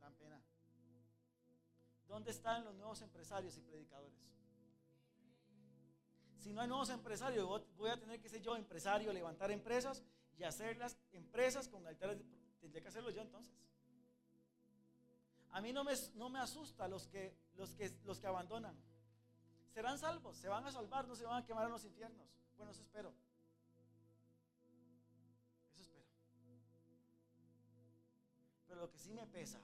Dan 0.00 0.14
pena. 0.14 0.42
¿Dónde 2.08 2.32
están 2.32 2.64
los 2.64 2.74
nuevos 2.74 3.00
empresarios 3.02 3.56
y 3.56 3.60
predicadores? 3.60 4.33
Si 6.44 6.52
no 6.52 6.60
hay 6.60 6.68
nuevos 6.68 6.90
empresarios, 6.90 7.48
voy 7.78 7.88
a 7.88 7.98
tener 7.98 8.20
que 8.20 8.28
ser 8.28 8.42
yo 8.42 8.54
empresario, 8.54 9.10
levantar 9.14 9.50
empresas 9.50 10.04
y 10.36 10.44
hacerlas 10.44 10.98
empresas 11.12 11.68
con 11.68 11.86
altares 11.86 12.18
de 12.18 12.24
Tendría 12.60 12.82
que 12.82 12.88
hacerlo 12.88 13.08
yo 13.08 13.22
entonces. 13.22 13.50
A 15.52 15.62
mí 15.62 15.72
no 15.72 15.84
me, 15.84 16.38
asusta 16.38 16.86
los 16.86 17.06
que, 17.06 17.34
los, 17.54 17.74
que, 17.76 17.90
los 18.04 18.20
que 18.20 18.26
abandonan. 18.26 18.76
Serán 19.72 19.98
salvos, 19.98 20.36
se 20.36 20.48
van 20.48 20.66
a 20.66 20.70
salvar, 20.70 21.08
no 21.08 21.14
se 21.14 21.24
van 21.24 21.42
a 21.42 21.46
quemar 21.46 21.64
en 21.64 21.72
los 21.72 21.84
infiernos. 21.86 22.28
Bueno, 22.58 22.72
eso 22.72 22.82
espero. 22.82 23.14
Eso 25.72 25.80
espero. 25.80 26.04
Pero 28.66 28.80
lo 28.82 28.90
que 28.90 28.98
sí 28.98 29.14
me 29.14 29.26
pesa 29.28 29.62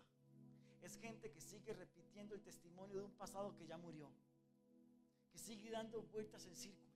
es 0.81 0.97
gente 0.97 1.31
que 1.31 1.43
sigue 1.43 1.75
repitiendo 1.75 2.35
el 2.35 2.41
testimonio 2.41 3.01
de 3.01 3.05
un 3.05 3.13
pasado 3.13 3.55
que 3.55 3.67
ya 3.67 3.77
murió. 3.77 4.11
Sigue 5.41 5.71
dando 5.71 6.03
vueltas 6.03 6.45
en 6.47 6.55
círculos. 6.55 6.91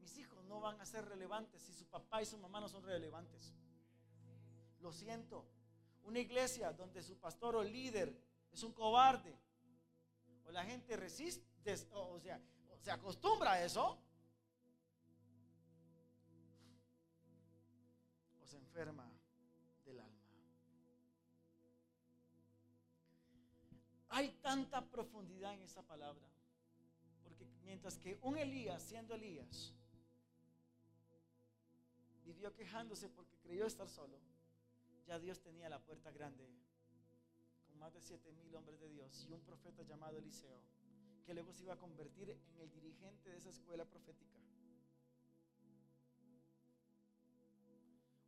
Mis 0.00 0.16
hijos 0.16 0.42
no 0.46 0.60
van 0.60 0.80
a 0.80 0.86
ser 0.86 1.04
relevantes 1.04 1.60
si 1.62 1.74
su 1.74 1.86
papá 1.86 2.22
y 2.22 2.26
su 2.26 2.38
mamá 2.38 2.60
no 2.60 2.68
son 2.68 2.82
relevantes. 2.82 3.52
Lo 4.80 4.92
siento. 4.92 5.46
Una 6.04 6.18
iglesia 6.18 6.72
donde 6.72 7.02
su 7.02 7.16
pastor 7.18 7.54
o 7.56 7.62
líder 7.62 8.18
es 8.50 8.62
un 8.62 8.72
cobarde. 8.72 9.38
O 10.46 10.50
la 10.50 10.64
gente 10.64 10.96
resiste, 10.96 11.74
o 11.92 12.18
sea, 12.18 12.40
se 12.80 12.90
acostumbra 12.90 13.52
a 13.52 13.64
eso. 13.64 13.98
O 18.42 18.46
se 18.46 18.56
enferma 18.56 19.08
del 19.84 20.00
alma. 20.00 20.18
Hay 24.08 24.30
tanta 24.40 24.80
profundidad 24.90 25.54
en 25.54 25.62
esa 25.62 25.82
palabra. 25.82 26.31
Mientras 27.64 27.98
que 27.98 28.18
un 28.22 28.36
Elías, 28.36 28.82
siendo 28.82 29.14
Elías, 29.14 29.72
vivió 32.24 32.52
quejándose 32.54 33.08
porque 33.08 33.36
creyó 33.38 33.66
estar 33.66 33.88
solo 33.88 34.18
ya 35.06 35.18
Dios 35.18 35.40
tenía 35.40 35.68
la 35.68 35.78
puerta 35.78 36.10
grande 36.10 36.48
con 37.66 37.78
más 37.78 37.92
de 37.92 38.00
siete 38.00 38.32
mil 38.32 38.54
hombres 38.54 38.80
de 38.80 38.88
Dios 38.88 39.26
y 39.28 39.32
un 39.32 39.40
profeta 39.42 39.82
llamado 39.82 40.18
Eliseo, 40.18 40.60
que 41.24 41.34
luego 41.34 41.52
se 41.52 41.64
iba 41.64 41.74
a 41.74 41.78
convertir 41.78 42.30
en 42.30 42.60
el 42.60 42.70
dirigente 42.70 43.30
de 43.30 43.36
esa 43.36 43.50
escuela 43.50 43.84
profética. 43.84 44.38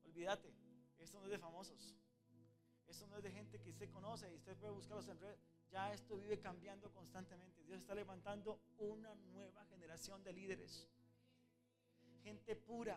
Olvídate, 0.04 0.52
esto 0.98 1.18
no 1.18 1.24
es 1.26 1.30
de 1.30 1.38
famosos, 1.38 1.94
esto 2.86 3.06
no 3.06 3.16
es 3.16 3.22
de 3.22 3.30
gente 3.30 3.60
que 3.60 3.70
usted 3.70 3.90
conoce 3.90 4.30
y 4.30 4.36
usted 4.36 4.56
puede 4.56 4.72
buscarlos 4.72 5.08
en 5.08 5.18
red. 5.18 5.36
Ya 5.74 5.92
esto 5.92 6.16
vive 6.16 6.38
cambiando 6.38 6.88
constantemente. 6.92 7.60
Dios 7.64 7.80
está 7.80 7.96
levantando 7.96 8.60
una 8.78 9.12
nueva 9.32 9.64
generación 9.64 10.22
de 10.22 10.32
líderes. 10.32 10.88
Gente 12.22 12.54
pura, 12.54 12.96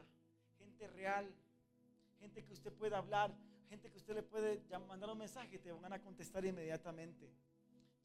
gente 0.59 0.85
real, 0.85 1.27
gente 2.19 2.45
que 2.45 2.53
usted 2.53 2.71
pueda 2.71 2.99
hablar, 2.99 3.35
gente 3.67 3.89
que 3.89 3.97
usted 3.97 4.13
le 4.13 4.21
puede 4.21 4.61
mandar 4.87 5.09
un 5.09 5.17
mensaje 5.17 5.55
y 5.55 5.57
te 5.57 5.71
van 5.71 5.91
a 5.91 5.99
contestar 5.99 6.45
inmediatamente. 6.45 7.27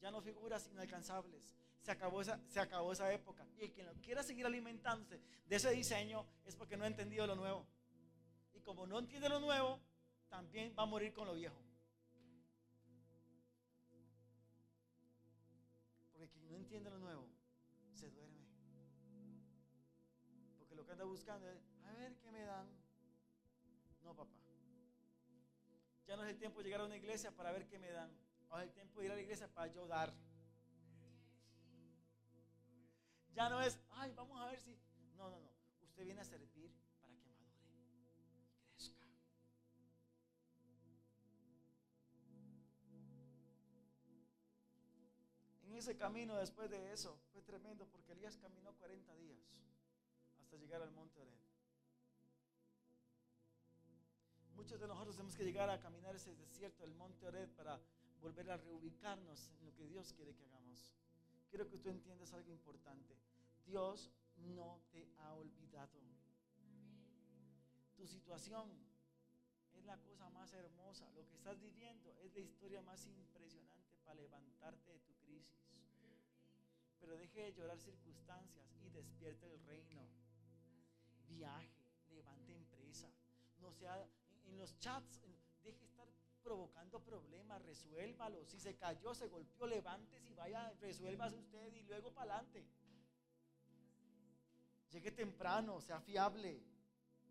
Ya 0.01 0.09
no 0.09 0.23
figuras 0.23 0.67
inalcanzables. 0.71 1.55
Se 1.83 1.91
acabó 1.91 2.23
esa, 2.23 2.41
se 2.47 2.59
acabó 2.59 2.93
esa 2.93 3.13
época. 3.13 3.45
Y 3.59 3.69
quien 3.69 3.85
lo 3.85 3.93
quiera 4.01 4.23
seguir 4.23 4.47
alimentándose 4.47 5.21
de 5.45 5.55
ese 5.55 5.69
diseño 5.69 6.25
es 6.45 6.55
porque 6.55 6.77
no 6.77 6.85
ha 6.85 6.87
entendido 6.87 7.27
lo 7.27 7.35
nuevo. 7.35 7.67
Y 8.55 8.59
como 8.61 8.87
no 8.87 8.97
entiende 8.97 9.29
lo 9.29 9.39
nuevo, 9.39 9.79
también 10.29 10.73
va 10.75 10.81
a 10.81 10.87
morir 10.87 11.13
con 11.13 11.27
lo 11.27 11.35
viejo. 11.35 11.61
Entiende 16.73 16.89
lo 16.89 16.97
nuevo, 16.97 17.29
se 17.93 18.09
duerme. 18.09 18.47
Porque 20.57 20.73
lo 20.73 20.83
que 20.83 20.91
anda 20.91 21.03
buscando 21.03 21.47
es, 21.47 21.61
a 21.83 21.93
ver 21.93 22.17
qué 22.17 22.31
me 22.31 22.41
dan. 22.41 22.67
No, 24.01 24.15
papá. 24.15 24.33
Ya 26.07 26.15
no 26.15 26.23
es 26.23 26.31
el 26.31 26.39
tiempo 26.39 26.59
de 26.59 26.65
llegar 26.65 26.81
a 26.81 26.85
una 26.85 26.97
iglesia 26.97 27.29
para 27.29 27.51
ver 27.51 27.67
qué 27.67 27.77
me 27.77 27.91
dan. 27.91 28.11
Ahora 28.49 28.63
es 28.63 28.69
el 28.69 28.73
tiempo 28.73 28.99
de 28.99 29.05
ir 29.05 29.11
a 29.11 29.15
la 29.15 29.21
iglesia 29.21 29.47
para 29.53 29.71
yo. 29.71 29.87
Ya 33.35 33.49
no 33.49 33.61
es, 33.61 33.77
ay, 33.91 34.11
vamos 34.15 34.41
a 34.41 34.47
ver 34.47 34.59
si. 34.59 34.75
No, 35.15 35.29
no, 35.29 35.39
no. 35.41 35.51
Usted 35.83 36.03
viene 36.05 36.21
a 36.21 36.25
servir 36.25 36.49
ese 45.75 45.95
camino 45.95 46.35
después 46.37 46.69
de 46.69 46.91
eso 46.91 47.17
fue 47.31 47.41
tremendo 47.41 47.87
porque 47.87 48.11
Elías 48.11 48.37
caminó 48.37 48.73
40 48.73 49.15
días 49.15 49.63
hasta 50.39 50.57
llegar 50.57 50.81
al 50.81 50.91
monte 50.91 51.19
Ored. 51.21 51.39
Muchos 54.55 54.79
de 54.79 54.87
nosotros 54.87 55.15
tenemos 55.15 55.35
que 55.35 55.43
llegar 55.43 55.69
a 55.69 55.79
caminar 55.79 56.15
ese 56.15 56.35
desierto 56.35 56.83
del 56.83 56.93
monte 56.93 57.25
Ored 57.25 57.49
para 57.49 57.79
volver 58.21 58.49
a 58.51 58.57
reubicarnos 58.57 59.51
en 59.59 59.65
lo 59.65 59.75
que 59.75 59.85
Dios 59.87 60.13
quiere 60.13 60.33
que 60.33 60.45
hagamos. 60.45 60.93
Quiero 61.49 61.67
que 61.67 61.77
tú 61.77 61.89
entiendas 61.89 62.33
algo 62.33 62.51
importante. 62.51 63.17
Dios 63.65 64.11
no 64.37 64.81
te 64.91 65.07
ha 65.19 65.33
olvidado. 65.33 65.99
Tu 67.95 68.07
situación 68.07 68.69
es 69.73 69.85
la 69.85 69.97
cosa 70.01 70.29
más 70.29 70.53
hermosa. 70.53 71.09
Lo 71.11 71.27
que 71.27 71.35
estás 71.35 71.59
viviendo 71.59 72.13
es 72.21 72.33
la 72.33 72.39
historia 72.41 72.81
más 72.81 73.05
impresionante 73.05 73.97
para 74.03 74.21
levantarte 74.21 74.91
de 74.91 74.99
tu 74.99 75.12
Pero 76.99 77.17
deje 77.17 77.41
de 77.41 77.53
llorar 77.53 77.79
circunstancias 77.79 78.65
y 78.81 78.89
despierte 78.89 79.45
el 79.45 79.59
reino. 79.65 80.01
Viaje, 81.27 81.69
levante 82.11 82.53
empresa. 82.53 83.09
No 83.59 83.71
sea 83.71 84.07
en 84.45 84.57
los 84.57 84.77
chats, 84.79 85.21
deje 85.63 85.79
de 85.79 85.85
estar 85.85 86.07
provocando 86.43 86.99
problemas, 86.99 87.61
resuélvalo. 87.63 88.45
Si 88.45 88.59
se 88.59 88.75
cayó, 88.75 89.13
se 89.13 89.27
golpeó, 89.27 89.67
levántese 89.67 90.29
y 90.29 90.35
vaya, 90.35 90.71
resuélvase 90.81 91.37
usted 91.37 91.73
y 91.73 91.81
luego 91.83 92.13
para 92.13 92.35
adelante. 92.35 92.65
Llegue 94.91 95.11
temprano, 95.11 95.81
sea 95.81 95.99
fiable. 95.99 96.61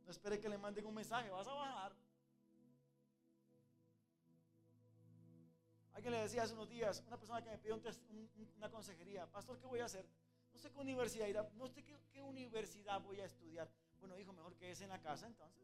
No 0.05 0.11
espere 0.11 0.41
que 0.41 0.49
le 0.49 0.59
manden 0.59 0.85
un 0.87 0.95
mensaje, 0.95 1.31
vas 1.31 1.47
a 1.47 1.55
bajar. 1.55 2.02
Alguien 6.03 6.15
le 6.19 6.23
decía 6.23 6.43
hace 6.43 6.55
unos 6.55 6.69
días, 6.69 7.01
una 7.07 7.17
persona 7.17 7.41
que 7.45 7.49
me 7.49 7.59
pidió 7.59 7.81
una 8.57 8.69
consejería, 8.73 9.25
pastor, 9.31 9.57
¿qué 9.61 9.69
voy 9.69 9.79
a 9.79 9.85
hacer? 9.85 10.05
No 10.53 10.59
sé 10.59 10.69
qué 10.69 10.81
universidad 10.81 11.29
ir 11.29 11.39
no 11.55 11.69
sé 11.69 11.85
qué, 11.85 11.97
qué 12.11 12.21
universidad 12.21 13.01
voy 13.01 13.21
a 13.21 13.25
estudiar. 13.25 13.71
Bueno, 14.01 14.17
dijo, 14.17 14.33
mejor 14.33 14.57
que 14.57 14.73
es 14.73 14.81
en 14.81 14.89
la 14.89 15.01
casa 15.01 15.29
entonces. 15.29 15.63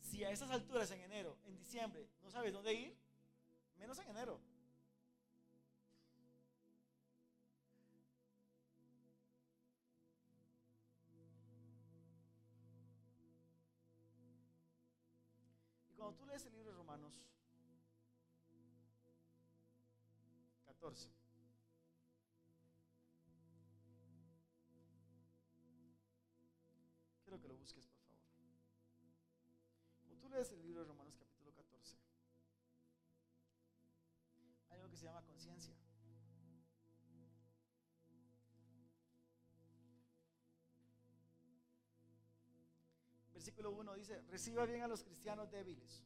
Si 0.00 0.24
a 0.24 0.32
esas 0.32 0.50
alturas 0.50 0.90
en 0.90 1.02
enero, 1.02 1.38
en 1.44 1.54
diciembre, 1.54 2.08
no 2.20 2.32
sabes 2.32 2.52
dónde 2.52 2.74
ir, 2.74 2.98
menos 3.76 3.96
en 4.00 4.08
enero. 4.08 4.40
14, 20.82 21.08
quiero 27.22 27.40
que 27.40 27.46
lo 27.46 27.54
busques 27.54 27.88
lees 30.32 30.50
el 30.50 30.62
libro 30.62 30.80
de 30.80 30.86
Romanos 30.88 31.14
capítulo 31.16 31.52
14, 31.52 31.96
hay 34.70 34.78
algo 34.78 34.90
que 34.90 34.96
se 34.96 35.04
llama 35.04 35.22
conciencia. 35.22 35.76
Versículo 43.34 43.72
1 43.72 43.94
dice, 43.94 44.22
reciba 44.22 44.64
bien 44.64 44.82
a 44.82 44.88
los 44.88 45.04
cristianos 45.04 45.50
débiles. 45.50 46.02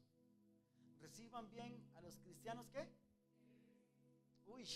Reciban 1.01 1.49
bien 1.51 1.89
a 1.95 2.01
los 2.01 2.17
cristianos 2.19 2.69
que... 2.69 3.06
Uy. 4.47 4.69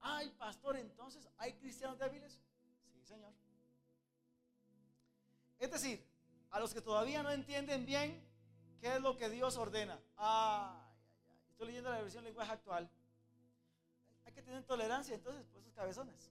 Ay, 0.00 0.30
pastor, 0.38 0.76
entonces, 0.76 1.28
¿hay 1.38 1.54
cristianos 1.54 1.98
débiles? 1.98 2.40
Sí, 2.92 3.04
Señor. 3.04 3.32
Es 5.58 5.70
decir, 5.70 6.04
a 6.50 6.60
los 6.60 6.72
que 6.72 6.80
todavía 6.80 7.22
no 7.22 7.30
entienden 7.30 7.84
bien 7.84 8.24
qué 8.80 8.94
es 8.94 9.00
lo 9.00 9.16
que 9.16 9.28
Dios 9.28 9.56
ordena. 9.56 10.00
Ay, 10.16 10.70
ay, 10.70 11.26
ay. 11.30 11.38
Estoy 11.50 11.66
leyendo 11.66 11.90
la 11.90 12.00
versión 12.00 12.24
lenguaje 12.24 12.52
actual. 12.52 12.88
Hay 14.24 14.32
que 14.32 14.42
tener 14.42 14.62
tolerancia 14.64 15.14
entonces 15.14 15.44
por 15.46 15.60
esos 15.60 15.72
cabezones. 15.72 16.30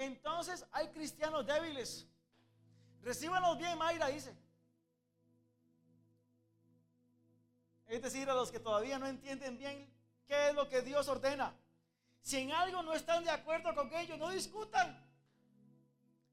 Entonces 0.00 0.64
hay 0.72 0.88
cristianos 0.88 1.44
débiles. 1.44 2.06
Recíbanos 3.02 3.58
bien, 3.58 3.76
Mayra, 3.76 4.06
dice. 4.06 4.34
Es 7.86 8.00
decir, 8.00 8.28
a 8.30 8.34
los 8.34 8.50
que 8.50 8.58
todavía 8.58 8.98
no 8.98 9.06
entienden 9.06 9.58
bien 9.58 9.92
qué 10.26 10.48
es 10.48 10.54
lo 10.54 10.70
que 10.70 10.80
Dios 10.80 11.06
ordena. 11.08 11.54
Si 12.22 12.38
en 12.38 12.50
algo 12.50 12.82
no 12.82 12.94
están 12.94 13.24
de 13.24 13.30
acuerdo 13.30 13.74
con 13.74 13.92
ellos, 13.94 14.18
no 14.18 14.30
discutan. 14.30 15.06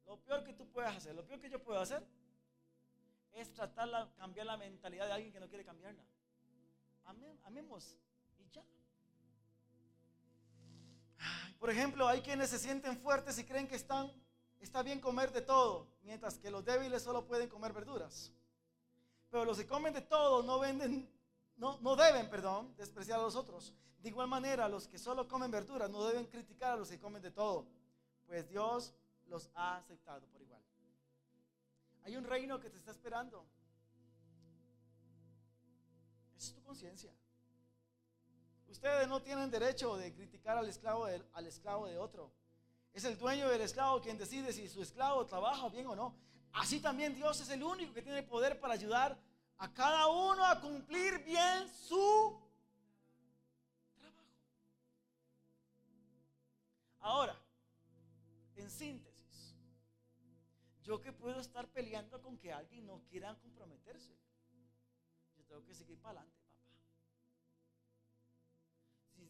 Lo 0.05 0.17
peor 0.21 0.45
que 0.45 0.53
tú 0.53 0.65
puedes 0.71 0.95
hacer, 0.95 1.13
lo 1.13 1.25
peor 1.25 1.41
que 1.41 1.49
yo 1.49 1.61
puedo 1.61 1.81
hacer, 1.81 2.01
es 3.33 3.53
tratar 3.53 3.89
de 3.89 4.15
cambiar 4.15 4.45
la 4.45 4.55
mentalidad 4.55 5.07
de 5.07 5.11
alguien 5.11 5.33
que 5.33 5.41
no 5.41 5.49
quiere 5.49 5.65
cambiarla. 5.65 6.03
amemos 7.43 7.97
Por 11.59 11.69
ejemplo, 11.69 12.07
hay 12.07 12.21
quienes 12.21 12.49
se 12.49 12.59
sienten 12.59 12.97
fuertes 12.99 13.37
y 13.39 13.43
creen 13.43 13.67
que 13.67 13.75
están, 13.75 14.11
está 14.59 14.83
bien 14.83 14.99
comer 14.99 15.31
de 15.31 15.41
todo, 15.41 15.87
mientras 16.03 16.37
que 16.37 16.51
los 16.51 16.63
débiles 16.63 17.01
solo 17.03 17.25
pueden 17.25 17.49
comer 17.49 17.73
verduras. 17.73 18.31
Pero 19.29 19.45
los 19.45 19.57
que 19.57 19.67
comen 19.67 19.93
de 19.93 20.01
todo 20.01 20.43
no 20.43 20.59
venden 20.59 21.09
no, 21.57 21.79
no 21.81 21.95
deben, 21.95 22.29
perdón, 22.29 22.73
despreciar 22.77 23.19
a 23.19 23.23
los 23.23 23.35
otros. 23.35 23.73
De 23.99 24.09
igual 24.09 24.27
manera, 24.27 24.69
los 24.69 24.87
que 24.87 24.99
solo 24.99 25.27
comen 25.27 25.51
verduras 25.51 25.89
no 25.89 26.05
deben 26.05 26.27
criticar 26.27 26.73
a 26.73 26.77
los 26.77 26.89
que 26.89 26.99
comen 26.99 27.21
de 27.21 27.31
todo, 27.31 27.67
pues 28.27 28.47
Dios 28.47 28.93
los 29.25 29.49
ha 29.55 29.77
aceptado 29.77 30.25
por 30.27 30.41
igual. 30.41 30.61
Hay 32.03 32.15
un 32.15 32.23
reino 32.23 32.59
que 32.59 32.69
te 32.69 32.77
está 32.77 32.91
esperando. 32.91 33.45
Es 36.37 36.53
tu 36.53 36.61
conciencia. 36.61 37.11
Ustedes 38.69 39.07
no 39.07 39.21
tienen 39.21 39.49
derecho 39.49 39.95
de 39.97 40.13
criticar 40.13 40.57
al 40.57 40.67
esclavo 40.67 41.05
de, 41.05 41.23
al 41.33 41.47
esclavo 41.47 41.87
de 41.87 41.97
otro. 41.97 42.31
Es 42.93 43.03
el 43.05 43.17
dueño 43.17 43.49
del 43.49 43.61
esclavo 43.61 44.01
quien 44.01 44.17
decide 44.17 44.51
si 44.51 44.67
su 44.67 44.81
esclavo 44.81 45.25
trabaja 45.25 45.69
bien 45.69 45.87
o 45.87 45.95
no. 45.95 46.15
Así 46.53 46.79
también 46.79 47.15
Dios 47.15 47.39
es 47.39 47.49
el 47.49 47.63
único 47.63 47.93
que 47.93 48.01
tiene 48.01 48.23
poder 48.23 48.59
para 48.59 48.73
ayudar 48.73 49.17
a 49.57 49.73
cada 49.73 50.07
uno 50.07 50.45
a 50.45 50.59
cumplir 50.59 51.23
bien 51.23 51.69
su 51.69 52.41
trabajo. 53.95 54.23
Ahora, 56.99 57.35
en 58.55 58.69
síntesis, 58.69 59.55
yo 60.83 61.01
que 61.01 61.13
puedo 61.13 61.39
estar 61.39 61.67
peleando 61.67 62.21
con 62.21 62.37
que 62.37 62.51
alguien 62.51 62.85
no 62.85 63.01
quiera 63.09 63.35
comprometerse, 63.39 64.15
yo 65.37 65.43
tengo 65.45 65.63
que 65.63 65.73
seguir 65.73 65.99
para 65.99 66.19
adelante, 66.19 66.36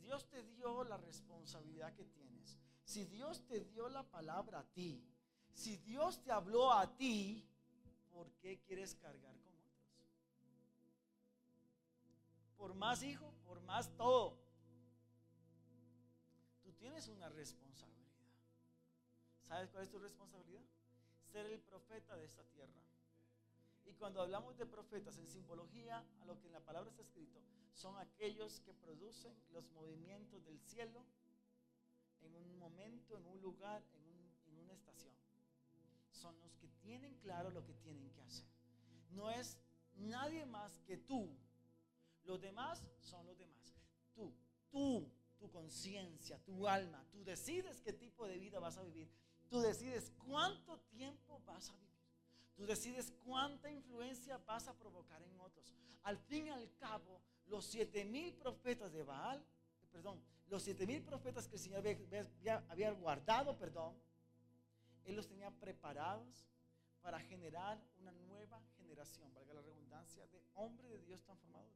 Dios 0.08 0.28
te 0.30 0.41
dio 0.43 0.84
la 0.86 0.97
responsabilidad 0.97 1.93
que 1.93 2.05
tienes, 2.05 2.58
si 2.84 3.05
Dios 3.05 3.45
te 3.45 3.60
dio 3.66 3.89
la 3.89 4.03
palabra 4.03 4.60
a 4.60 4.64
ti, 4.64 5.05
si 5.53 5.78
Dios 5.78 6.24
te 6.24 6.32
habló 6.32 6.72
a 6.72 6.95
ti, 6.95 7.45
¿por 8.12 8.32
qué 8.39 8.60
quieres 8.66 8.95
cargar 8.95 9.38
por 12.58 12.74
más 12.74 13.03
hijo, 13.03 13.32
por 13.45 13.62
más 13.62 13.89
todo. 13.95 14.36
Tú 16.64 16.74
tienes 16.74 17.08
una 17.08 17.30
responsabilidad. 17.30 17.95
¿Sabes 19.43 19.70
cuál 19.70 19.84
es 19.84 19.89
tu 19.89 19.99
responsabilidad? 19.99 20.64
Ser 21.32 21.45
el 21.45 21.62
profeta 21.62 22.18
de 22.18 22.26
esta 22.26 22.43
tierra. 22.43 22.82
Y 23.86 23.93
cuando 23.93 24.22
hablamos 24.22 24.58
de 24.58 24.66
profetas 24.66 25.18
en 25.18 25.30
simbología, 25.30 26.03
a 26.20 26.26
lo 26.26 26.38
que 26.39 26.47
en 26.47 26.53
la 26.53 26.60
palabra 26.60 26.89
está 26.89 27.03
escrito, 27.03 27.39
son 27.78 27.95
aquellos 27.97 28.59
que 28.61 28.73
producen 28.73 29.34
los 29.51 29.69
movimientos 29.69 30.43
del 30.45 30.59
cielo 30.59 31.05
en 32.21 32.36
un 32.36 32.57
momento, 32.57 33.17
en 33.17 33.25
un 33.28 33.39
lugar, 33.41 33.84
en, 33.93 34.51
en 34.51 34.59
una 34.59 34.73
estación. 34.73 35.13
Son 36.11 36.38
los 36.41 36.55
que 36.55 36.67
tienen 36.82 37.15
claro 37.19 37.51
lo 37.51 37.63
que 37.63 37.73
tienen 37.75 38.09
que 38.11 38.21
hacer. 38.21 38.47
No 39.11 39.30
es 39.30 39.57
nadie 39.95 40.45
más 40.45 40.80
que 40.80 40.97
tú 40.97 41.30
los 42.28 42.41
demás 42.41 42.86
son 42.99 43.25
los 43.25 43.38
demás. 43.38 43.73
Tú, 44.13 44.34
tú, 44.69 45.09
tu 45.39 45.49
conciencia, 45.49 46.38
tu 46.43 46.67
alma, 46.67 47.05
tú 47.11 47.23
decides 47.23 47.82
qué 47.82 47.93
tipo 47.93 48.28
de 48.28 48.38
vida 48.38 48.59
vas 48.59 48.78
a 48.78 48.84
vivir. 48.84 49.09
Tú 49.49 49.61
decides 49.61 50.11
cuánto 50.25 50.78
tiempo 50.89 51.41
vas 51.45 51.69
a 51.69 51.75
vivir. 51.78 51.88
Tú 52.55 52.65
decides 52.65 53.13
cuánta 53.23 53.71
influencia 53.71 54.38
vas 54.39 54.67
a 54.67 54.73
provocar 54.78 55.21
en 55.23 55.39
otros. 55.39 55.73
Al 56.03 56.17
fin 56.17 56.47
y 56.47 56.49
al 56.49 56.69
cabo, 56.75 57.21
los 57.48 57.66
siete 57.66 58.06
mil 58.06 58.34
profetas 58.34 58.93
de 58.93 59.04
Baal, 59.04 59.43
perdón, 59.91 60.22
los 60.50 60.64
siete 60.64 60.86
mil 60.86 61.02
profetas 61.04 61.48
que 61.48 61.56
el 61.56 61.62
Señor 61.62 61.84
había, 62.70 62.91
guardado, 62.91 63.58
perdón, 63.58 63.95
Él 65.06 65.16
los 65.16 65.28
tenía 65.28 65.52
preparados 65.52 66.48
para 67.02 67.20
generar 67.20 67.82
una 68.00 68.12
nueva 68.12 68.62
generación, 68.78 69.34
valga 69.34 69.54
la 69.54 69.62
redundancia, 69.62 70.28
de 70.28 70.41
hombres 70.56 70.89
de 70.91 71.02
Dios 71.04 71.22
transformadores. 71.24 71.76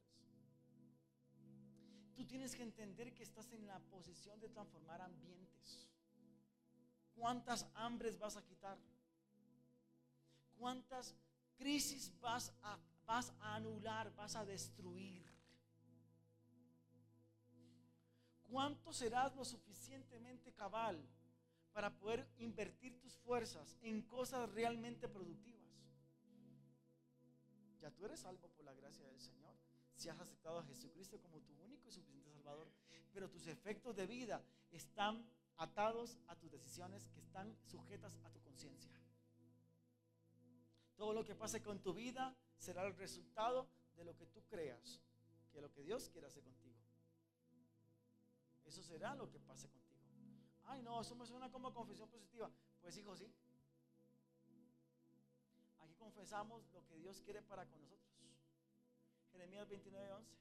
Tú 2.15 2.25
tienes 2.25 2.55
que 2.55 2.63
entender 2.63 3.13
que 3.13 3.23
estás 3.23 3.51
en 3.51 3.65
la 3.65 3.79
posición 3.79 4.39
de 4.39 4.49
transformar 4.49 5.01
ambientes. 5.01 5.87
¿Cuántas 7.15 7.67
hambres 7.75 8.17
vas 8.19 8.37
a 8.37 8.43
quitar? 8.43 8.77
¿Cuántas 10.57 11.15
crisis 11.55 12.13
vas 12.19 12.53
a 12.61 12.79
anular, 13.55 14.13
vas 14.15 14.35
a 14.35 14.45
destruir? 14.45 15.30
¿Cuánto 18.51 18.91
serás 18.91 19.33
lo 19.33 19.45
suficientemente 19.45 20.51
cabal 20.51 21.01
para 21.71 21.89
poder 21.89 22.27
invertir 22.37 22.99
tus 22.99 23.15
fuerzas 23.15 23.77
en 23.81 24.01
cosas 24.01 24.51
realmente 24.51 25.07
productivas? 25.07 25.61
Ya 27.79 27.89
tú 27.91 28.03
eres 28.03 28.19
salvo 28.19 28.49
por 28.49 28.65
la 28.65 28.73
gracia 28.73 29.05
del 29.05 29.21
Señor. 29.21 29.55
Si 29.95 30.09
has 30.09 30.19
aceptado 30.19 30.59
a 30.59 30.65
Jesucristo 30.65 31.17
como 31.21 31.39
tu 31.39 31.53
único 31.63 31.87
y 31.87 31.93
suficiente 31.93 32.29
Salvador, 32.29 32.69
pero 33.13 33.29
tus 33.29 33.47
efectos 33.47 33.95
de 33.95 34.05
vida 34.05 34.43
están 34.69 35.25
atados 35.55 36.17
a 36.27 36.35
tus 36.35 36.51
decisiones 36.51 37.07
que 37.13 37.21
están 37.21 37.55
sujetas 37.63 38.19
a 38.25 38.29
tu 38.31 38.41
conciencia. 38.41 38.91
Todo 40.97 41.13
lo 41.13 41.23
que 41.23 41.35
pase 41.35 41.63
con 41.63 41.79
tu 41.79 41.93
vida 41.93 42.35
será 42.57 42.85
el 42.85 42.97
resultado 42.97 43.69
de 43.95 44.03
lo 44.03 44.13
que 44.17 44.25
tú 44.25 44.43
creas, 44.49 44.99
que 45.53 45.61
lo 45.61 45.71
que 45.71 45.83
Dios 45.83 46.09
quiere 46.09 46.27
hacer 46.27 46.43
contigo. 46.43 46.60
Eso 48.71 48.81
será 48.83 49.13
lo 49.15 49.29
que 49.29 49.37
pase 49.37 49.67
contigo. 49.67 49.99
Ay, 50.63 50.81
no, 50.81 51.01
eso 51.01 51.13
me 51.13 51.25
suena 51.25 51.51
como 51.51 51.73
confesión 51.73 52.07
positiva. 52.07 52.49
Pues 52.79 52.95
hijo, 52.95 53.13
sí. 53.17 53.29
Aquí 55.81 55.93
confesamos 55.95 56.63
lo 56.71 56.81
que 56.87 56.95
Dios 56.95 57.19
quiere 57.19 57.41
para 57.41 57.65
con 57.65 57.81
nosotros. 57.81 58.07
Jeremías 59.33 59.67
29, 59.67 60.13
11. 60.13 60.37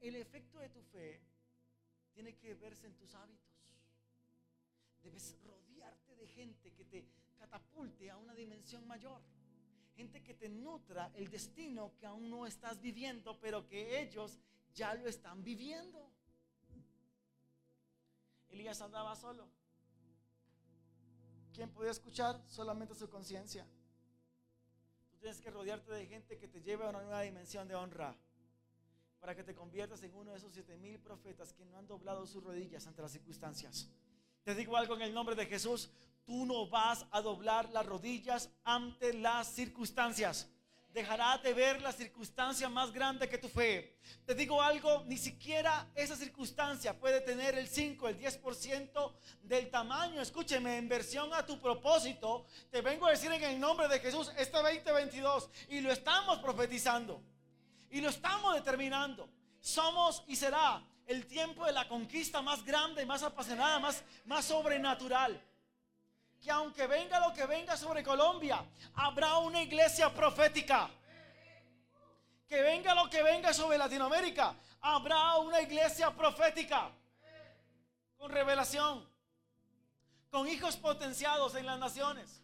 El 0.00 0.16
efecto 0.16 0.58
de 0.58 0.70
tu 0.70 0.82
fe 0.82 1.22
tiene 2.12 2.34
que 2.34 2.54
verse 2.56 2.88
en 2.88 2.96
tus 2.96 3.14
hábitos. 3.14 3.78
Debes 5.04 5.36
rodearte 5.44 6.16
de 6.16 6.26
gente 6.26 6.72
que 6.72 6.84
te 6.84 7.06
catapulte 7.38 8.10
a 8.10 8.16
una 8.16 8.34
dimensión 8.34 8.88
mayor 8.88 9.22
gente 9.96 10.22
que 10.22 10.34
te 10.34 10.48
nutra 10.48 11.10
el 11.14 11.28
destino 11.30 11.94
que 11.98 12.06
aún 12.06 12.28
no 12.28 12.46
estás 12.46 12.80
viviendo, 12.80 13.40
pero 13.40 13.66
que 13.66 14.00
ellos 14.00 14.38
ya 14.74 14.94
lo 14.94 15.08
están 15.08 15.42
viviendo. 15.42 16.10
Elías 18.50 18.80
andaba 18.82 19.16
solo. 19.16 19.48
¿Quién 21.52 21.70
podía 21.70 21.90
escuchar? 21.90 22.42
Solamente 22.46 22.94
su 22.94 23.08
conciencia. 23.08 23.66
Tú 25.10 25.18
tienes 25.18 25.40
que 25.40 25.50
rodearte 25.50 25.90
de 25.90 26.06
gente 26.06 26.38
que 26.38 26.46
te 26.46 26.60
lleve 26.60 26.84
a 26.84 26.90
una 26.90 27.00
nueva 27.00 27.22
dimensión 27.22 27.66
de 27.66 27.74
honra 27.74 28.14
para 29.18 29.34
que 29.34 29.42
te 29.42 29.54
conviertas 29.54 30.02
en 30.02 30.14
uno 30.14 30.32
de 30.32 30.36
esos 30.36 30.52
siete 30.52 30.76
mil 30.76 31.00
profetas 31.00 31.54
que 31.54 31.64
no 31.64 31.78
han 31.78 31.86
doblado 31.86 32.26
sus 32.26 32.44
rodillas 32.44 32.86
ante 32.86 33.00
las 33.00 33.12
circunstancias. 33.12 33.88
Te 34.44 34.54
digo 34.54 34.76
algo 34.76 34.94
en 34.94 35.02
el 35.02 35.14
nombre 35.14 35.34
de 35.34 35.46
Jesús 35.46 35.90
tú 36.26 36.44
no 36.44 36.66
vas 36.66 37.06
a 37.12 37.22
doblar 37.22 37.70
las 37.70 37.86
rodillas 37.86 38.50
ante 38.64 39.14
las 39.14 39.46
circunstancias. 39.46 40.48
Dejarás 40.92 41.42
de 41.42 41.52
ver 41.52 41.82
la 41.82 41.92
circunstancia 41.92 42.68
más 42.68 42.90
grande 42.90 43.28
que 43.28 43.38
tu 43.38 43.48
fe. 43.48 43.98
Te 44.24 44.34
digo 44.34 44.62
algo, 44.62 45.04
ni 45.06 45.18
siquiera 45.18 45.88
esa 45.94 46.16
circunstancia 46.16 46.98
puede 46.98 47.20
tener 47.20 47.56
el 47.56 47.68
5, 47.68 48.08
el 48.08 48.18
10% 48.18 49.12
del 49.42 49.70
tamaño. 49.70 50.20
Escúcheme, 50.20 50.78
en 50.78 50.88
versión 50.88 51.32
a 51.34 51.44
tu 51.44 51.60
propósito, 51.60 52.46
te 52.70 52.80
vengo 52.80 53.06
a 53.06 53.10
decir 53.10 53.30
en 53.30 53.44
el 53.44 53.60
nombre 53.60 53.88
de 53.88 54.00
Jesús, 54.00 54.32
este 54.38 54.56
2022, 54.56 55.50
y 55.68 55.80
lo 55.80 55.92
estamos 55.92 56.38
profetizando, 56.38 57.22
y 57.90 58.00
lo 58.00 58.08
estamos 58.08 58.54
determinando. 58.54 59.28
Somos 59.60 60.24
y 60.26 60.34
será 60.34 60.82
el 61.06 61.26
tiempo 61.26 61.66
de 61.66 61.72
la 61.72 61.86
conquista 61.86 62.40
más 62.40 62.64
grande, 62.64 63.04
más 63.04 63.22
apasionada, 63.22 63.78
más, 63.78 64.02
más 64.24 64.46
sobrenatural 64.46 65.40
que 66.40 66.50
aunque 66.50 66.86
venga 66.86 67.20
lo 67.20 67.32
que 67.32 67.46
venga 67.46 67.76
sobre 67.76 68.02
Colombia, 68.02 68.64
habrá 68.94 69.38
una 69.38 69.62
iglesia 69.62 70.12
profética. 70.12 70.88
Que 72.48 72.62
venga 72.62 72.94
lo 72.94 73.10
que 73.10 73.22
venga 73.22 73.52
sobre 73.52 73.76
Latinoamérica, 73.76 74.54
habrá 74.80 75.36
una 75.38 75.60
iglesia 75.60 76.10
profética. 76.10 76.90
Con 78.16 78.30
revelación. 78.30 79.08
Con 80.30 80.48
hijos 80.48 80.76
potenciados 80.76 81.54
en 81.54 81.66
las 81.66 81.78
naciones. 81.78 82.40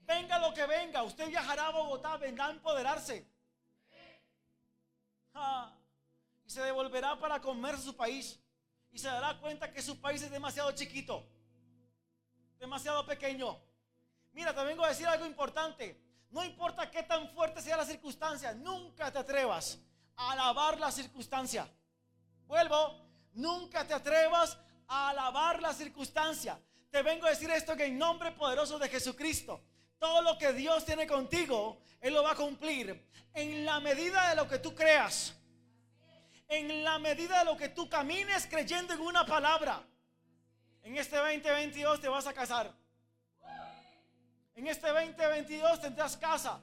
Venga 0.00 0.38
lo 0.38 0.52
que 0.52 0.66
venga, 0.66 1.02
usted 1.02 1.28
viajará 1.28 1.68
a 1.68 1.70
Bogotá, 1.70 2.16
vendrá 2.16 2.46
a 2.46 2.50
empoderarse. 2.50 3.26
y 6.44 6.50
se 6.50 6.60
devolverá 6.62 7.18
para 7.18 7.40
comer 7.40 7.78
su 7.78 7.94
país. 7.96 8.38
Y 8.90 8.98
se 8.98 9.08
dará 9.08 9.38
cuenta 9.38 9.72
que 9.72 9.80
su 9.80 10.00
país 10.00 10.22
es 10.22 10.30
demasiado 10.30 10.72
chiquito 10.72 11.26
demasiado 12.62 13.04
pequeño. 13.04 13.58
Mira, 14.32 14.54
te 14.54 14.62
vengo 14.62 14.84
a 14.84 14.88
decir 14.88 15.04
algo 15.08 15.26
importante. 15.26 16.00
No 16.30 16.44
importa 16.44 16.88
qué 16.88 17.02
tan 17.02 17.28
fuerte 17.30 17.60
sea 17.60 17.76
la 17.76 17.84
circunstancia, 17.84 18.54
nunca 18.54 19.12
te 19.12 19.18
atrevas 19.18 19.80
a 20.14 20.30
alabar 20.30 20.78
la 20.78 20.92
circunstancia. 20.92 21.68
Vuelvo, 22.46 23.04
nunca 23.32 23.84
te 23.84 23.94
atrevas 23.94 24.56
a 24.86 25.08
alabar 25.08 25.60
la 25.60 25.74
circunstancia. 25.74 26.56
Te 26.88 27.02
vengo 27.02 27.26
a 27.26 27.30
decir 27.30 27.50
esto 27.50 27.76
que 27.76 27.86
en 27.86 27.98
nombre 27.98 28.30
poderoso 28.30 28.78
de 28.78 28.88
Jesucristo, 28.88 29.60
todo 29.98 30.22
lo 30.22 30.38
que 30.38 30.52
Dios 30.52 30.84
tiene 30.84 31.04
contigo, 31.04 31.82
Él 32.00 32.14
lo 32.14 32.22
va 32.22 32.30
a 32.30 32.36
cumplir 32.36 33.08
en 33.34 33.64
la 33.66 33.80
medida 33.80 34.30
de 34.30 34.36
lo 34.36 34.46
que 34.48 34.60
tú 34.60 34.72
creas. 34.72 35.34
En 36.46 36.84
la 36.84 37.00
medida 37.00 37.40
de 37.40 37.44
lo 37.44 37.56
que 37.56 37.70
tú 37.70 37.88
camines 37.88 38.46
creyendo 38.46 38.94
en 38.94 39.00
una 39.00 39.26
palabra. 39.26 39.84
En 40.82 40.96
este 40.96 41.16
2022 41.16 42.00
te 42.00 42.08
vas 42.08 42.26
a 42.26 42.32
casar. 42.32 42.72
En 44.54 44.66
este 44.66 44.88
2022 44.88 45.80
tendrás 45.80 46.16
casa. 46.16 46.60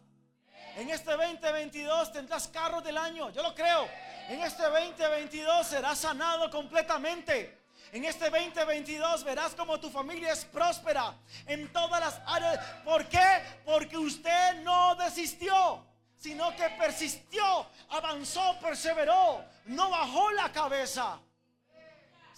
En 0.75 0.89
este 0.89 1.11
2022 1.11 2.11
tendrás 2.11 2.47
carro 2.47 2.81
del 2.81 2.97
año. 2.97 3.29
Yo 3.31 3.41
lo 3.41 3.55
creo. 3.55 3.87
En 4.27 4.41
este 4.41 4.63
2022 4.63 5.67
serás 5.67 5.99
sanado 5.99 6.49
completamente. 6.51 7.57
En 7.91 8.05
este 8.05 8.29
2022 8.29 9.23
verás 9.23 9.55
como 9.55 9.79
tu 9.79 9.89
familia 9.89 10.33
es 10.33 10.45
próspera 10.45 11.15
en 11.47 11.71
todas 11.71 11.99
las 11.99 12.21
áreas. 12.27 12.59
¿Por 12.83 13.07
qué? 13.07 13.41
Porque 13.65 13.97
usted 13.97 14.61
no 14.61 14.95
desistió, 14.95 15.83
sino 16.17 16.55
que 16.55 16.69
persistió, 16.77 17.65
avanzó, 17.89 18.59
perseveró, 18.59 19.43
no 19.65 19.89
bajó 19.89 20.29
la 20.31 20.51
cabeza. 20.51 21.19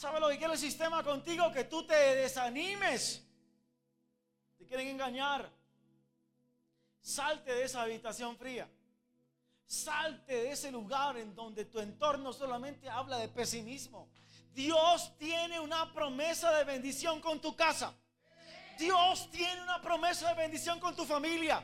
¿Sabe 0.01 0.19
lo 0.19 0.29
que 0.29 0.39
quiere 0.39 0.53
el 0.53 0.59
sistema 0.59 1.03
contigo? 1.03 1.51
Que 1.51 1.65
tú 1.65 1.85
te 1.85 1.93
desanimes. 1.93 3.23
Te 4.57 4.65
quieren 4.65 4.87
engañar. 4.87 5.47
Salte 6.99 7.53
de 7.53 7.65
esa 7.65 7.83
habitación 7.83 8.35
fría. 8.35 8.67
Salte 9.63 10.33
de 10.33 10.51
ese 10.53 10.71
lugar 10.71 11.17
en 11.17 11.35
donde 11.35 11.65
tu 11.65 11.79
entorno 11.79 12.33
solamente 12.33 12.89
habla 12.89 13.19
de 13.19 13.29
pesimismo. 13.29 14.09
Dios 14.55 15.15
tiene 15.19 15.59
una 15.59 15.93
promesa 15.93 16.51
de 16.57 16.63
bendición 16.63 17.21
con 17.21 17.39
tu 17.39 17.55
casa. 17.55 17.93
Dios 18.79 19.29
tiene 19.29 19.61
una 19.61 19.83
promesa 19.83 20.29
de 20.29 20.33
bendición 20.33 20.79
con 20.79 20.95
tu 20.95 21.05
familia. 21.05 21.63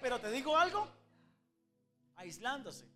Pero 0.00 0.20
te 0.20 0.32
digo 0.32 0.56
algo, 0.56 0.88
aislándose, 2.16 2.90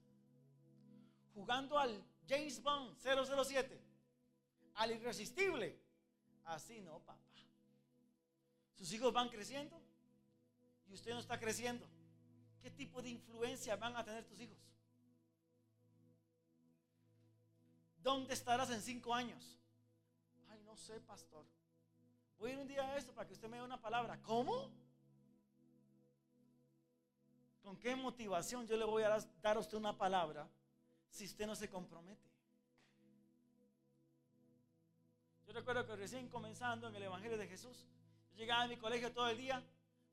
jugando 1.33 1.79
al 1.79 2.05
James 2.29 2.61
Bond 2.61 2.99
007 2.99 3.80
al 4.75 4.93
irresistible. 4.93 5.79
Así 6.45 6.81
no, 6.81 6.99
papá. 7.01 7.19
Sus 8.75 8.93
hijos 8.93 9.13
van 9.13 9.29
creciendo 9.29 9.81
y 10.89 10.95
usted 10.95 11.13
no 11.13 11.21
está 11.21 11.39
creciendo. 11.39 11.87
¿Qué 12.63 12.71
tipo 12.71 13.03
de 13.03 13.11
influencia 13.11 13.77
van 13.77 13.97
a 13.97 14.05
tener 14.05 14.25
tus 14.25 14.41
hijos? 14.41 14.59
¿Dónde 18.03 18.35
estarás 18.35 18.71
en 18.71 18.81
cinco 18.81 19.15
años? 19.15 19.59
Ay, 20.49 20.63
no 20.65 20.77
sé, 20.77 21.01
pastor. 21.01 21.45
Voy 22.39 22.51
a 22.51 22.55
ir 22.55 22.59
un 22.59 22.67
día 22.67 22.83
a 22.83 22.97
esto 22.97 23.13
para 23.13 23.27
que 23.27 23.35
usted 23.35 23.49
me 23.49 23.59
dé 23.59 23.63
una 23.63 23.81
palabra. 23.81 24.21
¿Cómo? 24.23 24.71
¿Con 27.63 27.77
qué 27.77 27.95
motivación 27.95 28.67
yo 28.67 28.77
le 28.77 28.85
voy 28.85 29.03
a 29.03 29.21
dar 29.43 29.57
a 29.57 29.61
usted 29.61 29.77
una 29.77 29.97
palabra 29.97 30.49
si 31.11 31.27
usted 31.27 31.47
no 31.47 31.55
se 31.55 31.69
compromete? 31.69 32.30
Yo 35.51 35.55
recuerdo 35.55 35.85
que 35.85 35.97
recién 35.97 36.29
comenzando 36.29 36.87
en 36.87 36.95
el 36.95 37.03
Evangelio 37.03 37.37
de 37.37 37.49
Jesús, 37.49 37.85
yo 38.31 38.37
llegaba 38.37 38.63
a 38.63 38.69
mi 38.69 38.77
colegio 38.77 39.13
todo 39.13 39.29
el 39.29 39.37
día, 39.37 39.61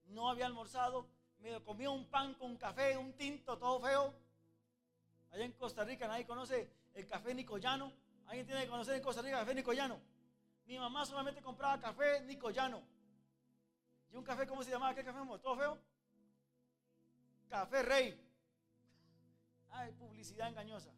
no 0.07 0.31
había 0.31 0.47
almorzado, 0.47 1.05
me 1.37 1.61
comía 1.61 1.91
un 1.91 2.07
pan 2.09 2.33
con 2.33 2.57
café, 2.57 2.97
un 2.97 3.13
tinto 3.13 3.55
todo 3.55 3.79
feo. 3.79 4.15
Allá 5.29 5.45
en 5.45 5.51
Costa 5.51 5.83
Rica 5.83 6.07
nadie 6.07 6.25
conoce 6.25 6.67
el 6.95 7.05
café 7.05 7.35
nicoyano. 7.35 7.93
¿Alguien 8.25 8.47
tiene 8.47 8.63
que 8.63 8.67
conocer 8.67 8.95
en 8.95 9.03
Costa 9.03 9.21
Rica 9.21 9.35
el 9.37 9.41
café 9.43 9.53
nicoyano? 9.53 10.01
Mi 10.65 10.79
mamá 10.79 11.05
solamente 11.05 11.39
compraba 11.43 11.79
café 11.79 12.21
nicoyano. 12.21 12.81
¿Y 14.11 14.15
un 14.15 14.23
café 14.23 14.47
cómo 14.47 14.63
se 14.63 14.71
llamaba? 14.71 14.95
¿Qué 14.95 15.03
café? 15.03 15.19
¿Todo 15.43 15.55
feo? 15.55 15.77
Café 17.47 17.83
Rey. 17.83 18.27
Ay, 19.69 19.91
publicidad 19.91 20.49
engañosa. 20.49 20.89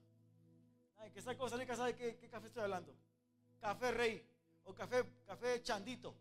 Ay, 0.95 1.11
que 1.11 1.19
esa 1.19 1.37
cosa 1.37 1.57
rica 1.57 1.75
sabe 1.75 1.93
qué, 1.93 2.15
qué 2.15 2.29
café 2.29 2.47
estoy 2.47 2.63
hablando. 2.63 2.95
Café 3.59 3.91
Rey 3.91 4.25
o 4.65 4.73
café, 4.73 5.03
café 5.25 5.61
Chandito. 5.61 6.15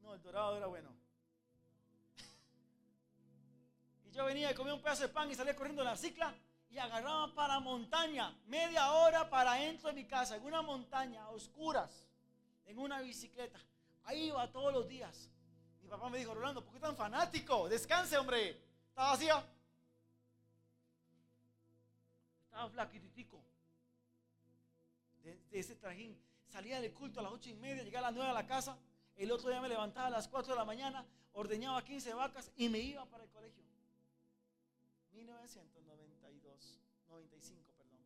no, 0.00 0.14
el 0.14 0.22
dorado 0.22 0.56
era 0.56 0.66
bueno. 0.66 0.90
y 4.06 4.10
yo 4.10 4.24
venía 4.24 4.50
y 4.50 4.54
comía 4.54 4.74
un 4.74 4.82
pedazo 4.82 5.02
de 5.02 5.08
pan 5.08 5.30
y 5.30 5.34
salía 5.34 5.56
corriendo 5.56 5.82
en 5.82 5.88
la 5.88 5.96
cicla 5.96 6.34
y 6.70 6.78
agarraba 6.78 7.34
para 7.34 7.60
montaña, 7.60 8.36
media 8.46 8.92
hora 8.92 9.30
para 9.30 9.54
dentro 9.54 9.88
de 9.88 9.94
mi 9.94 10.06
casa, 10.06 10.36
en 10.36 10.44
una 10.44 10.60
montaña, 10.60 11.24
a 11.24 11.30
oscuras, 11.30 12.06
en 12.66 12.78
una 12.78 13.00
bicicleta. 13.00 13.58
Ahí 14.04 14.28
iba 14.28 14.50
todos 14.52 14.72
los 14.72 14.88
días. 14.88 15.30
Mi 15.82 15.88
papá 15.88 16.10
me 16.10 16.18
dijo, 16.18 16.34
Rolando, 16.34 16.62
¿por 16.62 16.74
qué 16.74 16.80
tan 16.80 16.96
fanático? 16.96 17.68
Descanse, 17.68 18.18
hombre. 18.18 18.60
Estaba 18.88 19.10
vacía. 19.10 19.44
Estaba 22.44 22.68
flaquititico. 22.68 23.42
De, 25.50 25.58
ese 25.58 25.74
trajín. 25.74 26.16
Salía 26.46 26.80
del 26.80 26.92
culto 26.92 27.20
a 27.20 27.22
las 27.22 27.32
ocho 27.32 27.50
y 27.50 27.54
media, 27.54 27.82
llegaba 27.82 28.08
a 28.08 28.10
las 28.10 28.16
nueve 28.16 28.30
a 28.30 28.34
la 28.34 28.46
casa. 28.46 28.78
El 29.16 29.30
otro 29.32 29.50
día 29.50 29.60
me 29.60 29.68
levantaba 29.68 30.06
a 30.06 30.10
las 30.10 30.28
cuatro 30.28 30.54
de 30.54 30.58
la 30.58 30.64
mañana, 30.64 31.04
ordeñaba 31.32 31.84
15 31.84 32.14
vacas 32.14 32.50
y 32.56 32.68
me 32.68 32.78
iba 32.78 33.04
para 33.06 33.24
el 33.24 33.30
colegio. 33.30 33.64
1992, 35.12 36.78
95, 37.08 37.72
perdón. 37.76 37.98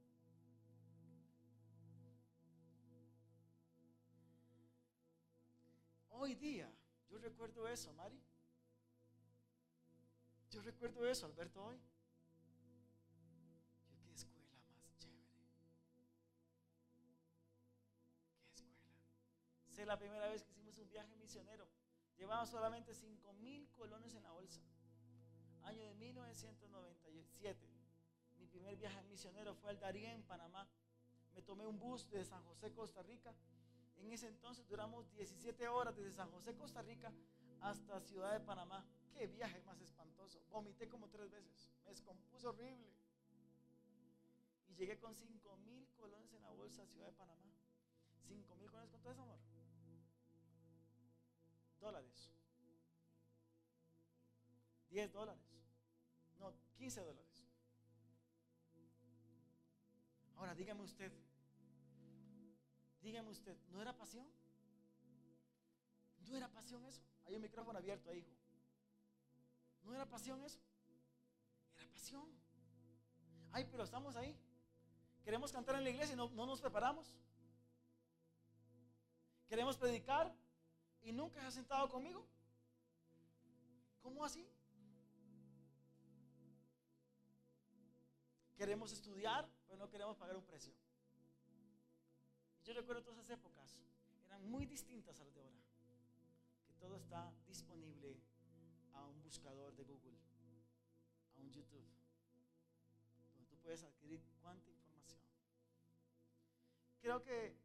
Hoy 6.11 6.35
día, 6.35 6.73
yo 7.11 7.19
recuerdo 7.19 7.69
eso, 7.69 7.93
Mari. 7.93 8.19
Yo 10.51 10.63
recuerdo 10.63 11.07
eso, 11.07 11.27
Alberto, 11.27 11.63
hoy. 11.65 11.79
La 19.87 19.99
primera 19.99 20.29
vez 20.29 20.43
que 20.43 20.53
hicimos 20.53 20.79
un 20.79 20.89
viaje 20.89 21.15
misionero. 21.17 21.69
Llevaba 22.17 22.47
solamente 22.47 22.95
5 22.95 23.33
mil 23.35 23.69
colones 23.71 24.15
en 24.15 24.23
la 24.23 24.31
bolsa 24.31 24.63
año 25.65 25.85
de 25.85 25.95
1997. 25.95 27.69
Mi 28.39 28.47
primer 28.47 28.77
viaje 28.77 29.03
misionero 29.05 29.55
fue 29.55 29.71
al 29.71 29.79
Darién, 29.79 30.23
Panamá. 30.25 30.69
Me 31.35 31.43
tomé 31.43 31.67
un 31.67 31.79
bus 31.79 32.09
de 32.11 32.25
San 32.25 32.43
José, 32.45 32.73
Costa 32.73 33.03
Rica. 33.03 33.35
En 33.97 34.11
ese 34.11 34.27
entonces 34.29 34.67
duramos 34.67 35.11
17 35.13 35.69
horas 35.69 35.95
desde 35.97 36.13
San 36.13 36.31
José, 36.31 36.55
Costa 36.55 36.83
Rica, 36.83 37.13
hasta 37.61 38.01
Ciudad 38.01 38.33
de 38.33 38.41
Panamá. 38.41 38.85
Qué 39.15 39.27
viaje 39.27 39.61
más 39.63 39.81
espantoso. 39.81 40.43
Vomité 40.51 40.89
como 40.89 41.09
tres 41.09 41.31
veces. 41.31 41.69
Me 41.85 41.91
descompuso 41.91 42.51
horrible. 42.51 42.91
Y 44.69 44.75
llegué 44.75 44.99
con 44.99 45.15
5 45.15 45.57
mil 45.59 45.87
colones 45.97 46.33
en 46.33 46.43
la 46.43 46.51
bolsa 46.51 46.83
a 46.83 46.87
Ciudad 46.87 47.07
de 47.07 47.13
Panamá. 47.13 47.53
5 48.27 48.57
mil 48.57 48.71
colones, 48.71 48.91
¿cuánto 48.91 49.11
es, 49.11 49.19
amor? 49.19 49.52
Dólares. 51.83 52.31
10 54.91 55.13
dólares. 55.13 55.43
No, 56.39 56.55
15 56.77 57.01
dólares. 57.01 57.45
Ahora 60.37 60.55
dígame 60.55 60.83
usted, 60.83 61.13
dígame 63.01 63.31
usted, 63.31 63.57
¿no 63.71 63.83
era 63.83 63.93
pasión? 63.97 64.27
¿No 66.29 66.37
era 66.37 66.49
pasión 66.49 66.85
eso? 66.85 67.03
Hay 67.27 67.35
un 67.35 67.43
micrófono 67.43 67.79
abierto 67.79 68.11
ahí, 68.11 68.19
hijo. 68.19 68.37
¿No 69.83 69.93
era 69.95 70.07
pasión 70.09 70.43
eso? 70.45 70.61
Era 71.77 71.89
pasión. 71.93 72.29
Ay, 73.51 73.67
pero 73.71 73.83
estamos 73.83 74.15
ahí. 74.15 74.37
Queremos 75.25 75.51
cantar 75.51 75.77
en 75.77 75.85
la 75.85 75.91
iglesia 75.91 76.15
y 76.15 76.17
no, 76.17 76.29
no 76.31 76.47
nos 76.47 76.61
preparamos. 76.61 77.13
Queremos 79.49 79.77
predicar 79.77 80.35
y 81.03 81.13
nunca 81.13 81.41
se 81.41 81.47
ha 81.47 81.51
sentado 81.51 81.89
conmigo. 81.89 82.27
¿Cómo 84.03 84.25
así? 84.25 84.47
Queremos 88.57 88.93
estudiar, 88.93 89.49
pero 89.67 89.79
no 89.79 89.89
queremos 89.89 90.17
pagar 90.17 90.37
un 90.37 90.45
precio. 90.45 90.73
yo 92.65 92.73
recuerdo 92.75 93.03
todas 93.03 93.19
esas 93.19 93.39
épocas, 93.39 93.77
eran 94.27 94.49
muy 94.49 94.67
distintas 94.67 95.21
a 95.21 95.25
las 95.25 95.35
de 95.35 95.41
ahora. 95.41 95.59
Que 96.67 96.73
todo 96.75 96.97
está 96.97 97.33
disponible 97.47 98.21
a 98.93 99.05
un 99.05 99.21
buscador 99.23 99.75
de 99.75 99.85
Google, 99.85 100.17
a 101.37 101.41
un 101.41 101.51
YouTube, 101.51 101.85
donde 103.35 103.49
tú 103.49 103.57
puedes 103.59 103.83
adquirir 103.83 104.23
cuánta 104.41 104.71
información. 104.71 105.21
Creo 107.01 107.21
que 107.23 107.57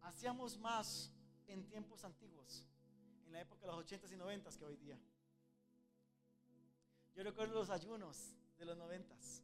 hacíamos 0.00 0.58
más 0.58 1.12
en 1.46 1.66
tiempos 1.66 2.02
antiguos, 2.04 2.66
en 3.26 3.32
la 3.32 3.40
época 3.40 3.66
de 3.66 3.72
los 3.72 3.84
80s 3.84 4.12
y 4.12 4.16
90s 4.16 4.56
que 4.56 4.64
hoy 4.64 4.76
día. 4.76 4.96
Yo 7.14 7.22
recuerdo 7.22 7.54
los 7.54 7.70
ayunos 7.70 8.34
de 8.58 8.64
los 8.64 8.76
90s. 8.78 9.42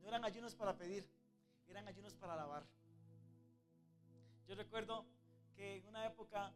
No 0.00 0.08
eran 0.08 0.24
ayunos 0.24 0.54
para 0.54 0.74
pedir, 0.76 1.06
eran 1.66 1.86
ayunos 1.88 2.14
para 2.14 2.34
alabar. 2.34 2.64
Yo 4.46 4.54
recuerdo 4.54 5.06
que 5.54 5.76
en 5.76 5.86
una 5.86 6.06
época 6.06 6.54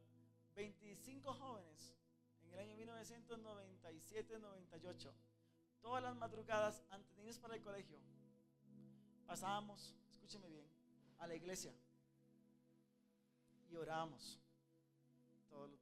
25 0.54 1.34
jóvenes, 1.34 1.94
en 2.44 2.52
el 2.52 2.58
año 2.58 2.76
1997-98, 2.76 5.12
todas 5.80 6.02
las 6.02 6.14
madrugadas 6.16 6.82
antes 6.90 7.16
de 7.16 7.22
irnos 7.22 7.38
para 7.38 7.54
el 7.54 7.62
colegio, 7.62 7.98
pasábamos, 9.26 9.96
escúcheme 10.10 10.48
bien, 10.48 10.66
a 11.18 11.26
la 11.26 11.34
iglesia 11.34 11.74
y 13.70 13.76
orábamos 13.76 14.38
todos 15.48 15.70
los 15.70 15.81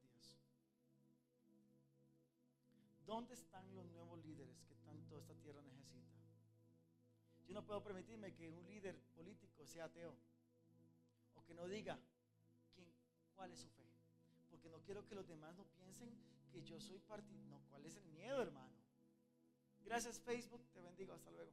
¿Dónde 3.11 3.33
están 3.33 3.75
los 3.75 3.85
nuevos 3.91 4.23
líderes 4.23 4.63
que 4.69 4.75
tanto 4.75 5.17
esta 5.17 5.35
tierra 5.35 5.61
necesita? 5.63 6.15
Yo 7.45 7.53
no 7.53 7.65
puedo 7.65 7.83
permitirme 7.83 8.33
que 8.33 8.49
un 8.49 8.65
líder 8.65 8.97
político 9.13 9.65
sea 9.65 9.83
ateo 9.83 10.15
o 11.35 11.43
que 11.43 11.53
no 11.53 11.67
diga 11.67 11.99
quién, 12.73 12.87
cuál 13.35 13.51
es 13.51 13.59
su 13.59 13.67
fe. 13.71 13.83
Porque 14.49 14.69
no 14.69 14.79
quiero 14.83 15.05
que 15.05 15.15
los 15.15 15.27
demás 15.27 15.53
no 15.57 15.65
piensen 15.65 16.09
que 16.53 16.63
yo 16.63 16.79
soy 16.79 16.99
partido. 16.99 17.43
No, 17.49 17.59
¿cuál 17.69 17.85
es 17.85 17.97
el 17.97 18.05
miedo, 18.11 18.41
hermano? 18.41 18.71
Gracias 19.83 20.17
Facebook, 20.21 20.65
te 20.71 20.79
bendigo, 20.79 21.13
hasta 21.13 21.31
luego. 21.31 21.51